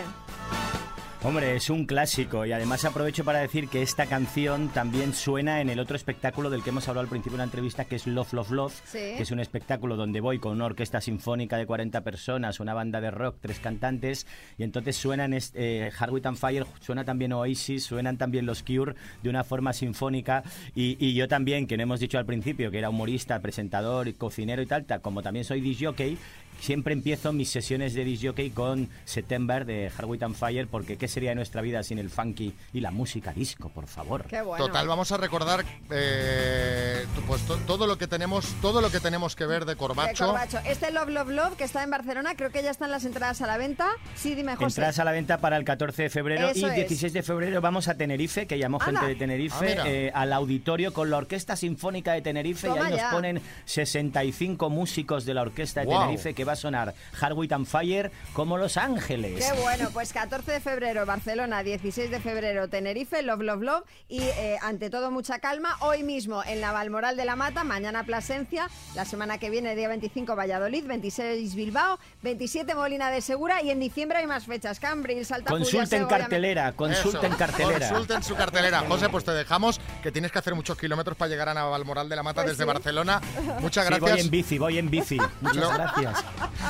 Hombre, 1.24 1.56
es 1.56 1.68
un 1.68 1.84
clásico 1.84 2.46
y 2.46 2.52
además 2.52 2.84
aprovecho 2.84 3.24
para 3.24 3.40
decir 3.40 3.68
que 3.68 3.82
esta 3.82 4.06
canción 4.06 4.68
también 4.68 5.12
suena 5.12 5.60
en 5.60 5.68
el 5.68 5.80
otro 5.80 5.96
espectáculo 5.96 6.48
del 6.48 6.62
que 6.62 6.70
hemos 6.70 6.86
hablado 6.88 7.02
al 7.02 7.08
principio 7.10 7.32
de 7.32 7.38
la 7.38 7.44
entrevista, 7.44 7.86
que 7.86 7.96
es 7.96 8.06
Love, 8.06 8.32
Love, 8.34 8.50
Love, 8.52 8.72
Sí. 8.84 8.98
que 9.16 9.22
es 9.24 9.30
un 9.32 9.40
espectáculo 9.40 9.96
donde 9.96 10.20
voy 10.20 10.38
con 10.38 10.52
una 10.52 10.66
orquesta 10.66 11.00
sinfónica 11.00 11.56
de 11.56 11.66
40 11.66 12.02
personas, 12.02 12.60
una 12.60 12.72
banda 12.72 13.00
de 13.00 13.10
rock, 13.10 13.38
tres 13.40 13.58
cantantes, 13.58 14.28
y 14.58 14.62
entonces 14.62 14.96
suenan 14.96 15.34
este, 15.34 15.88
eh, 15.88 15.92
and 15.98 16.36
Fire, 16.36 16.66
suena 16.80 17.04
también 17.04 17.32
Oasis, 17.32 17.82
suenan 17.82 18.16
también 18.16 18.46
los 18.46 18.62
Cure 18.62 18.94
de 19.20 19.28
una 19.28 19.42
forma 19.42 19.72
sinfónica, 19.72 20.44
y, 20.76 21.04
y 21.04 21.14
yo 21.14 21.26
también, 21.26 21.66
que 21.66 21.76
no 21.76 21.82
hemos 21.82 21.98
dicho 21.98 22.18
al 22.18 22.26
principio, 22.26 22.70
que 22.70 22.78
era 22.78 22.90
humorista, 22.90 23.40
presentador, 23.40 24.06
y 24.06 24.12
cocinero 24.12 24.62
y 24.62 24.66
tal, 24.66 24.84
tal, 24.84 25.00
como 25.00 25.20
también 25.20 25.44
soy 25.44 25.60
disc 25.60 25.82
jockey, 25.84 26.16
Siempre 26.60 26.92
empiezo 26.92 27.32
mis 27.32 27.50
sesiones 27.50 27.94
de 27.94 28.04
disc 28.04 28.24
jockey 28.26 28.50
con 28.50 28.88
September 29.04 29.64
de 29.64 29.90
Hard 29.96 30.06
With 30.06 30.22
and 30.22 30.34
Fire, 30.34 30.66
porque 30.68 30.96
¿qué 30.96 31.08
sería 31.08 31.30
de 31.30 31.36
nuestra 31.36 31.62
vida 31.62 31.82
sin 31.82 31.98
el 31.98 32.10
funky 32.10 32.52
y 32.72 32.80
la 32.80 32.90
música 32.90 33.32
disco, 33.32 33.68
por 33.68 33.86
favor? 33.86 34.24
Qué 34.24 34.42
bueno. 34.42 34.66
Total, 34.66 34.86
vamos 34.88 35.10
a 35.12 35.16
recordar 35.16 35.64
eh, 35.90 37.06
pues 37.26 37.42
to- 37.42 37.56
todo 37.66 37.86
lo 37.86 37.96
que 37.98 38.06
tenemos, 38.06 38.46
todo 38.60 38.80
lo 38.80 38.90
que 38.90 39.00
tenemos 39.00 39.36
que 39.36 39.46
ver 39.46 39.64
de 39.64 39.72
De 39.72 39.76
Corbacho. 39.76 40.34
Este 40.64 40.90
Love 40.90 41.08
Love 41.10 41.28
Love 41.30 41.56
que 41.56 41.64
está 41.64 41.82
en 41.82 41.90
Barcelona, 41.90 42.34
creo 42.36 42.50
que 42.50 42.62
ya 42.62 42.70
están 42.70 42.90
las 42.90 43.04
entradas 43.04 43.40
a 43.42 43.46
la 43.46 43.56
venta. 43.56 43.90
Sí, 44.16 44.34
dime, 44.34 44.54
José. 44.56 44.66
Entradas 44.80 44.98
a 44.98 45.04
la 45.04 45.12
venta 45.12 45.38
para 45.38 45.56
el 45.56 45.64
14 45.64 46.04
de 46.04 46.10
febrero 46.10 46.48
Eso 46.48 46.66
y 46.66 46.70
es. 46.70 46.74
16 46.76 47.12
de 47.12 47.22
febrero 47.22 47.60
vamos 47.60 47.88
a 47.88 47.94
Tenerife, 47.96 48.46
que 48.46 48.58
llamó 48.58 48.78
Anda. 48.80 49.00
gente 49.00 49.06
de 49.06 49.14
Ah, 49.14 49.18
Tenerife, 49.18 49.66
mira. 49.68 49.84
eh, 49.88 50.10
al 50.14 50.32
auditorio 50.32 50.92
con 50.92 51.10
la 51.10 51.18
Orquesta 51.18 51.56
Sinfónica 51.56 52.12
de 52.12 52.22
Tenerife 52.22 52.68
y 52.68 52.78
ahí 52.78 52.92
nos 52.92 53.02
ponen 53.12 53.40
65 53.66 54.70
músicos 54.70 55.24
de 55.24 55.34
la 55.34 55.42
Orquesta 55.42 55.82
de. 55.82 55.86
Tenerife 55.88 56.34
que 56.34 56.44
va 56.48 56.52
a 56.54 56.56
sonar 56.56 56.94
Hard 57.20 57.34
With 57.34 57.52
and 57.52 57.66
Fire 57.66 58.10
como 58.32 58.56
Los 58.58 58.76
Ángeles. 58.76 59.44
Qué 59.44 59.60
bueno, 59.60 59.90
pues 59.92 60.12
14 60.12 60.50
de 60.52 60.60
febrero 60.60 61.04
Barcelona, 61.06 61.62
16 61.62 62.10
de 62.10 62.20
febrero 62.20 62.68
Tenerife, 62.68 63.22
Love 63.22 63.42
Love 63.42 63.62
Love 63.62 63.84
y 64.08 64.22
eh, 64.22 64.56
ante 64.62 64.90
todo 64.90 65.10
mucha 65.10 65.38
calma. 65.38 65.76
Hoy 65.80 66.02
mismo 66.02 66.42
en 66.44 66.60
la 66.60 66.72
Valmoral 66.72 67.16
de 67.16 67.24
la 67.24 67.36
Mata, 67.36 67.64
mañana 67.64 68.04
Plasencia, 68.04 68.68
la 68.94 69.04
semana 69.04 69.38
que 69.38 69.50
viene 69.50 69.76
día 69.76 69.88
25 69.88 70.34
Valladolid, 70.34 70.84
26 70.86 71.54
Bilbao, 71.54 71.98
27 72.22 72.74
Molina 72.74 73.10
de 73.10 73.20
Segura 73.20 73.62
y 73.62 73.70
en 73.70 73.80
diciembre 73.80 74.18
hay 74.18 74.26
más 74.26 74.46
fechas, 74.46 74.80
Cambrils, 74.80 75.30
Altafulla, 75.32 75.58
Consulten 75.64 76.06
cartelera, 76.06 76.72
consulten 76.72 77.30
Eso, 77.32 77.38
cartelera. 77.38 77.88
Consulten 77.88 78.22
su 78.22 78.34
cartelera. 78.36 78.80
José, 78.88 79.08
pues 79.08 79.24
te 79.24 79.32
dejamos, 79.32 79.80
que 80.02 80.10
tienes 80.10 80.32
que 80.32 80.38
hacer 80.38 80.54
muchos 80.54 80.78
kilómetros 80.78 81.16
para 81.16 81.28
llegar 81.28 81.48
a 81.48 81.54
Navalmoral 81.54 82.08
de 82.08 82.16
la 82.16 82.22
Mata 82.22 82.42
Pues 82.42 82.52
desde 82.56 82.64
sí. 82.64 82.66
Barcelona. 82.66 83.20
Muchas 83.60 83.86
Sí, 83.86 83.90
voy 83.92 84.00
gracias. 84.00 84.24
en 84.24 84.30
bici, 84.30 84.58
voy 84.58 84.78
en 84.78 84.90
bici. 84.90 85.18
Muchas 85.40 85.56
Lo- 85.56 85.70
gracias. 85.72 86.24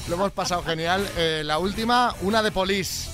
Lo 0.08 0.14
hemos 0.16 0.32
pasado 0.32 0.62
genial. 0.62 1.06
Eh, 1.16 1.42
la 1.44 1.58
última, 1.58 2.14
una 2.22 2.42
de 2.42 2.50
Polis. 2.50 3.10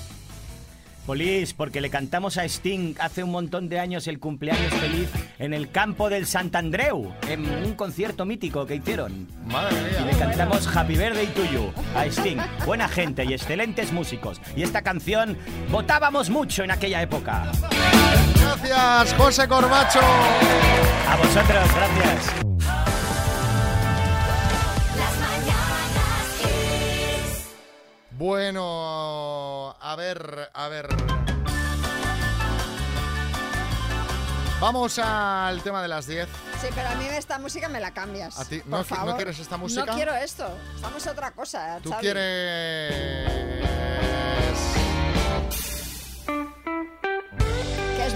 Polis, 1.07 1.53
porque 1.53 1.83
le 1.83 1.91
cantamos 1.91 2.39
a 2.39 2.45
Sting 2.47 2.95
hace 2.99 3.23
un 3.23 3.31
montón 3.31 3.69
de 3.69 3.79
años 3.79 4.07
el 4.09 4.19
cumpleaños 4.19 4.73
feliz 4.73 5.11
en 5.39 5.53
el 5.53 5.71
campo 5.71 6.09
del 6.09 6.27
Santandreu, 6.27 7.13
en 7.29 7.45
un 7.63 7.75
concierto 7.75 8.25
mítico 8.25 8.65
que 8.65 8.77
hicieron. 8.77 9.29
Madre 9.45 9.77
Y 9.81 10.03
mía. 10.03 10.13
le 10.13 10.19
cantamos 10.19 10.67
Happy 10.75 10.97
Birthday 10.97 11.27
to 11.27 11.45
You 11.45 11.71
a 11.95 12.07
Sting. 12.07 12.39
Buena 12.65 12.89
gente 12.89 13.23
y 13.27 13.35
excelentes 13.35 13.93
músicos. 13.93 14.41
Y 14.57 14.63
esta 14.63 14.81
canción 14.81 15.37
votábamos 15.71 16.31
mucho 16.31 16.65
en 16.65 16.71
aquella 16.71 17.03
época. 17.03 17.53
Gracias, 18.41 19.15
José 19.19 19.47
Corbacho. 19.47 20.01
A 20.01 21.17
vosotros, 21.19 21.69
gracias. 21.77 22.43
Bueno, 28.25 29.77
a 29.79 29.97
ver, 29.97 30.51
a 30.55 30.68
ver. 30.68 30.89
Vamos 34.59 34.99
al 34.99 35.62
tema 35.62 35.83
de 35.83 35.89
las 35.89 36.07
10. 36.07 36.27
Sí, 36.59 36.68
pero 36.75 36.89
a 36.89 36.95
mí 36.95 37.05
esta 37.05 37.39
música 37.39 37.68
me 37.68 37.81
la 37.81 37.91
cambias. 37.91 38.41
¿A 38.41 38.47
ti? 38.47 38.61
por 38.61 38.70
¿No 38.70 38.83
favor. 38.83 39.16
quieres 39.16 39.39
esta 39.41 39.59
música? 39.59 39.85
No 39.85 39.95
quiero 39.95 40.14
esto. 40.14 40.49
Estamos 40.75 41.07
a 41.07 41.11
otra 41.11 41.33
cosa. 41.33 41.79
¿Tú 41.83 41.91
Xavi. 41.91 42.01
quieres...? 42.01 43.84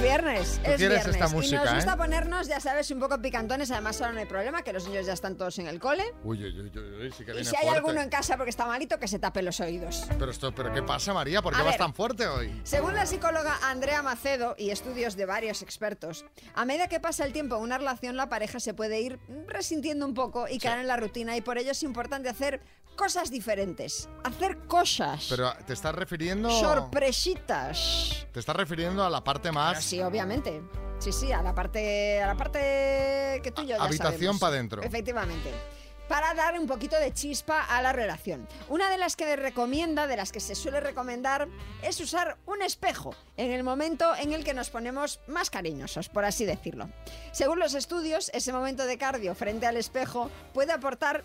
Viernes. 0.09 0.61
Tú 0.65 0.71
es 0.71 0.77
quieres 0.77 0.79
viernes. 0.79 1.07
esta 1.07 1.27
y 1.27 1.33
música, 1.33 1.65
nos 1.65 1.75
gusta 1.75 1.93
¿eh? 1.93 1.97
ponernos, 1.97 2.49
ya 2.49 2.61
sabes, 2.61 2.91
un 2.91 3.01
poco 3.01 3.21
picantones. 3.21 3.71
Además, 3.71 4.01
ahora 4.01 4.13
no 4.15 4.21
hay 4.21 4.27
problema, 4.27 4.63
que 4.63 4.73
los 4.73 4.87
niños 4.87 5.07
ya 5.07 5.13
están 5.13 5.37
todos 5.37 5.59
en 5.59 5.67
el 5.67 5.79
cole. 5.79 6.05
Uy, 6.25 6.43
uy, 6.43 6.61
uy, 6.61 7.13
sí 7.13 7.25
que 7.25 7.33
Y 7.33 7.35
viene 7.35 7.45
si 7.45 7.57
hay 7.57 7.69
alguno 7.69 8.01
en 8.01 8.09
casa 8.09 8.37
porque 8.37 8.51
está 8.51 8.67
malito, 8.67 8.99
que 8.99 9.09
se 9.09 9.19
tape 9.19 9.43
los 9.43 9.61
oídos. 9.61 10.07
Pero 10.19 10.31
esto, 10.31 10.55
¿pero 10.55 10.73
qué 10.73 10.83
pasa, 10.83 11.13
María? 11.13 11.43
¿Por 11.43 11.53
qué 11.53 11.61
A 11.61 11.65
vas 11.65 11.73
ver. 11.73 11.79
tan 11.79 11.95
fuerte 11.95 12.27
hoy? 12.27 12.61
Según 12.65 12.95
la 12.95 13.07
psicóloga 13.07 13.59
Andrea 13.63 14.03
Macedo 14.03 14.55
y 14.59 14.71
estudios 14.71 15.17
de 15.17 15.27
varios 15.27 15.63
expertos, 15.63 16.25
a 16.55 16.65
medida 16.65 16.89
que 16.89 17.01
pasa 17.01 17.25
el 17.25 17.33
tiempo 17.33 17.57
en 17.57 17.63
una 17.63 17.79
relación, 17.79 18.17
la 18.17 18.29
pareja 18.29 18.61
se 18.61 18.75
puede 18.75 19.01
ir 19.01 19.19
resintiendo 19.47 20.07
un 20.07 20.15
poco 20.15 20.49
y 20.49 20.59
caer 20.59 20.81
en 20.81 20.87
la 20.87 20.97
rutina 20.97 21.37
y 21.37 21.41
por 21.41 21.59
ello 21.59 21.73
es 21.73 21.83
importante 21.83 22.29
hacer 22.29 22.61
cosas 22.99 23.31
diferentes. 23.31 24.09
Hacer 24.25 24.59
cosas. 24.67 25.27
Pero 25.31 25.53
te 25.67 25.73
estás 25.73 25.95
refiriendo... 25.95 26.51
Sorpresitas. 26.51 28.27
Te 28.33 28.41
estás 28.41 28.57
refiriendo 28.57 29.05
a 29.05 29.09
la 29.09 29.23
parte 29.23 29.53
más... 29.53 29.85
Sí, 29.85 29.98
obviamente. 30.03 30.63
Sí, 30.99 31.13
sí, 31.13 31.31
a 31.33 31.43
la 31.43 31.55
parte, 31.55 32.21
a 32.21 32.27
la 32.27 32.37
parte 32.37 33.41
que 33.43 33.53
tú 33.55 33.63
y 33.63 33.67
yo 33.69 33.77
ya 33.77 33.85
Habitación 33.85 34.19
sabemos. 34.19 34.41
pa' 34.41 34.51
dentro. 34.51 34.83
Efectivamente. 34.83 35.51
Para 36.09 36.33
dar 36.33 36.59
un 36.59 36.67
poquito 36.67 36.99
de 36.99 37.13
chispa 37.13 37.65
a 37.65 37.83
la 37.83 37.93
relación. 37.93 38.49
Una 38.71 38.89
de 38.89 38.97
las 38.97 39.15
que 39.15 39.37
recomienda, 39.37 40.07
de 40.07 40.17
las 40.17 40.33
que 40.33 40.41
se 40.41 40.55
suele 40.55 40.81
recomendar, 40.81 41.49
es 41.83 42.01
usar 42.01 42.39
un 42.47 42.63
espejo 42.63 43.15
en 43.37 43.53
el 43.53 43.63
momento 43.63 44.17
en 44.17 44.33
el 44.33 44.43
que 44.43 44.55
nos 44.55 44.71
ponemos 44.71 45.21
más 45.27 45.51
cariñosos, 45.51 46.09
por 46.09 46.25
así 46.25 46.47
decirlo. 46.47 46.89
Según 47.33 47.59
los 47.59 47.75
estudios, 47.75 48.31
ese 48.33 48.55
momento 48.55 48.87
de 48.87 48.97
cardio 48.97 49.35
frente 49.35 49.67
al 49.67 49.77
espejo 49.77 50.31
puede 50.55 50.73
aportar 50.73 51.25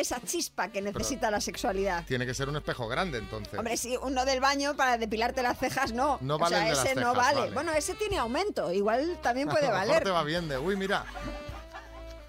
esa 0.00 0.20
chispa 0.20 0.68
que 0.68 0.82
necesita 0.82 1.30
la 1.30 1.40
sexualidad. 1.40 2.04
Tiene 2.06 2.26
que 2.26 2.34
ser 2.34 2.48
un 2.48 2.56
espejo 2.56 2.88
grande, 2.88 3.18
entonces. 3.18 3.54
Hombre, 3.54 3.76
sí, 3.76 3.96
uno 4.02 4.24
del 4.24 4.40
baño 4.40 4.76
para 4.76 4.98
depilarte 4.98 5.42
las 5.42 5.58
cejas 5.58 5.92
no. 5.92 6.18
No 6.20 6.36
o 6.36 6.38
vale 6.38 6.56
sea, 6.56 6.64
de 6.64 6.74
las 6.74 6.84
ese 6.84 6.94
no 6.94 7.14
vale. 7.14 7.40
vale. 7.40 7.52
Bueno, 7.52 7.72
ese 7.72 7.94
tiene 7.94 8.18
aumento, 8.18 8.72
igual 8.72 9.18
también 9.22 9.48
puede 9.50 9.66
A 9.66 9.70
lo 9.70 9.74
mejor 9.74 9.88
valer. 9.88 10.04
te 10.04 10.10
va 10.10 10.22
bien 10.24 10.48
de... 10.48 10.58
Uy, 10.58 10.76
mira. 10.76 11.04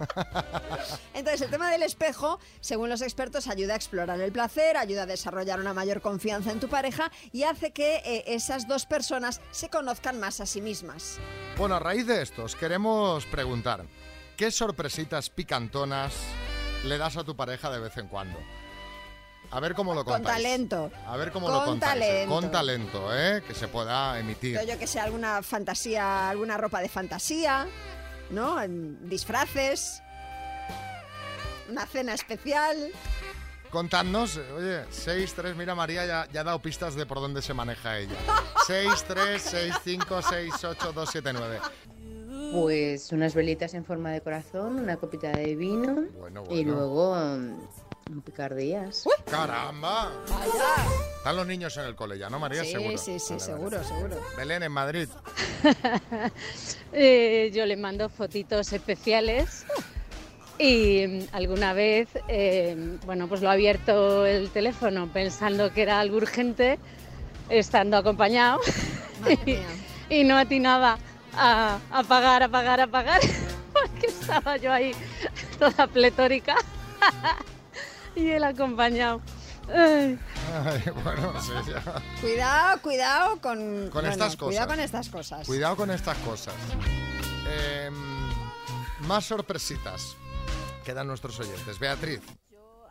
Entonces, 1.13 1.41
el 1.41 1.49
tema 1.51 1.71
del 1.71 1.83
espejo, 1.83 2.39
según 2.59 2.89
los 2.89 3.01
expertos, 3.01 3.47
ayuda 3.47 3.73
a 3.73 3.75
explorar 3.75 4.19
el 4.19 4.31
placer, 4.31 4.77
ayuda 4.77 5.03
a 5.03 5.05
desarrollar 5.05 5.59
una 5.59 5.73
mayor 5.73 6.01
confianza 6.01 6.51
en 6.51 6.59
tu 6.59 6.67
pareja 6.69 7.11
y 7.31 7.43
hace 7.43 7.71
que 7.71 7.97
eh, 7.97 8.23
esas 8.27 8.67
dos 8.67 8.85
personas 8.85 9.41
se 9.51 9.69
conozcan 9.69 10.19
más 10.19 10.41
a 10.41 10.45
sí 10.45 10.61
mismas. 10.61 11.19
Bueno, 11.57 11.75
a 11.75 11.79
raíz 11.79 12.07
de 12.07 12.21
esto, 12.21 12.43
os 12.43 12.55
queremos 12.55 13.25
preguntar, 13.27 13.85
¿qué 14.37 14.49
sorpresitas 14.51 15.29
picantonas 15.29 16.13
le 16.85 16.97
das 16.97 17.17
a 17.17 17.23
tu 17.23 17.35
pareja 17.35 17.69
de 17.69 17.79
vez 17.79 17.95
en 17.97 18.07
cuando? 18.07 18.39
A 19.51 19.59
ver 19.59 19.73
cómo 19.75 19.93
lo 19.93 20.03
Con 20.05 20.13
contáis. 20.15 20.37
talento. 20.43 20.91
A 21.07 21.17
ver 21.17 21.31
cómo 21.31 21.47
Con 21.47 21.55
lo 21.55 21.65
contáis. 21.65 21.95
eh, 21.95 21.99
talento. 21.99 22.33
Con 22.33 22.51
talento, 22.51 23.15
¿eh? 23.17 23.43
Que 23.45 23.53
se 23.53 23.67
pueda 23.67 24.17
emitir. 24.19 24.55
Yo, 24.55 24.63
yo 24.65 24.79
que 24.79 24.87
sé, 24.87 24.99
alguna 24.99 25.43
fantasía, 25.43 26.29
alguna 26.29 26.57
ropa 26.57 26.79
de 26.79 26.87
fantasía, 26.89 27.67
¿no? 28.29 28.57
Disfraces, 28.67 30.01
una 31.69 31.85
cena 31.85 32.13
especial. 32.13 32.91
Contadnos, 33.71 34.37
oye, 34.57 34.85
6-3, 34.89 35.55
mira 35.55 35.75
María, 35.75 36.05
ya, 36.05 36.27
ya 36.31 36.41
ha 36.41 36.43
dado 36.43 36.59
pistas 36.59 36.95
de 36.95 37.05
por 37.05 37.19
dónde 37.19 37.41
se 37.41 37.53
maneja 37.53 37.97
ella. 37.97 38.15
6-3-6-5-6-8-2-7-9. 38.67 41.59
Pues 42.51 43.11
unas 43.11 43.33
velitas 43.35 43.73
en 43.73 43.85
forma 43.85 44.11
de 44.11 44.21
corazón, 44.21 44.79
una 44.79 44.97
copita 44.97 45.31
de 45.31 45.55
vino 45.55 46.05
Bueno, 46.19 46.43
y 46.49 46.63
luego 46.63 47.13
un 47.13 48.21
picardías. 48.21 49.05
¡Caramba! 49.29 50.11
Están 51.17 51.35
los 51.35 51.47
niños 51.47 51.77
en 51.77 51.85
el 51.85 51.95
cole 51.95 52.17
ya, 52.17 52.29
¿no, 52.29 52.39
María? 52.39 52.63
Sí, 52.63 52.71
seguro. 52.71 52.97
sí, 52.97 53.19
sí, 53.19 53.33
Vale, 53.33 53.45
seguro, 53.45 53.77
vale. 53.77 53.87
seguro. 53.87 54.15
Belén, 54.37 54.63
en 54.63 54.71
Madrid. 54.71 55.07
Eh, 56.93 57.51
yo 57.53 57.65
le 57.65 57.77
mando 57.77 58.09
fotitos 58.09 58.73
especiales 58.73 59.65
y 60.59 61.07
mm, 61.07 61.19
alguna 61.31 61.71
vez, 61.71 62.09
eh, 62.27 62.97
bueno, 63.05 63.29
pues 63.29 63.41
lo 63.41 63.47
ha 63.49 63.53
abierto 63.53 64.25
el 64.25 64.49
teléfono 64.49 65.07
pensando 65.13 65.71
que 65.71 65.83
era 65.83 66.01
algo 66.01 66.17
urgente, 66.17 66.79
estando 67.47 67.95
acompañado 67.95 68.59
y, 70.09 70.13
y 70.13 70.23
no 70.25 70.37
atinaba 70.37 70.97
a 71.35 71.79
apagar, 71.91 72.43
apagar, 72.43 72.81
apagar, 72.81 73.21
porque 73.73 74.07
estaba 74.07 74.57
yo 74.57 74.71
ahí 74.71 74.93
toda 75.59 75.87
pletórica 75.87 76.55
y 78.15 78.29
él 78.29 78.43
acompañado. 78.43 79.21
Ay. 79.73 80.19
Ay, 80.65 80.83
bueno, 81.03 81.33
sí, 81.41 81.51
ya. 81.67 82.01
Cuidado, 82.19 82.81
cuidado 82.81 83.41
con, 83.41 83.89
Con 83.89 84.05
estas 84.05 84.35
cosas. 84.35 84.47
Cuidado 84.47 84.67
con 84.67 84.79
estas 84.79 85.09
cosas. 85.09 85.47
Cuidado 85.47 85.75
con 85.77 85.91
estas 85.91 86.17
cosas. 86.19 86.53
Eh, 87.47 87.89
más 89.07 89.23
sorpresitas. 89.25 90.17
Quedan 90.83 91.07
nuestros 91.07 91.39
oyentes. 91.39 91.79
Beatriz. 91.79 92.21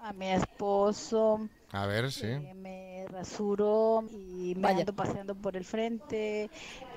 A 0.03 0.13
mi 0.15 0.31
esposo 0.31 1.47
A 1.73 1.85
ver, 1.87 2.11
sí. 2.11 2.27
eh, 2.27 2.55
me 2.55 3.05
rasuro 3.11 4.03
y 4.11 4.55
me 4.57 4.69
ando 4.69 4.95
paseando 4.95 5.35
por 5.35 5.57
el 5.57 5.65
frente 5.65 6.49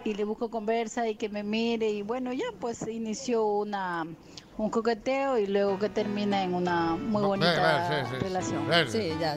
y 0.04 0.14
le 0.14 0.24
busco 0.24 0.50
conversa 0.50 1.08
y 1.08 1.16
que 1.16 1.30
me 1.30 1.44
mire 1.44 1.90
y 1.90 2.02
bueno, 2.02 2.34
ya 2.34 2.46
pues 2.60 2.88
inició 2.88 3.46
una 3.46 4.06
un 4.58 4.70
coqueteo 4.70 5.38
y 5.40 5.48
luego 5.48 5.80
que 5.80 5.90
termina 5.90 6.44
en 6.44 6.54
una 6.54 6.96
muy 6.96 7.24
bonita 7.24 7.88
sí, 7.90 7.96
sí, 8.10 8.16
sí, 8.16 8.24
relación. 8.24 8.64
Sí, 8.90 9.12
ya. 9.20 9.36